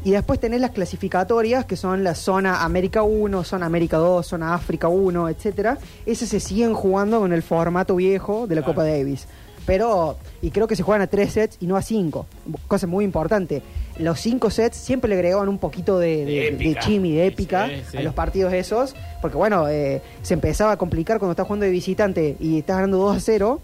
Y 0.03 0.09
después 0.11 0.39
tenés 0.39 0.59
las 0.61 0.71
clasificatorias, 0.71 1.65
que 1.65 1.75
son 1.75 2.03
la 2.03 2.15
zona 2.15 2.63
América 2.63 3.03
1, 3.03 3.43
zona 3.43 3.67
América 3.67 3.97
2, 3.97 4.25
zona 4.25 4.55
África 4.55 4.87
1, 4.87 5.29
etcétera. 5.29 5.77
Esas 6.07 6.29
se 6.29 6.39
siguen 6.39 6.73
jugando 6.73 7.19
con 7.19 7.33
el 7.33 7.43
formato 7.43 7.95
viejo 7.95 8.47
de 8.47 8.55
la 8.55 8.61
Claro. 8.61 8.73
Copa 8.73 8.83
Davis. 8.85 9.27
Pero, 9.65 10.17
y 10.41 10.49
creo 10.51 10.67
que 10.67 10.75
se 10.75 10.83
juegan 10.83 11.01
a 11.01 11.07
tres 11.07 11.33
sets 11.33 11.57
y 11.59 11.67
no 11.67 11.75
a 11.77 11.81
cinco. 11.81 12.25
Cosa 12.67 12.87
muy 12.87 13.05
importante. 13.05 13.61
Los 13.99 14.19
cinco 14.19 14.49
sets 14.49 14.75
siempre 14.77 15.07
le 15.09 15.15
agregaban 15.15 15.47
un 15.49 15.59
poquito 15.59 15.99
de, 15.99 16.17
de, 16.17 16.25
De 16.25 16.31
de 16.33 16.47
épica. 16.47 16.79
chimi, 16.81 17.11
de 17.15 17.25
épica 17.27 17.67
Sí, 17.67 17.75
sí. 17.91 17.97
a 17.97 18.01
los 18.01 18.13
partidos 18.13 18.51
esos. 18.53 18.95
Porque 19.21 19.37
bueno, 19.37 19.67
eh, 19.69 20.01
se 20.23 20.33
empezaba 20.33 20.71
a 20.73 20.77
complicar 20.77 21.19
cuando 21.19 21.31
estás 21.31 21.45
jugando 21.45 21.65
de 21.65 21.71
visitante 21.71 22.35
y 22.39 22.59
estás 22.59 22.77
ganando 22.77 22.97
2 22.97 23.17
a 23.17 23.19
0 23.19 23.61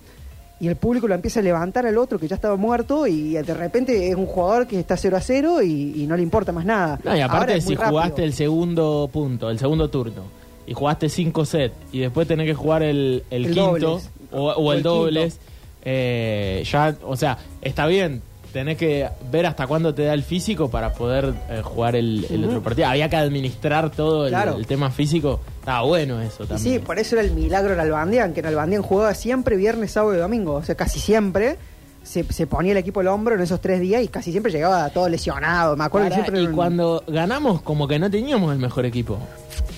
y 0.60 0.67
el 0.67 0.75
público 0.75 1.07
lo 1.07 1.13
empieza 1.15 1.39
a 1.39 1.43
levantar 1.43 1.86
al 1.86 1.97
otro 1.97 2.17
que 2.19 2.27
ya 2.27 2.36
estaba 2.36 2.55
muerto 2.55 3.05
y 3.07 3.33
de 3.33 3.53
repente 3.53 4.10
es 4.10 4.15
un 4.15 4.25
jugador 4.25 4.65
que 4.67 4.79
está 4.79 4.97
0 4.97 5.15
a 5.17 5.21
0 5.21 5.62
y, 5.62 5.93
y 6.03 6.07
no 6.07 6.15
le 6.17 6.23
importa 6.23 6.51
más 6.51 6.65
nada. 6.65 6.99
No, 7.03 7.15
y 7.15 7.21
Ahora 7.21 7.33
aparte 7.36 7.57
es 7.57 7.63
si 7.63 7.69
muy 7.69 7.75
rápido. 7.77 7.91
jugaste 7.91 8.23
el 8.23 8.33
segundo 8.33 9.10
punto, 9.13 9.49
el 9.51 9.60
segundo 9.60 9.89
turno, 9.89 10.23
y 10.65 10.73
jugaste 10.73 11.10
cinco 11.10 11.45
sets, 11.45 11.75
y 11.91 11.99
después 11.99 12.27
tenés 12.27 12.47
que 12.47 12.55
jugar 12.55 12.81
el, 12.81 13.23
el 13.29 13.45
El 13.45 13.53
quinto, 13.53 13.69
dobles. 13.79 14.10
o, 14.31 14.47
o 14.49 14.53
O 14.63 14.71
el 14.71 14.77
el 14.77 14.83
dobles, 14.83 15.39
eh, 15.83 16.63
ya, 16.69 16.95
o 17.03 17.15
sea, 17.15 17.37
está 17.61 17.85
bien, 17.87 18.21
tenés 18.53 18.77
que 18.77 19.07
ver 19.31 19.45
hasta 19.45 19.67
cuándo 19.67 19.93
te 19.93 20.03
da 20.05 20.13
el 20.13 20.23
físico 20.23 20.69
para 20.69 20.93
poder 20.93 21.33
eh, 21.49 21.61
jugar 21.63 21.95
el, 21.95 22.25
otro 22.47 22.61
partido. 22.63 22.87
Había 22.87 23.09
que 23.09 23.15
administrar 23.17 23.89
todo 23.91 24.25
el, 24.25 24.31
Claro. 24.31 24.55
el 24.55 24.65
tema 24.67 24.89
físico. 24.89 25.39
Estaba 25.59 25.81
bueno 25.83 26.21
eso 26.21 26.43
Y 26.45 26.47
también. 26.47 26.73
sí, 26.73 26.79
por 26.79 26.97
eso 26.97 27.15
era 27.17 27.23
el 27.25 27.31
milagro 27.31 27.73
en 27.73 27.79
Albandian, 27.79 28.33
que 28.33 28.39
en 28.39 28.45
Albandian 28.47 28.81
jugaba 28.81 29.13
siempre 29.13 29.55
viernes, 29.57 29.91
sábado 29.91 30.15
y 30.15 30.17
domingo. 30.17 30.53
O 30.55 30.63
sea, 30.63 30.75
casi 30.75 30.99
siempre 30.99 31.57
se, 32.03 32.23
se 32.31 32.47
ponía 32.47 32.71
el 32.71 32.77
equipo 32.77 33.01
al 33.01 33.07
hombro 33.09 33.35
en 33.35 33.41
esos 33.41 33.59
tres 33.61 33.79
días 33.81 34.01
y 34.01 34.07
casi 34.07 34.31
siempre 34.31 34.51
llegaba 34.51 34.89
todo 34.89 35.09
lesionado. 35.09 35.75
Me 35.75 35.83
acuerdo 35.83 36.07
que 36.07 36.13
siempre... 36.15 36.41
y 36.41 36.47
un- 36.47 36.53
cuando 36.55 37.03
ganamos, 37.07 37.61
como 37.61 37.87
que 37.87 37.99
no 37.99 38.09
teníamos 38.09 38.51
el 38.53 38.59
mejor 38.59 38.85
equipo. 38.85 39.19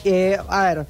Eh, 0.06 0.38
a 0.48 0.64
ver, 0.64 0.86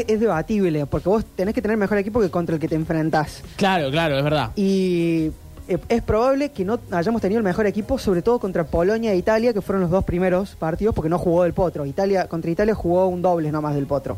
es, 0.00 0.04
es 0.08 0.20
debatible, 0.20 0.86
porque 0.86 1.08
vos 1.08 1.24
tenés 1.36 1.54
que 1.54 1.62
tener 1.62 1.76
mejor 1.76 1.98
equipo 1.98 2.20
que 2.20 2.30
contra 2.30 2.54
el 2.54 2.60
que 2.60 2.68
te 2.68 2.74
enfrentás. 2.74 3.42
Claro, 3.56 3.90
claro, 3.90 4.16
es 4.18 4.24
verdad. 4.24 4.50
Y 4.56 5.30
eh, 5.68 5.78
es 5.88 6.02
probable 6.02 6.50
que 6.50 6.64
no 6.64 6.78
hayamos 6.90 7.22
tenido 7.22 7.38
el 7.38 7.44
mejor 7.44 7.66
equipo, 7.66 7.98
sobre 7.98 8.22
todo 8.22 8.38
contra 8.38 8.64
Polonia 8.64 9.12
e 9.12 9.16
Italia, 9.16 9.52
que 9.52 9.60
fueron 9.60 9.82
los 9.82 9.90
dos 9.90 10.04
primeros 10.04 10.56
partidos, 10.56 10.94
porque 10.94 11.08
no 11.08 11.18
jugó 11.18 11.44
del 11.44 11.52
Potro. 11.52 11.86
Italia 11.86 12.26
Contra 12.26 12.50
Italia 12.50 12.74
jugó 12.74 13.06
un 13.06 13.22
doble 13.22 13.52
nomás 13.52 13.74
del 13.74 13.86
Potro. 13.86 14.16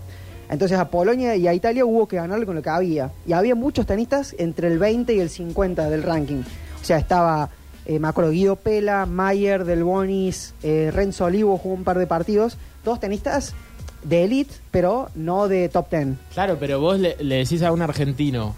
Entonces 0.49 0.79
a 0.79 0.89
Polonia 0.89 1.37
y 1.37 1.49
a 1.49 1.55
Italia 1.55 1.85
hubo 1.85 2.07
que 2.07 2.17
ganarle 2.17 2.47
con 2.47 2.55
lo 2.55 2.63
que 2.63 2.71
había. 2.71 3.11
Y 3.27 3.33
había 3.33 3.55
muchos 3.55 3.87
tenistas 3.87 4.35
entre 4.39 4.69
el 4.69 4.79
20 4.79 5.15
y 5.15 5.21
el 5.21 5.31
50 5.31 5.89
del 5.91 6.03
ranking. 6.03 6.43
O 6.81 6.85
sea, 6.85 6.99
estaba, 6.99 7.49
eh, 7.87 7.99
me 7.99 8.09
acuerdo, 8.09 8.31
Guido 8.31 8.57
Pela, 8.57 9.07
Mayer, 9.07 9.65
Del 9.65 9.85
Bonis, 9.85 10.55
eh, 10.63 10.91
Renzo 10.93 11.27
Olivo 11.27 11.57
jugó 11.57 11.75
un 11.75 11.85
par 11.85 11.99
de 11.99 12.07
partidos. 12.07 12.59
Todos 12.83 13.01
tenistas 13.01 13.55
de 14.05 14.25
elite, 14.25 14.55
pero 14.71 15.09
no 15.15 15.49
de 15.49 15.69
top 15.69 15.91
10. 15.91 16.09
Claro, 16.33 16.57
pero 16.61 16.79
vos 16.81 16.99
le, 16.99 17.17
le 17.21 17.37
decís 17.37 17.63
a 17.63 17.73
un 17.73 17.83
argentino, 17.83 18.55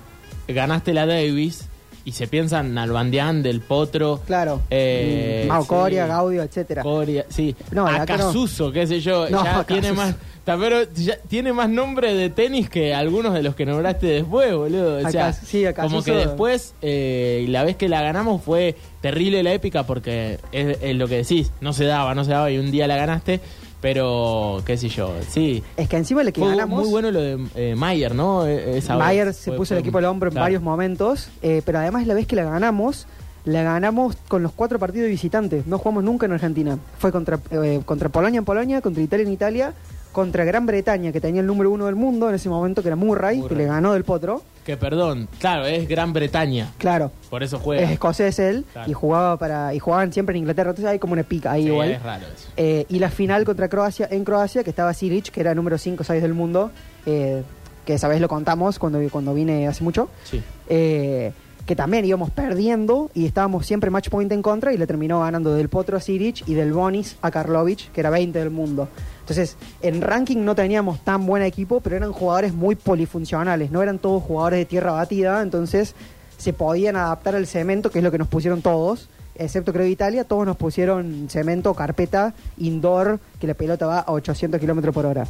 ganaste 0.49 0.93
la 0.93 1.07
Davis 1.07 1.67
y 2.05 2.13
se 2.13 2.29
piensa 2.29 2.61
en 2.61 2.77
Albandián, 2.79 3.43
Del 3.43 3.61
Potro. 3.61 4.21
Claro. 4.27 4.61
Eh, 4.71 5.45
Mau 5.49 5.63
sí. 5.63 5.69
Coria, 5.69 6.07
Gaudio, 6.07 6.43
etcétera. 6.43 6.83
Coria, 6.83 7.25
sí. 7.29 7.55
No, 7.73 7.87
a 7.87 8.07
que 8.07 8.13
no. 8.17 8.27
Casuso, 8.27 8.71
qué 8.71 8.87
sé 8.87 9.01
yo. 9.01 9.29
No, 9.29 9.43
ya 9.45 9.65
tiene 9.67 9.83
Casuso. 9.89 9.95
más. 10.03 10.15
Pero 10.45 10.85
ya 10.95 11.17
tiene 11.29 11.53
más 11.53 11.69
nombre 11.69 12.15
de 12.15 12.31
tenis 12.31 12.71
que 12.71 12.95
algunos 12.95 13.35
de 13.35 13.43
los 13.43 13.57
que 13.57 13.67
nombraste 13.67 14.07
después, 14.07 14.55
boludo. 14.55 15.05
O 15.05 15.11
sea, 15.11 15.33
sí, 15.33 15.65
como 15.75 15.89
Casuso- 16.01 16.05
que 16.05 16.13
después, 16.13 16.75
eh, 16.83 17.45
la 17.49 17.65
vez 17.65 17.75
que 17.75 17.89
la 17.89 18.01
ganamos 18.01 18.41
fue 18.43 18.77
terrible 19.01 19.43
la 19.43 19.53
épica 19.53 19.83
porque 19.85 20.39
es, 20.53 20.79
es 20.81 20.95
lo 20.95 21.09
que 21.09 21.17
decís, 21.17 21.51
no 21.61 21.73
se 21.73 21.85
daba, 21.87 22.15
no 22.15 22.23
se 22.25 22.31
daba 22.31 22.49
y 22.53 22.59
un 22.59 22.71
día 22.71 22.87
la 22.87 22.95
ganaste, 22.95 23.41
pero 23.81 24.63
qué 24.65 24.77
sé 24.77 24.89
yo, 24.89 25.13
sí. 25.29 25.63
Es 25.77 25.89
que 25.89 25.97
encima 25.97 26.23
le 26.25 26.33
que 26.33 26.41
Fue 26.41 26.51
ganamos. 26.51 26.81
muy 26.83 26.91
bueno 26.91 27.11
lo 27.11 27.21
de 27.21 27.39
eh, 27.55 27.75
Mayer, 27.77 28.15
¿no? 28.15 28.47
E- 28.47 28.79
Esa 28.79 28.97
Mayer 28.97 29.27
vez. 29.27 29.37
se 29.37 29.51
Fue- 29.51 29.57
puso 29.59 29.69
fue- 29.69 29.77
el 29.79 29.81
equipo 29.83 29.99
al 29.99 30.07
hombro 30.07 30.29
en 30.29 30.33
claro. 30.33 30.45
varios 30.45 30.63
momentos, 30.63 31.29
eh, 31.43 31.63
pero 31.65 31.79
además 31.79 32.07
la 32.07 32.15
vez 32.15 32.27
que 32.27 32.37
la 32.37 32.45
ganamos, 32.45 33.07
la 33.45 33.63
ganamos 33.63 34.17
con 34.29 34.43
los 34.43 34.53
cuatro 34.53 34.79
partidos 34.79 35.05
de 35.05 35.11
visitantes. 35.11 35.67
No 35.67 35.79
jugamos 35.79 36.03
nunca 36.05 36.27
en 36.27 36.33
Argentina. 36.33 36.79
Fue 36.99 37.13
contra, 37.13 37.39
eh, 37.51 37.81
contra 37.85 38.09
Polonia 38.09 38.39
en 38.39 38.45
Polonia, 38.45 38.81
contra 38.81 39.03
Italia 39.03 39.25
en 39.27 39.33
Italia, 39.33 39.75
contra 40.13 40.45
Gran 40.45 40.67
Bretaña, 40.67 41.13
que 41.13 41.21
tenía 41.21 41.43
el 41.43 41.47
número 41.47 41.71
uno 41.71 41.87
del 41.87 41.95
mundo 41.95 42.29
en 42.29 42.35
ese 42.35 42.49
momento, 42.49 42.83
que 42.83 42.89
era 42.89 42.97
Murray, 42.97 43.37
Murray. 43.39 43.49
que 43.49 43.55
le 43.63 43.67
ganó 43.69 43.93
del 43.93 44.03
potro. 44.05 44.43
Que 44.67 44.77
perdón, 44.77 45.29
claro, 45.39 45.65
es 45.65 45.87
Gran 45.89 46.13
Bretaña, 46.13 46.73
Claro, 46.77 47.13
por 47.31 47.43
eso 47.45 47.59
juega. 47.61 47.83
es 47.85 47.91
escocés 47.93 48.39
él, 48.41 48.65
Claro. 48.73 48.91
y 48.91 48.93
jugaba 48.95 49.39
para 49.39 49.73
y 49.73 49.79
jugaban 49.79 50.13
siempre 50.13 50.35
en 50.35 50.41
Inglaterra. 50.41 50.71
Entonces 50.71 50.91
hay 50.91 50.99
como 50.99 51.13
una 51.13 51.23
pica 51.23 51.53
ahí 51.53 51.63
Sí, 51.63 51.69
igual. 51.69 51.91
Es 51.93 52.03
raro 52.03 52.27
eso. 52.27 52.49
Eh, 52.57 52.85
y 52.89 52.99
la 52.99 53.09
final 53.09 53.45
contra 53.45 53.69
Croacia, 53.69 54.09
en 54.11 54.25
Croacia, 54.25 54.65
que 54.65 54.71
estaba 54.71 54.93
Siric, 54.93 55.31
que 55.31 55.41
era 55.41 55.55
número 55.55 55.79
5 55.79 56.03
o 56.03 56.05
6 56.05 56.21
del 56.21 56.35
mundo, 56.35 56.73
eh, 57.07 57.43
que 57.85 57.97
vez 58.09 58.21
lo 58.21 58.27
contamos 58.29 58.81
cuando, 58.81 58.99
cuando 59.11 59.33
vine 59.33 59.69
hace 59.69 59.85
mucho. 59.85 60.09
Sí. 60.25 60.43
eh, 60.69 61.33
que 61.65 61.75
también 61.75 62.05
íbamos 62.05 62.31
perdiendo 62.31 63.11
y 63.13 63.27
estábamos 63.27 63.67
siempre 63.67 63.91
match 63.91 64.09
point 64.09 64.31
en 64.31 64.41
contra 64.41 64.73
y 64.73 64.77
le 64.77 64.87
terminó 64.87 65.21
ganando 65.23 65.53
del 65.53 65.69
Potro 65.69 65.97
a 65.97 66.01
Siric 66.01 66.47
y 66.47 66.55
del 66.55 66.73
Bonis 66.73 67.17
a 67.23 67.33
Karlovic, 67.33 67.91
que 67.91 68.01
era 68.01 68.11
20 68.11 68.39
del 68.39 68.51
mundo. 68.51 68.89
Entonces, 69.27 69.57
en 69.83 70.03
ranking 70.03 70.45
no 70.45 70.55
teníamos 70.55 71.01
tan 71.01 71.27
buen 71.27 71.43
equipo, 71.43 71.81
pero 71.81 71.97
eran 71.97 72.13
jugadores 72.13 72.55
muy 72.55 72.77
polifuncionales, 72.77 73.73
no 73.73 73.83
eran 73.83 73.99
todos 73.99 74.23
jugadores 74.23 74.61
de 74.61 74.67
tierra 74.67 74.93
batida, 74.93 75.43
entonces 75.43 75.97
se 76.39 76.53
podían 76.53 76.95
adaptar 76.95 77.35
al 77.35 77.49
cemento, 77.49 77.91
que 77.91 77.99
es 77.99 78.05
lo 78.05 78.13
que 78.13 78.19
nos 78.19 78.29
pusieron 78.29 78.63
todos, 78.63 79.09
excepto 79.35 79.73
creo 79.73 79.85
Italia, 79.85 80.23
todos 80.23 80.47
nos 80.47 80.57
pusieron 80.57 81.27
cemento, 81.29 81.75
carpeta, 81.75 82.35
indoor, 82.59 83.19
que 83.41 83.49
la 83.49 83.55
pelota 83.55 83.87
va 83.87 83.99
a 83.99 84.13
800 84.13 84.61
kilómetros 84.61 84.95
por 84.95 85.07
hora. 85.07 85.27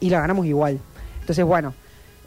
Y 0.00 0.10
la 0.10 0.20
ganamos 0.20 0.44
igual. 0.44 0.78
Entonces, 1.20 1.46
bueno, 1.46 1.72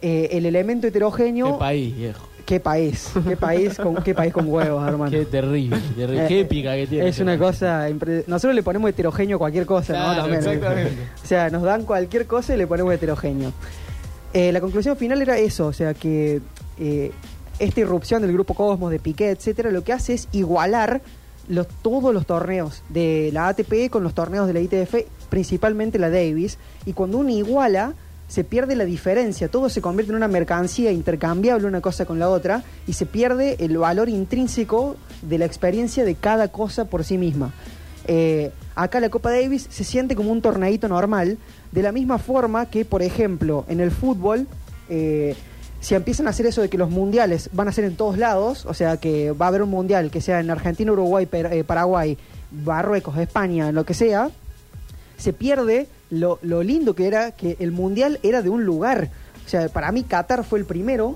eh, 0.02 0.30
el 0.32 0.48
elemento 0.48 0.88
heterogéneo... 0.88 1.60
País, 1.60 1.96
viejo. 1.96 2.28
Qué 2.46 2.60
país, 2.60 3.10
qué 3.28 3.38
país 3.38 3.78
con 3.78 3.96
qué 4.04 4.14
país 4.14 4.34
con 4.34 4.48
huevos, 4.50 4.84
hermano. 4.88 5.10
Qué 5.12 5.26
terrible, 5.26 5.78
terrible. 5.96 6.26
Eh, 6.26 6.28
qué 6.28 6.40
épica 6.42 6.76
que 6.76 6.88
tiene. 6.88 7.08
Es 7.08 7.20
una 7.20 7.38
cosa 7.38 7.90
impre- 7.90 8.26
nosotros 8.28 8.54
le 8.54 8.64
ponemos 8.64 8.90
heterogéneo 8.90 9.38
a 9.38 9.40
cualquier 9.40 9.66
cosa, 9.66 9.94
Claro, 9.94 10.10
¿no? 10.14 10.18
También. 10.24 10.40
exactamente. 10.40 10.98
O 11.24 11.28
sea, 11.28 11.50
nos 11.50 11.64
dan 11.64 11.84
cualquier 11.86 12.28
cosa 12.28 12.54
y 12.54 12.58
le 12.58 12.68
ponemos 12.68 12.94
heterogéneo. 12.94 13.54
Eh, 14.34 14.52
la 14.52 14.60
conclusión 14.60 14.98
final 14.98 15.22
era 15.22 15.38
eso, 15.38 15.68
o 15.68 15.74
sea 15.74 15.94
que 15.94 16.42
eh, 16.80 17.12
esta 17.60 17.80
irrupción 17.80 18.22
del 18.24 18.34
grupo 18.34 18.56
Cosmos, 18.56 18.92
de 18.92 19.00
Piqué, 19.00 19.30
etcétera, 19.30 19.72
lo 19.72 19.84
que 19.84 19.94
hace 19.94 20.14
es 20.14 20.28
igualar 20.34 21.02
los, 21.48 21.68
todos 21.82 22.14
los 22.14 22.26
torneos 22.26 22.84
de 22.90 23.30
la 23.32 23.48
ATP 23.48 23.90
con 23.90 24.04
los 24.04 24.14
torneos 24.14 24.48
de 24.48 24.54
la 24.54 24.60
ITF, 24.60 24.96
principalmente 25.30 26.00
la 26.00 26.10
Davis, 26.10 26.58
y 26.86 26.94
cuando 26.94 27.20
uno 27.20 27.30
iguala 27.30 27.94
se 28.28 28.44
pierde 28.44 28.76
la 28.76 28.86
diferencia, 28.86 29.48
todo 29.48 29.70
se 29.70 29.82
convierte 29.82 30.12
en 30.12 30.18
una 30.18 30.28
mercancía 30.28 30.92
intercambiable 30.92 31.68
una 31.68 31.82
cosa 31.82 32.06
con 32.06 32.20
la 32.20 32.30
otra 32.30 32.64
y 32.88 32.94
se 32.94 33.06
pierde 33.06 33.58
el 33.60 33.78
valor 33.78 34.10
intrínseco 34.10 34.96
de 35.22 35.38
la 35.38 35.46
experiencia 35.46 36.04
de 36.04 36.16
cada 36.16 36.48
cosa 36.48 36.86
por 36.86 37.04
sí 37.04 37.18
misma. 37.18 37.52
Eh, 38.06 38.52
acá 38.76 39.00
la 39.00 39.10
Copa 39.10 39.32
Davis 39.32 39.68
se 39.70 39.84
siente 39.84 40.16
como 40.16 40.32
un 40.32 40.42
torneito 40.42 40.88
normal, 40.88 41.38
de 41.72 41.82
la 41.82 41.92
misma 41.92 42.18
forma 42.18 42.66
que, 42.68 42.86
por 42.86 43.02
ejemplo, 43.02 43.66
en 43.68 43.80
el 43.80 43.92
fútbol 43.92 44.48
eh, 44.90 45.36
si 45.84 45.96
empiezan 45.96 46.28
a 46.28 46.30
hacer 46.30 46.46
eso 46.46 46.62
de 46.62 46.70
que 46.70 46.78
los 46.78 46.90
mundiales 46.90 47.50
van 47.52 47.68
a 47.68 47.74
ser 47.74 47.84
en 47.84 47.98
todos 47.98 48.18
lados, 48.18 48.66
o 48.66 48.74
sea 48.74 48.96
que 48.98 49.34
va 49.34 49.48
a 49.48 49.50
haber 49.50 49.64
un 49.64 49.70
mundial 49.70 50.12
que 50.12 50.22
sea 50.22 50.40
en 50.40 50.50
Argentina, 50.50 50.94
Uruguay, 50.94 51.28
eh, 51.30 51.64
Paraguay, 51.68 52.18
Marruecos, 52.52 53.18
España, 53.18 53.70
lo 53.74 53.86
que 53.86 53.94
sea, 53.94 54.30
se 55.24 55.32
pierde 55.32 55.88
lo, 56.10 56.38
lo 56.42 56.64
lindo 56.64 56.96
que 56.96 57.08
era 57.08 57.32
que 57.32 57.56
el 57.62 57.72
mundial 57.72 58.20
era 58.24 58.42
de 58.42 58.50
un 58.50 58.66
lugar. 58.66 59.10
O 59.46 59.50
sea, 59.50 59.70
para 59.70 59.90
mí 59.94 60.04
Qatar 60.04 60.44
fue 60.44 60.60
el 60.60 60.66
primero 60.66 61.16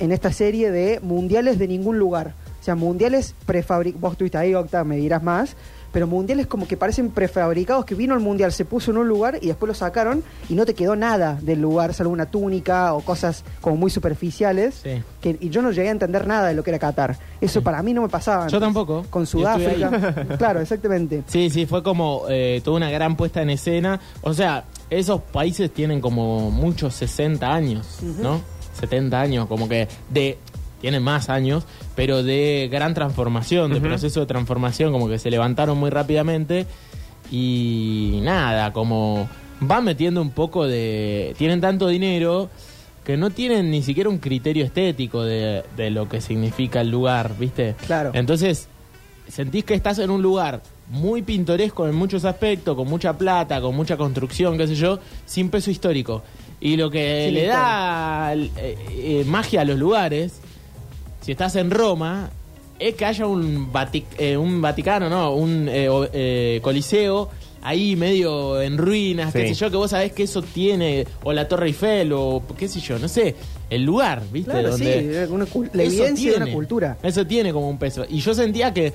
en 0.00 0.10
esta 0.10 0.32
serie 0.32 0.72
de 0.72 0.98
mundiales 1.00 1.56
de 1.56 1.68
ningún 1.68 1.96
lugar. 2.00 2.34
O 2.60 2.64
sea, 2.64 2.74
mundiales 2.74 3.36
prefabricados. 3.46 4.00
Vos 4.00 4.12
estuviste 4.12 4.38
ahí, 4.38 4.56
Octa, 4.56 4.82
me 4.82 4.96
dirás 4.96 5.22
más. 5.22 5.54
Pero 5.94 6.08
mundiales 6.08 6.48
como 6.48 6.66
que 6.66 6.76
parecen 6.76 7.10
prefabricados, 7.10 7.84
que 7.84 7.94
vino 7.94 8.14
el 8.14 8.20
mundial, 8.20 8.50
se 8.50 8.64
puso 8.64 8.90
en 8.90 8.96
un 8.96 9.06
lugar 9.06 9.38
y 9.40 9.46
después 9.46 9.68
lo 9.68 9.74
sacaron 9.74 10.24
y 10.48 10.54
no 10.54 10.66
te 10.66 10.74
quedó 10.74 10.96
nada 10.96 11.38
del 11.40 11.60
lugar, 11.60 11.94
salvo 11.94 12.12
una 12.12 12.26
túnica 12.26 12.94
o 12.94 13.00
cosas 13.00 13.44
como 13.60 13.76
muy 13.76 13.92
superficiales. 13.92 14.80
Sí. 14.82 15.00
Que, 15.20 15.38
y 15.40 15.50
yo 15.50 15.62
no 15.62 15.70
llegué 15.70 15.90
a 15.90 15.92
entender 15.92 16.26
nada 16.26 16.48
de 16.48 16.54
lo 16.54 16.64
que 16.64 16.70
era 16.70 16.80
Qatar. 16.80 17.16
Eso 17.40 17.62
para 17.62 17.80
mí 17.84 17.94
no 17.94 18.02
me 18.02 18.08
pasaba. 18.08 18.48
Yo 18.48 18.58
tampoco. 18.58 19.06
Con 19.08 19.24
Sudáfrica. 19.24 20.34
claro, 20.36 20.60
exactamente. 20.60 21.22
Sí, 21.28 21.48
sí, 21.48 21.64
fue 21.64 21.84
como 21.84 22.24
eh, 22.28 22.60
toda 22.64 22.78
una 22.78 22.90
gran 22.90 23.14
puesta 23.14 23.40
en 23.40 23.50
escena. 23.50 24.00
O 24.22 24.34
sea, 24.34 24.64
esos 24.90 25.20
países 25.20 25.72
tienen 25.72 26.00
como 26.00 26.50
muchos 26.50 26.92
60 26.94 27.54
años, 27.54 28.00
¿no? 28.20 28.40
70 28.80 29.20
años, 29.20 29.46
como 29.46 29.68
que 29.68 29.86
de... 30.10 30.38
Tienen 30.84 31.02
más 31.02 31.30
años, 31.30 31.64
pero 31.96 32.22
de 32.22 32.68
gran 32.70 32.92
transformación, 32.92 33.72
de 33.72 33.80
proceso 33.80 34.20
de 34.20 34.26
transformación, 34.26 34.92
como 34.92 35.08
que 35.08 35.18
se 35.18 35.30
levantaron 35.30 35.78
muy 35.78 35.88
rápidamente 35.88 36.66
y 37.30 38.18
nada, 38.22 38.70
como 38.74 39.26
van 39.60 39.84
metiendo 39.84 40.20
un 40.20 40.28
poco 40.28 40.66
de... 40.66 41.34
Tienen 41.38 41.62
tanto 41.62 41.88
dinero 41.88 42.50
que 43.02 43.16
no 43.16 43.30
tienen 43.30 43.70
ni 43.70 43.82
siquiera 43.82 44.10
un 44.10 44.18
criterio 44.18 44.62
estético 44.62 45.22
de, 45.22 45.62
de 45.74 45.88
lo 45.88 46.06
que 46.06 46.20
significa 46.20 46.82
el 46.82 46.90
lugar, 46.90 47.32
¿viste? 47.38 47.76
Claro. 47.86 48.10
Entonces, 48.12 48.68
sentís 49.26 49.64
que 49.64 49.72
estás 49.72 49.98
en 50.00 50.10
un 50.10 50.20
lugar 50.20 50.60
muy 50.90 51.22
pintoresco 51.22 51.88
en 51.88 51.94
muchos 51.94 52.26
aspectos, 52.26 52.76
con 52.76 52.88
mucha 52.88 53.16
plata, 53.16 53.58
con 53.62 53.74
mucha 53.74 53.96
construcción, 53.96 54.58
qué 54.58 54.66
sé 54.66 54.74
yo, 54.74 54.98
sin 55.24 55.48
peso 55.48 55.70
histórico. 55.70 56.22
Y 56.60 56.76
lo 56.76 56.90
que 56.90 57.30
le 57.32 57.46
da 57.46 58.34
eh, 58.34 58.50
eh, 58.58 59.24
magia 59.26 59.62
a 59.62 59.64
los 59.64 59.78
lugares, 59.78 60.42
si 61.24 61.32
estás 61.32 61.56
en 61.56 61.70
Roma, 61.70 62.30
es 62.78 62.94
que 62.94 63.04
haya 63.04 63.26
un, 63.26 63.70
eh, 64.18 64.36
un 64.36 64.60
Vaticano, 64.60 65.08
¿no? 65.08 65.32
Un 65.34 65.68
eh, 65.68 65.88
o- 65.88 66.06
eh, 66.12 66.58
Coliseo 66.62 67.30
ahí 67.62 67.96
medio 67.96 68.60
en 68.60 68.76
ruinas, 68.76 69.32
qué 69.32 69.48
Sí. 69.48 69.54
sé 69.54 69.60
yo, 69.60 69.70
que 69.70 69.76
vos 69.78 69.90
sabés 69.90 70.12
que 70.12 70.24
eso 70.24 70.42
tiene, 70.42 71.06
o 71.22 71.32
la 71.32 71.48
Torre 71.48 71.68
Eiffel, 71.68 72.12
o 72.12 72.42
qué 72.58 72.68
sé 72.68 72.78
yo, 72.80 72.98
no 72.98 73.08
sé, 73.08 73.34
el 73.70 73.84
lugar, 73.84 74.20
¿viste? 74.30 74.50
Claro, 74.50 74.76
sí, 74.76 74.84
una 75.30 75.46
la 75.72 75.82
evidencia 75.82 76.32
de 76.32 76.36
una 76.36 76.52
cultura. 76.52 76.98
Eso 77.02 77.26
tiene 77.26 77.52
como 77.54 77.70
un 77.70 77.78
peso. 77.78 78.04
Y 78.08 78.20
yo 78.20 78.34
sentía 78.34 78.74
que. 78.74 78.92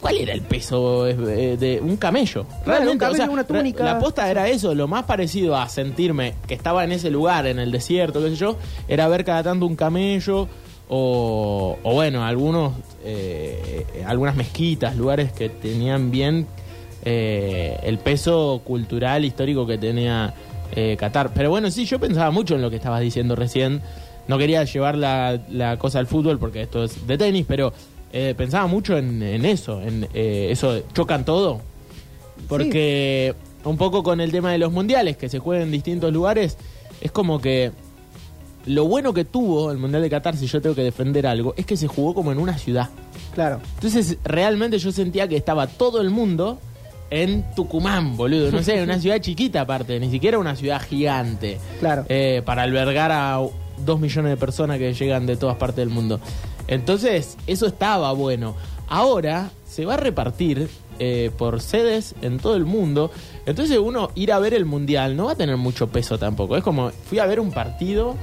¿Cuál 0.00 0.16
era 0.16 0.32
el 0.32 0.40
peso 0.40 1.06
eh, 1.06 1.56
de 1.60 1.80
un 1.82 1.96
camello? 1.98 2.46
Claro, 2.64 2.90
un 2.90 2.96
camello, 2.98 3.22
o 3.22 3.26
sea, 3.26 3.30
una 3.30 3.44
túnica. 3.44 3.84
La 3.84 3.98
posta 3.98 4.28
era 4.30 4.48
eso, 4.48 4.74
lo 4.74 4.88
más 4.88 5.04
parecido 5.04 5.54
a 5.54 5.68
sentirme 5.68 6.34
que 6.48 6.54
estaba 6.54 6.82
en 6.82 6.92
ese 6.92 7.10
lugar, 7.10 7.46
en 7.46 7.58
el 7.58 7.70
desierto, 7.70 8.20
qué 8.22 8.30
sé 8.30 8.36
yo, 8.36 8.56
era 8.88 9.06
ver 9.06 9.24
cada 9.24 9.42
tanto 9.42 9.66
un 9.66 9.76
camello 9.76 10.48
o, 10.88 11.78
o 11.82 11.94
bueno, 11.94 12.24
algunos, 12.24 12.74
eh, 13.04 13.84
algunas 14.06 14.36
mezquitas, 14.36 14.96
lugares 14.96 15.32
que 15.32 15.48
tenían 15.48 16.10
bien 16.10 16.46
eh, 17.04 17.78
el 17.82 17.98
peso 17.98 18.60
cultural, 18.64 19.24
histórico 19.24 19.66
que 19.66 19.78
tenía 19.78 20.34
eh, 20.74 20.96
Qatar. 20.98 21.32
Pero 21.34 21.50
bueno, 21.50 21.70
sí, 21.70 21.84
yo 21.84 21.98
pensaba 21.98 22.30
mucho 22.30 22.54
en 22.54 22.62
lo 22.62 22.70
que 22.70 22.76
estabas 22.76 23.00
diciendo 23.00 23.36
recién. 23.36 23.80
No 24.28 24.38
quería 24.38 24.64
llevar 24.64 24.96
la, 24.96 25.40
la 25.48 25.78
cosa 25.78 26.00
al 26.00 26.06
fútbol 26.06 26.38
porque 26.38 26.62
esto 26.62 26.84
es 26.84 27.06
de 27.06 27.16
tenis, 27.16 27.44
pero 27.46 27.72
eh, 28.12 28.34
pensaba 28.36 28.66
mucho 28.66 28.96
en, 28.96 29.22
en 29.22 29.44
eso, 29.44 29.82
en 29.82 30.08
eh, 30.14 30.48
eso, 30.50 30.82
chocan 30.92 31.24
todo. 31.24 31.60
Porque 32.48 33.34
un 33.64 33.76
poco 33.76 34.02
con 34.02 34.20
el 34.20 34.30
tema 34.32 34.52
de 34.52 34.58
los 34.58 34.72
mundiales, 34.72 35.16
que 35.16 35.28
se 35.28 35.38
juegan 35.38 35.64
en 35.64 35.72
distintos 35.72 36.12
lugares, 36.12 36.56
es 37.00 37.12
como 37.12 37.40
que 37.40 37.72
lo 38.66 38.86
bueno 38.86 39.14
que 39.14 39.24
tuvo 39.24 39.70
el 39.70 39.78
Mundial 39.78 40.02
de 40.02 40.10
Qatar, 40.10 40.36
si 40.36 40.46
yo 40.46 40.60
tengo 40.60 40.74
que 40.74 40.82
defender 40.82 41.26
algo, 41.26 41.54
es 41.56 41.66
que 41.66 41.76
se 41.76 41.86
jugó 41.86 42.14
como 42.14 42.32
en 42.32 42.38
una 42.38 42.58
ciudad. 42.58 42.90
Claro. 43.34 43.60
Entonces, 43.74 44.18
realmente 44.24 44.78
yo 44.78 44.92
sentía 44.92 45.28
que 45.28 45.36
estaba 45.36 45.66
todo 45.66 46.00
el 46.00 46.10
mundo 46.10 46.58
en 47.10 47.44
Tucumán, 47.54 48.16
boludo. 48.16 48.50
No 48.50 48.62
sé, 48.62 48.82
una 48.82 48.98
ciudad 48.98 49.20
chiquita 49.20 49.62
aparte, 49.62 49.98
ni 50.00 50.10
siquiera 50.10 50.38
una 50.38 50.56
ciudad 50.56 50.82
gigante. 50.82 51.58
Claro. 51.78 52.04
Eh, 52.08 52.42
para 52.44 52.62
albergar 52.62 53.12
a 53.12 53.40
dos 53.84 54.00
millones 54.00 54.30
de 54.30 54.36
personas 54.36 54.78
que 54.78 54.92
llegan 54.92 55.26
de 55.26 55.36
todas 55.36 55.56
partes 55.56 55.76
del 55.76 55.90
mundo. 55.90 56.20
Entonces, 56.68 57.36
eso 57.46 57.66
estaba 57.66 58.12
bueno. 58.12 58.56
Ahora 58.88 59.50
se 59.64 59.84
va 59.84 59.94
a 59.94 59.98
repartir 59.98 60.68
eh, 60.98 61.30
por 61.36 61.60
sedes 61.60 62.14
en 62.22 62.38
todo 62.38 62.56
el 62.56 62.64
mundo. 62.64 63.10
Entonces, 63.44 63.78
uno 63.78 64.10
ir 64.14 64.32
a 64.32 64.38
ver 64.38 64.54
el 64.54 64.64
mundial 64.64 65.16
no 65.16 65.26
va 65.26 65.32
a 65.32 65.36
tener 65.36 65.56
mucho 65.56 65.88
peso 65.88 66.18
tampoco. 66.18 66.56
Es 66.56 66.64
como, 66.64 66.90
fui 66.90 67.18
a 67.18 67.26
ver 67.26 67.38
un 67.38 67.52
partido 67.52 68.16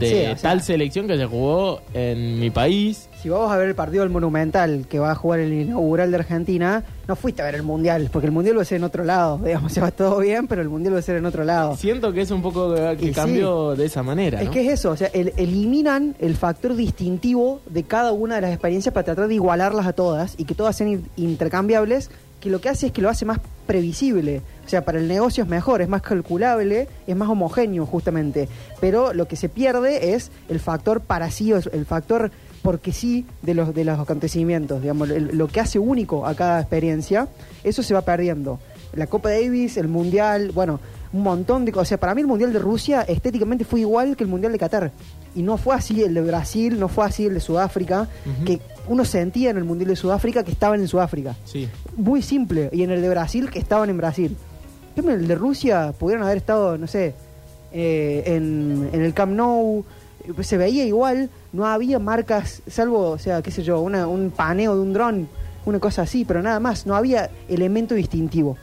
de 0.00 0.08
Sí, 0.08 0.14
o 0.14 0.18
sea- 0.18 0.36
tal 0.36 0.62
selección 0.62 1.06
que 1.06 1.16
se 1.16 1.26
jugó 1.26 1.80
en 1.94 2.38
mi 2.40 2.50
país. 2.50 3.08
Si 3.22 3.28
vamos 3.28 3.50
a 3.50 3.56
ver 3.56 3.68
el 3.68 3.74
partido 3.74 4.02
del 4.02 4.10
Monumental 4.12 4.86
que 4.88 4.98
va 4.98 5.10
a 5.12 5.14
jugar 5.14 5.40
el 5.40 5.52
inaugural 5.52 6.10
de 6.10 6.16
Argentina, 6.18 6.84
no 7.08 7.16
fuiste 7.16 7.42
a 7.42 7.46
ver 7.46 7.54
el 7.56 7.62
Mundial, 7.62 8.08
porque 8.12 8.26
el 8.26 8.32
Mundial 8.32 8.58
va 8.58 8.62
a 8.62 8.64
ser 8.64 8.76
en 8.76 8.84
otro 8.84 9.04
lado. 9.04 9.38
Digamos, 9.44 9.72
se 9.72 9.80
va 9.80 9.90
todo 9.90 10.18
bien, 10.18 10.46
pero 10.46 10.62
el 10.62 10.68
Mundial 10.68 10.94
va 10.94 10.98
a 10.98 11.02
ser 11.02 11.16
en 11.16 11.26
otro 11.26 11.44
lado. 11.44 11.76
Siento 11.76 12.12
que 12.12 12.20
es 12.20 12.30
un 12.30 12.42
poco 12.42 12.74
que, 12.74 12.96
que 12.98 13.06
sí. 13.06 13.12
cambió 13.12 13.74
de 13.74 13.86
esa 13.86 14.02
manera. 14.02 14.42
Es 14.42 14.50
que 14.50 14.66
es 14.66 14.72
eso, 14.74 14.90
o 14.90 14.96
sea, 14.96 15.08
el- 15.14 15.32
eliminan 15.36 16.14
el 16.18 16.36
factor 16.36 16.76
distintivo 16.76 17.60
de 17.70 17.82
cada 17.84 18.12
una 18.12 18.36
de 18.36 18.42
las 18.42 18.50
experiencias 18.52 18.92
para 18.94 19.04
tratar 19.04 19.28
de 19.28 19.34
igualarlas 19.34 19.86
a 19.86 19.92
todas 19.92 20.34
y 20.38 20.44
que 20.44 20.54
todas 20.54 20.76
sean 20.76 20.90
in- 20.90 21.06
intercambiables, 21.16 22.10
que 22.40 22.50
lo 22.50 22.60
que 22.60 22.68
hace 22.68 22.86
es 22.86 22.92
que 22.92 23.00
lo 23.02 23.08
hace 23.08 23.24
más 23.24 23.38
previsible. 23.66 24.42
O 24.66 24.68
sea, 24.68 24.84
para 24.84 24.98
el 24.98 25.06
negocio 25.06 25.44
es 25.44 25.48
mejor, 25.48 25.80
es 25.80 25.88
más 25.88 26.02
calculable, 26.02 26.88
es 27.06 27.16
más 27.16 27.28
homogéneo 27.28 27.86
justamente. 27.86 28.48
Pero 28.80 29.12
lo 29.14 29.28
que 29.28 29.36
se 29.36 29.48
pierde 29.48 30.14
es 30.14 30.30
el 30.48 30.58
factor 30.60 31.00
para 31.00 31.30
sí, 31.30 31.52
el 31.52 31.86
factor 31.86 32.30
porque 32.62 32.92
sí 32.92 33.24
de 33.42 33.54
los, 33.54 33.72
de 33.74 33.84
los 33.84 33.98
acontecimientos, 33.98 34.82
digamos, 34.82 35.08
el- 35.10 35.36
lo 35.38 35.46
que 35.46 35.60
hace 35.60 35.78
único 35.78 36.26
a 36.26 36.34
cada 36.34 36.58
experiencia, 36.60 37.28
eso 37.62 37.82
se 37.84 37.94
va 37.94 38.00
perdiendo. 38.02 38.58
La 38.94 39.06
Copa 39.06 39.30
Davis, 39.30 39.76
el 39.76 39.86
Mundial, 39.88 40.50
bueno, 40.52 40.80
un 41.12 41.22
montón 41.22 41.64
de 41.64 41.70
cosas. 41.70 41.86
O 41.86 41.90
sea, 41.90 42.00
para 42.00 42.14
mí 42.14 42.22
el 42.22 42.26
Mundial 42.26 42.52
de 42.52 42.58
Rusia 42.58 43.02
estéticamente 43.02 43.64
fue 43.64 43.80
igual 43.80 44.16
que 44.16 44.24
el 44.24 44.30
Mundial 44.30 44.50
de 44.52 44.58
Qatar. 44.58 44.90
Y 45.36 45.42
no 45.42 45.58
fue 45.58 45.74
así 45.76 46.02
el 46.02 46.14
de 46.14 46.22
Brasil, 46.22 46.80
no 46.80 46.88
fue 46.88 47.04
así 47.04 47.26
el 47.26 47.34
de 47.34 47.40
Sudáfrica, 47.40 48.08
que 48.44 48.58
uno 48.88 49.04
sentía 49.04 49.50
en 49.50 49.58
el 49.58 49.64
Mundial 49.64 49.90
de 49.90 49.96
Sudáfrica 49.96 50.42
que 50.44 50.50
estaban 50.50 50.80
en 50.80 50.88
Sudáfrica. 50.88 51.36
Sí. 51.44 51.68
Muy 51.96 52.22
simple. 52.22 52.70
Y 52.72 52.82
en 52.82 52.90
el 52.90 53.02
de 53.02 53.08
Brasil 53.10 53.50
que 53.50 53.58
estaban 53.58 53.90
en 53.90 53.96
Brasil. 53.98 54.36
El 54.96 55.28
de 55.28 55.34
Rusia 55.34 55.92
pudieron 55.98 56.24
haber 56.24 56.38
estado, 56.38 56.78
no 56.78 56.86
sé, 56.86 57.14
eh, 57.72 58.22
en, 58.26 58.88
en 58.92 59.02
el 59.02 59.12
Camp 59.14 59.32
Nou. 59.34 59.84
eh, 60.24 60.42
Se 60.42 60.56
veía 60.56 60.84
igual, 60.84 61.30
no 61.52 61.66
había 61.66 61.98
marcas, 61.98 62.62
salvo, 62.66 63.10
o 63.10 63.18
sea, 63.18 63.42
qué 63.42 63.50
sé 63.50 63.62
yo, 63.62 63.80
una- 63.80 64.06
un 64.08 64.30
paneo 64.30 64.74
de 64.74 64.80
un 64.80 64.92
dron, 64.92 65.28
una 65.66 65.78
cosa 65.80 66.02
así, 66.02 66.24
pero 66.24 66.42
nada 66.42 66.60
más, 66.60 66.86
no 66.86 66.94
había 66.96 67.30
elemento 67.48 67.94
distintivo. 67.94 68.56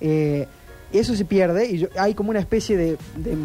Eh, 0.00 0.46
eso 0.92 1.14
se 1.16 1.24
pierde 1.24 1.66
y 1.70 1.78
yo- 1.78 1.88
hay 1.98 2.14
como 2.14 2.30
una 2.30 2.38
especie 2.40 2.76
de, 2.76 2.96
de 3.16 3.36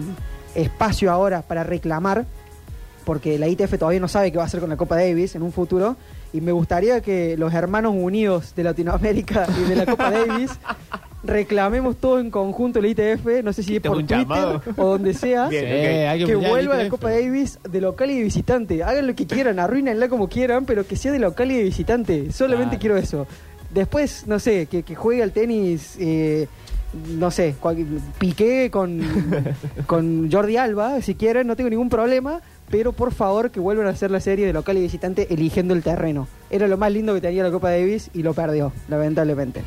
espacio 0.56 1.12
ahora 1.12 1.42
para 1.42 1.64
reclamar, 1.64 2.26
porque 3.06 3.40
la 3.40 3.48
ITF 3.48 3.78
todavía 3.80 4.00
no 4.02 4.08
sabe 4.10 4.32
qué 4.32 4.38
va 4.38 4.44
a 4.44 4.48
hacer 4.48 4.60
con 4.60 4.70
la 4.70 4.78
Copa 4.78 4.96
Davis 4.98 5.36
en 5.36 5.42
un 5.42 5.52
futuro, 5.52 5.96
y 6.34 6.42
me 6.42 6.52
gustaría 6.52 7.00
que 7.02 7.36
los 7.38 7.54
hermanos 7.54 7.94
unidos 7.96 8.54
de 8.56 8.64
Latinoamérica 8.64 9.48
y 9.60 9.70
de 9.70 9.76
la 9.76 9.86
Copa 9.86 10.12
Davis 10.12 10.52
reclamemos 11.24 11.98
todo 11.98 12.20
en 12.20 12.30
conjunto 12.32 12.80
la 12.82 12.88
ITF, 12.90 13.44
no 13.44 13.52
sé 13.54 13.64
si 13.64 13.76
es 13.78 13.82
por 13.82 13.92
un 13.98 14.06
Twitter 14.08 14.20
llamado. 14.20 14.62
o 14.78 14.86
donde 14.92 15.14
sea. 15.14 15.48
Bien, 15.50 16.26
que, 16.26 16.36
vuelva 16.36 16.76
la 16.76 16.84
ITF. 16.84 16.90
Copa 16.92 17.10
Davis 17.12 17.60
de 17.70 17.82
local 17.82 18.12
y 18.12 18.18
de 18.18 18.24
visitante. 18.24 18.84
Hagan 18.84 19.08
lo 19.08 19.16
que 19.16 19.26
quieran, 19.28 19.60
arruínenla 19.60 20.10
como 20.10 20.28
quieran, 20.30 20.66
pero 20.66 20.86
que 20.86 20.96
sea 20.96 21.12
de 21.12 21.20
local 21.20 21.52
y 21.52 21.58
de 21.58 21.64
visitante. 21.64 22.32
Solamente 22.32 22.78
Claro. 22.78 22.80
quiero 22.82 22.98
eso. 22.98 23.28
Después, 23.74 24.26
no 24.28 24.40
sé, 24.40 24.68
que, 24.68 24.84
que 24.84 24.96
juegue 24.96 25.22
al 25.24 25.32
tenis, 25.34 25.98
eh, 26.00 26.48
no 27.18 27.32
sé, 27.32 27.56
cual- 27.60 27.86
Piqué 28.18 28.70
con, 28.72 29.02
con 29.86 30.32
Jordi 30.32 30.56
Alba, 30.58 31.02
si 31.02 31.16
quieren, 31.16 31.48
no 31.48 31.56
tengo 31.56 31.70
ningún 31.70 31.90
problema. 31.90 32.42
Pero 32.70 32.92
por 32.92 33.14
favor 33.14 33.50
que 33.50 33.62
vuelvan 33.62 33.88
a 33.88 33.92
hacer 33.92 34.12
la 34.12 34.20
serie 34.20 34.46
de 34.46 34.52
local 34.52 34.78
y 34.78 34.82
visitante 34.82 35.28
eligiendo 35.34 35.74
el 35.74 35.84
terreno. 35.84 36.28
Era 36.50 36.68
lo 36.68 36.78
más 36.78 36.92
lindo 36.92 37.14
que 37.14 37.22
tenía 37.22 37.42
la 37.44 37.52
Copa 37.52 37.72
Davis 37.72 38.10
y 38.14 38.24
lo 38.24 38.34
perdió, 38.34 38.74
lamentablemente. 38.90 39.62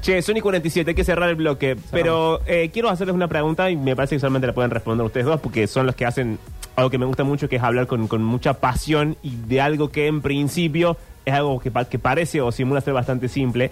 Che, 0.00 0.22
Sony 0.22 0.40
47, 0.40 0.90
hay 0.90 0.94
que 0.94 1.04
cerrar 1.04 1.28
el 1.28 1.36
bloque. 1.36 1.76
Pero 1.90 2.40
eh, 2.46 2.70
quiero 2.72 2.88
hacerles 2.88 3.14
una 3.14 3.28
pregunta 3.28 3.70
y 3.70 3.76
me 3.76 3.94
parece 3.94 4.16
que 4.16 4.20
solamente 4.20 4.46
la 4.46 4.54
pueden 4.54 4.70
responder 4.70 5.04
ustedes 5.04 5.26
dos 5.26 5.40
porque 5.40 5.66
son 5.66 5.84
los 5.86 5.94
que 5.94 6.06
hacen 6.06 6.38
algo 6.76 6.88
que 6.88 6.96
me 6.98 7.04
gusta 7.04 7.22
mucho, 7.24 7.48
que 7.48 7.56
es 7.56 7.62
hablar 7.62 7.86
con, 7.86 8.08
con 8.08 8.22
mucha 8.24 8.54
pasión 8.54 9.16
y 9.22 9.36
de 9.46 9.60
algo 9.60 9.90
que 9.90 10.06
en 10.06 10.22
principio 10.22 10.96
es 11.26 11.34
algo 11.34 11.60
que, 11.60 11.70
pa- 11.70 11.84
que 11.84 11.98
parece 11.98 12.40
o 12.40 12.50
simula 12.50 12.80
ser 12.80 12.94
bastante 12.94 13.28
simple. 13.28 13.70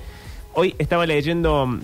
Hoy 0.52 0.74
estaba 0.78 1.06
leyendo 1.06 1.78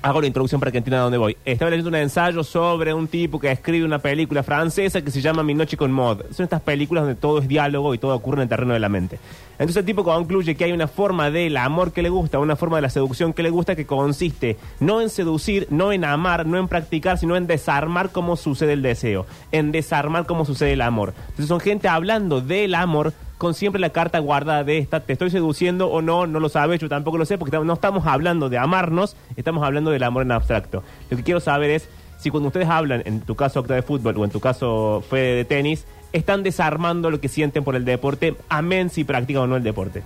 Hago 0.00 0.20
la 0.20 0.28
introducción 0.28 0.60
para 0.60 0.70
que 0.70 0.78
entiendan 0.78 1.00
a 1.00 1.04
dónde 1.04 1.18
voy. 1.18 1.36
Estaba 1.44 1.70
leyendo 1.72 1.88
un 1.88 1.96
ensayo 1.96 2.44
sobre 2.44 2.94
un 2.94 3.08
tipo 3.08 3.40
que 3.40 3.50
escribe 3.50 3.84
una 3.84 3.98
película 3.98 4.44
francesa 4.44 5.02
que 5.02 5.10
se 5.10 5.20
llama 5.20 5.42
Mi 5.42 5.54
Noche 5.54 5.76
con 5.76 5.90
Mod. 5.90 6.20
Son 6.30 6.44
estas 6.44 6.60
películas 6.60 7.02
donde 7.02 7.20
todo 7.20 7.40
es 7.40 7.48
diálogo 7.48 7.92
y 7.94 7.98
todo 7.98 8.14
ocurre 8.14 8.36
en 8.36 8.42
el 8.42 8.48
terreno 8.48 8.74
de 8.74 8.78
la 8.78 8.88
mente. 8.88 9.18
Entonces 9.54 9.76
el 9.78 9.84
tipo 9.84 10.04
concluye 10.04 10.54
que 10.54 10.62
hay 10.62 10.70
una 10.70 10.86
forma 10.86 11.32
del 11.32 11.56
amor 11.56 11.92
que 11.92 12.02
le 12.02 12.10
gusta, 12.10 12.38
una 12.38 12.54
forma 12.54 12.76
de 12.76 12.82
la 12.82 12.90
seducción 12.90 13.32
que 13.32 13.42
le 13.42 13.50
gusta 13.50 13.74
que 13.74 13.86
consiste 13.86 14.56
no 14.78 15.00
en 15.00 15.10
seducir, 15.10 15.66
no 15.70 15.92
en 15.92 16.04
amar, 16.04 16.46
no 16.46 16.58
en 16.58 16.68
practicar, 16.68 17.18
sino 17.18 17.34
en 17.34 17.48
desarmar 17.48 18.10
cómo 18.10 18.36
sucede 18.36 18.74
el 18.74 18.82
deseo, 18.82 19.26
en 19.50 19.72
desarmar 19.72 20.26
cómo 20.26 20.44
sucede 20.44 20.74
el 20.74 20.82
amor. 20.82 21.12
Entonces 21.22 21.48
son 21.48 21.58
gente 21.58 21.88
hablando 21.88 22.40
del 22.40 22.76
amor 22.76 23.12
con 23.38 23.54
siempre 23.54 23.80
la 23.80 23.90
carta 23.90 24.18
guardada 24.18 24.64
de 24.64 24.78
esta, 24.78 25.00
te 25.00 25.12
estoy 25.12 25.30
seduciendo 25.30 25.88
o 25.88 26.02
no, 26.02 26.26
no 26.26 26.40
lo 26.40 26.48
sabes, 26.48 26.80
yo 26.80 26.88
tampoco 26.88 27.18
lo 27.18 27.24
sé, 27.24 27.38
porque 27.38 27.56
no 27.58 27.72
estamos 27.72 28.06
hablando 28.06 28.48
de 28.48 28.58
amarnos, 28.58 29.16
estamos 29.36 29.64
hablando 29.64 29.90
del 29.90 30.02
amor 30.02 30.22
en 30.22 30.32
abstracto. 30.32 30.82
Lo 31.08 31.16
que 31.16 31.22
quiero 31.22 31.38
saber 31.40 31.70
es 31.70 31.88
si 32.18 32.30
cuando 32.30 32.48
ustedes 32.48 32.68
hablan, 32.68 33.02
en 33.06 33.20
tu 33.20 33.36
caso 33.36 33.60
Octa 33.60 33.74
de 33.74 33.82
fútbol 33.82 34.16
o 34.18 34.24
en 34.24 34.30
tu 34.30 34.40
caso 34.40 35.04
Fede 35.08 35.36
de 35.36 35.44
tenis, 35.44 35.86
están 36.12 36.42
desarmando 36.42 37.10
lo 37.10 37.20
que 37.20 37.28
sienten 37.28 37.62
por 37.62 37.76
el 37.76 37.84
deporte, 37.84 38.34
amén 38.48 38.90
si 38.90 39.04
practican 39.04 39.42
o 39.42 39.46
no 39.46 39.56
el 39.56 39.62
deporte. 39.62 40.02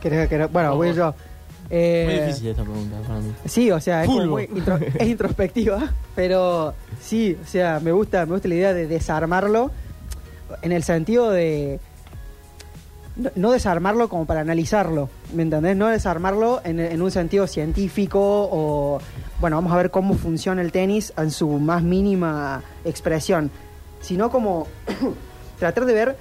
¿Querés 0.00 0.28
que- 0.28 0.46
bueno, 0.46 0.74
voy 0.76 0.94
yo. 0.94 1.14
Eh, 1.70 2.04
Muy 2.06 2.26
difícil 2.26 2.48
esta 2.48 2.62
pregunta 2.64 2.96
para 3.06 3.20
mí. 3.20 3.32
Sí, 3.46 3.70
o 3.70 3.80
sea, 3.80 4.02
es, 4.04 4.08
muy 4.10 4.44
intro- 4.44 4.78
es 4.98 5.08
introspectiva, 5.08 5.90
pero 6.14 6.74
sí, 7.00 7.36
o 7.42 7.46
sea, 7.46 7.80
me 7.82 7.92
gusta, 7.92 8.26
me 8.26 8.32
gusta 8.32 8.48
la 8.48 8.54
idea 8.56 8.74
de 8.74 8.86
desarmarlo 8.86 9.70
en 10.62 10.72
el 10.72 10.82
sentido 10.82 11.30
de 11.30 11.80
no, 13.36 13.52
desarmarlo 13.52 14.08
como 14.08 14.24
para 14.24 14.40
analizarlo, 14.40 15.10
¿me 15.34 15.42
entendés? 15.42 15.76
No 15.76 15.88
desarmarlo 15.88 16.62
en, 16.64 17.02
un 17.02 17.10
sentido 17.10 17.46
científico 17.46 18.18
o, 18.20 19.00
bueno, 19.40 19.56
vamos 19.56 19.72
a 19.72 19.76
ver 19.76 19.90
cómo 19.90 20.14
funciona 20.14 20.62
el 20.62 20.72
tenis 20.72 21.12
en 21.18 21.30
su 21.30 21.48
más 21.48 21.82
mínima 21.82 22.62
expresión, 22.84 23.50
sino 24.00 24.30
como 24.30 24.66
tratar 25.58 25.84
de 25.84 25.92
ver 25.92 26.16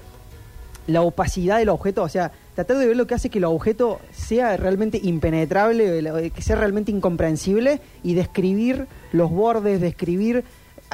la 0.87 1.01
opacidad 1.01 1.59
del 1.59 1.69
objeto, 1.69 2.03
o 2.03 2.09
sea, 2.09 2.31
tratar 2.55 2.77
de 2.77 2.87
ver 2.87 2.97
lo 2.97 3.07
que 3.07 3.13
hace 3.13 3.29
que 3.29 3.37
el 3.37 3.45
objeto 3.45 4.01
sea 4.11 4.57
realmente 4.57 4.99
impenetrable, 5.01 6.01
lo- 6.01 6.15
que 6.15 6.41
sea 6.41 6.57
realmente 6.57 6.91
incomprensible 6.91 7.79
y 8.03 8.15
describir 8.15 8.87
los 9.13 9.31
bordes, 9.31 9.79
describir 9.79 10.43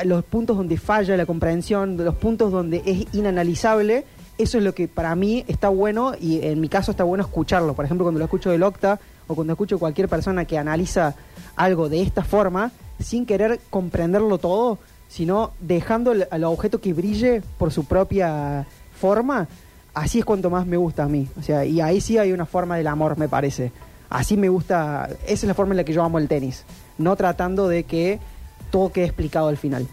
los 0.03 0.23
puntos 0.23 0.57
donde 0.57 0.77
falla 0.77 1.17
la 1.17 1.25
comprensión, 1.25 1.97
los 1.97 2.15
puntos 2.15 2.51
donde 2.51 2.81
es 2.85 3.13
inanalizable. 3.13 4.05
Eso 4.37 4.59
es 4.59 4.63
lo 4.63 4.75
que 4.75 4.87
para 4.87 5.15
mí 5.15 5.43
está 5.47 5.69
bueno 5.69 6.13
y 6.19 6.45
en 6.45 6.61
mi 6.61 6.69
caso 6.69 6.91
está 6.91 7.03
bueno 7.03 7.23
escucharlo. 7.23 7.73
Por 7.73 7.85
ejemplo, 7.85 8.05
cuando 8.05 8.19
lo 8.19 8.25
escucho 8.25 8.51
del 8.51 8.63
Octa 8.63 8.99
o 9.25 9.35
cuando 9.35 9.53
escucho 9.53 9.79
cualquier 9.79 10.07
persona 10.07 10.45
que 10.45 10.57
analiza 10.57 11.15
algo 11.55 11.89
de 11.89 12.01
esta 12.01 12.23
forma, 12.23 12.71
sin 12.99 13.25
querer 13.25 13.59
comprenderlo 13.69 14.37
todo, 14.37 14.77
sino 15.07 15.51
dejando 15.59 16.13
al 16.29 16.43
objeto 16.43 16.79
que 16.79 16.93
brille 16.93 17.41
por 17.57 17.71
su 17.71 17.85
propia 17.85 18.67
forma, 18.99 19.47
así 19.93 20.19
es 20.19 20.25
cuanto 20.25 20.49
más 20.49 20.67
me 20.67 20.77
gusta 20.77 21.03
a 21.03 21.07
mí. 21.07 21.27
O 21.39 21.41
sea, 21.41 21.65
y 21.65 21.81
ahí 21.81 22.01
sí 22.01 22.17
hay 22.17 22.31
una 22.31 22.45
forma 22.45 22.77
del 22.77 22.87
amor, 22.87 23.17
me 23.17 23.27
parece. 23.27 23.71
Así 24.09 24.37
me 24.37 24.49
gusta, 24.49 25.09
esa 25.25 25.33
es 25.33 25.43
la 25.43 25.53
forma 25.53 25.73
en 25.73 25.77
la 25.77 25.83
que 25.83 25.93
yo 25.93 26.03
amo 26.03 26.19
el 26.19 26.27
tenis. 26.27 26.63
No 26.97 27.15
tratando 27.15 27.67
de 27.67 27.83
que 27.83 28.19
todo 28.71 28.91
quede 28.91 29.05
explicado 29.05 29.47
al 29.47 29.57
final. 29.57 29.87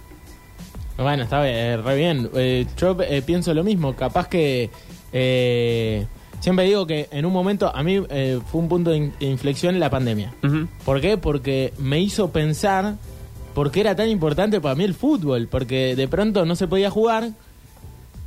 Bueno, 0.96 1.24
está 1.24 1.42
bien, 1.42 1.54
eh, 1.56 1.76
re 1.78 1.96
bien. 1.96 2.30
Eh, 2.34 2.66
yo 2.76 2.96
eh, 3.02 3.22
pienso 3.22 3.52
lo 3.54 3.64
mismo. 3.64 3.94
Capaz 3.96 4.28
que. 4.28 4.70
eh, 5.12 6.06
siempre 6.40 6.64
digo 6.66 6.86
que 6.86 7.08
en 7.10 7.24
un 7.24 7.32
momento. 7.32 7.74
A 7.74 7.82
mí 7.82 8.00
eh, 8.10 8.38
fue 8.50 8.60
un 8.60 8.68
punto 8.68 8.90
de 8.90 8.96
in- 8.98 9.12
de 9.18 9.26
inflexión 9.26 9.78
la 9.80 9.90
pandemia. 9.90 10.32
¿Por 10.84 11.00
qué? 11.00 11.16
Porque 11.18 11.72
me 11.78 11.98
hizo 12.00 12.30
pensar 12.30 12.94
por 13.54 13.70
qué 13.70 13.80
era 13.80 13.96
tan 13.96 14.08
importante 14.08 14.60
para 14.60 14.74
mí 14.74 14.84
el 14.84 14.94
fútbol. 14.94 15.48
Porque 15.50 15.96
de 15.96 16.06
pronto 16.08 16.44
no 16.44 16.54
se 16.54 16.68
podía 16.68 16.90
jugar 16.90 17.30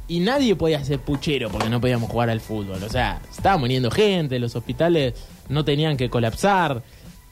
y 0.10 0.20
nadie 0.22 0.56
podía 0.56 0.84
ser 0.84 1.00
puchero 1.00 1.50
porque 1.50 1.70
no 1.70 1.80
podíamos 1.82 2.10
jugar 2.10 2.30
al 2.30 2.42
fútbol. 2.42 2.82
O 2.84 2.90
sea, 2.90 3.22
estaba 3.32 3.58
muriendo 3.58 3.92
gente, 3.92 4.40
los 4.40 4.56
hospitales 4.56 5.14
no 5.48 5.64
tenían 5.64 5.96
que 5.96 6.10
colapsar. 6.10 6.82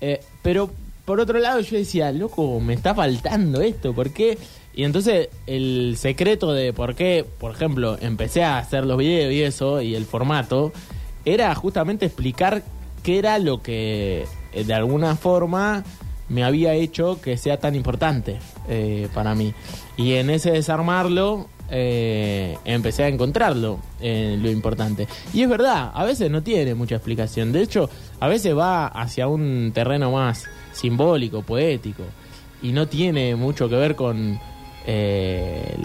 Eh, 0.01 0.19
pero 0.41 0.69
por 1.05 1.19
otro 1.19 1.39
lado 1.39 1.59
yo 1.59 1.77
decía, 1.77 2.11
loco, 2.11 2.59
me 2.59 2.73
está 2.73 2.95
faltando 2.95 3.61
esto, 3.61 3.93
¿por 3.93 4.11
qué? 4.11 4.37
Y 4.73 4.83
entonces 4.83 5.29
el 5.45 5.95
secreto 5.97 6.51
de 6.51 6.73
por 6.73 6.95
qué, 6.95 7.25
por 7.39 7.51
ejemplo, 7.51 7.97
empecé 8.01 8.43
a 8.43 8.57
hacer 8.57 8.85
los 8.85 8.97
videos 8.97 9.31
y 9.31 9.43
eso, 9.43 9.81
y 9.81 9.95
el 9.95 10.05
formato, 10.05 10.73
era 11.23 11.53
justamente 11.55 12.07
explicar 12.07 12.63
qué 13.03 13.19
era 13.19 13.39
lo 13.39 13.61
que 13.61 14.25
eh, 14.51 14.63
de 14.63 14.73
alguna 14.73 15.15
forma 15.15 15.83
me 16.27 16.43
había 16.43 16.73
hecho 16.73 17.21
que 17.21 17.37
sea 17.37 17.59
tan 17.59 17.75
importante 17.75 18.39
eh, 18.67 19.07
para 19.13 19.35
mí. 19.35 19.53
Y 19.95 20.13
en 20.13 20.31
ese 20.31 20.51
desarmarlo 20.51 21.47
eh, 21.69 22.57
empecé 22.65 23.03
a 23.03 23.07
encontrarlo 23.07 23.79
lo 24.01 24.51
importante. 24.51 25.07
Y 25.33 25.43
es 25.43 25.49
verdad, 25.49 25.91
a 25.93 26.03
veces 26.03 26.31
no 26.31 26.41
tiene 26.41 26.73
mucha 26.73 26.95
explicación. 26.95 27.51
De 27.51 27.61
hecho, 27.61 27.89
a 28.19 28.27
veces 28.27 28.57
va 28.57 28.87
hacia 28.87 29.27
un 29.27 29.71
terreno 29.73 30.11
más 30.11 30.45
simbólico, 30.75 31.41
poético. 31.41 32.03
Y 32.61 32.71
no 32.71 32.87
tiene 32.87 33.35
mucho 33.35 33.69
que 33.69 33.75
ver 33.75 33.95
con 33.95 34.39
eh, 34.85 35.75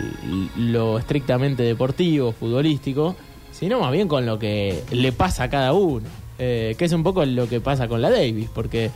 lo 0.56 0.98
estrictamente 0.98 1.62
deportivo, 1.62 2.32
futbolístico, 2.32 3.16
sino 3.52 3.80
más 3.80 3.92
bien 3.92 4.08
con 4.08 4.26
lo 4.26 4.38
que 4.38 4.82
le 4.90 5.12
pasa 5.12 5.44
a 5.44 5.50
cada 5.50 5.72
uno. 5.72 6.06
Eh, 6.42 6.74
que 6.78 6.86
es 6.86 6.92
un 6.92 7.02
poco 7.02 7.22
lo 7.26 7.48
que 7.50 7.60
pasa 7.60 7.86
con 7.86 8.00
la 8.00 8.10
Davis, 8.10 8.48
porque, 8.54 8.90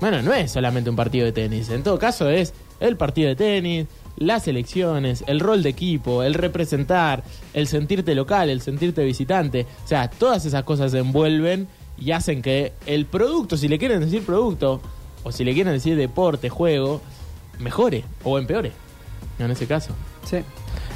bueno, 0.00 0.20
no 0.20 0.34
es 0.34 0.50
solamente 0.50 0.90
un 0.90 0.96
partido 0.96 1.26
de 1.26 1.30
tenis, 1.32 1.68
en 1.70 1.84
todo 1.84 1.96
caso 1.96 2.28
es 2.28 2.52
el 2.80 2.96
partido 2.96 3.28
de 3.28 3.36
tenis, 3.36 3.86
las 4.16 4.48
elecciones, 4.48 5.22
el 5.28 5.38
rol 5.38 5.62
de 5.62 5.68
equipo, 5.68 6.24
el 6.24 6.34
representar, 6.34 7.22
el 7.54 7.68
sentirte 7.68 8.16
local, 8.16 8.50
el 8.50 8.62
sentirte 8.62 9.04
visitante, 9.04 9.64
o 9.84 9.86
sea, 9.86 10.10
todas 10.10 10.44
esas 10.44 10.64
cosas 10.64 10.90
se 10.90 10.98
envuelven 10.98 11.68
y 11.96 12.10
hacen 12.10 12.42
que 12.42 12.72
el 12.86 13.06
producto, 13.06 13.56
si 13.56 13.68
le 13.68 13.78
quieren 13.78 14.00
decir 14.00 14.22
producto, 14.22 14.80
o 15.22 15.32
si 15.32 15.44
le 15.44 15.54
quieren 15.54 15.72
decir 15.72 15.96
deporte, 15.96 16.48
juego, 16.48 17.00
mejore 17.58 18.04
o 18.24 18.38
empeore, 18.38 18.72
en 19.38 19.50
ese 19.50 19.66
caso. 19.66 19.94
Sí. 20.24 20.38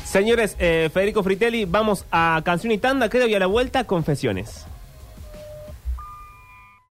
Señores, 0.04 0.56
eh, 0.58 0.90
Federico 0.92 1.22
Fritelli, 1.22 1.64
vamos 1.64 2.04
a 2.10 2.42
canción 2.44 2.72
y 2.72 2.78
tanda, 2.78 3.08
creo, 3.08 3.26
y 3.26 3.34
a 3.34 3.38
la 3.38 3.46
vuelta, 3.46 3.84
confesiones. 3.84 4.66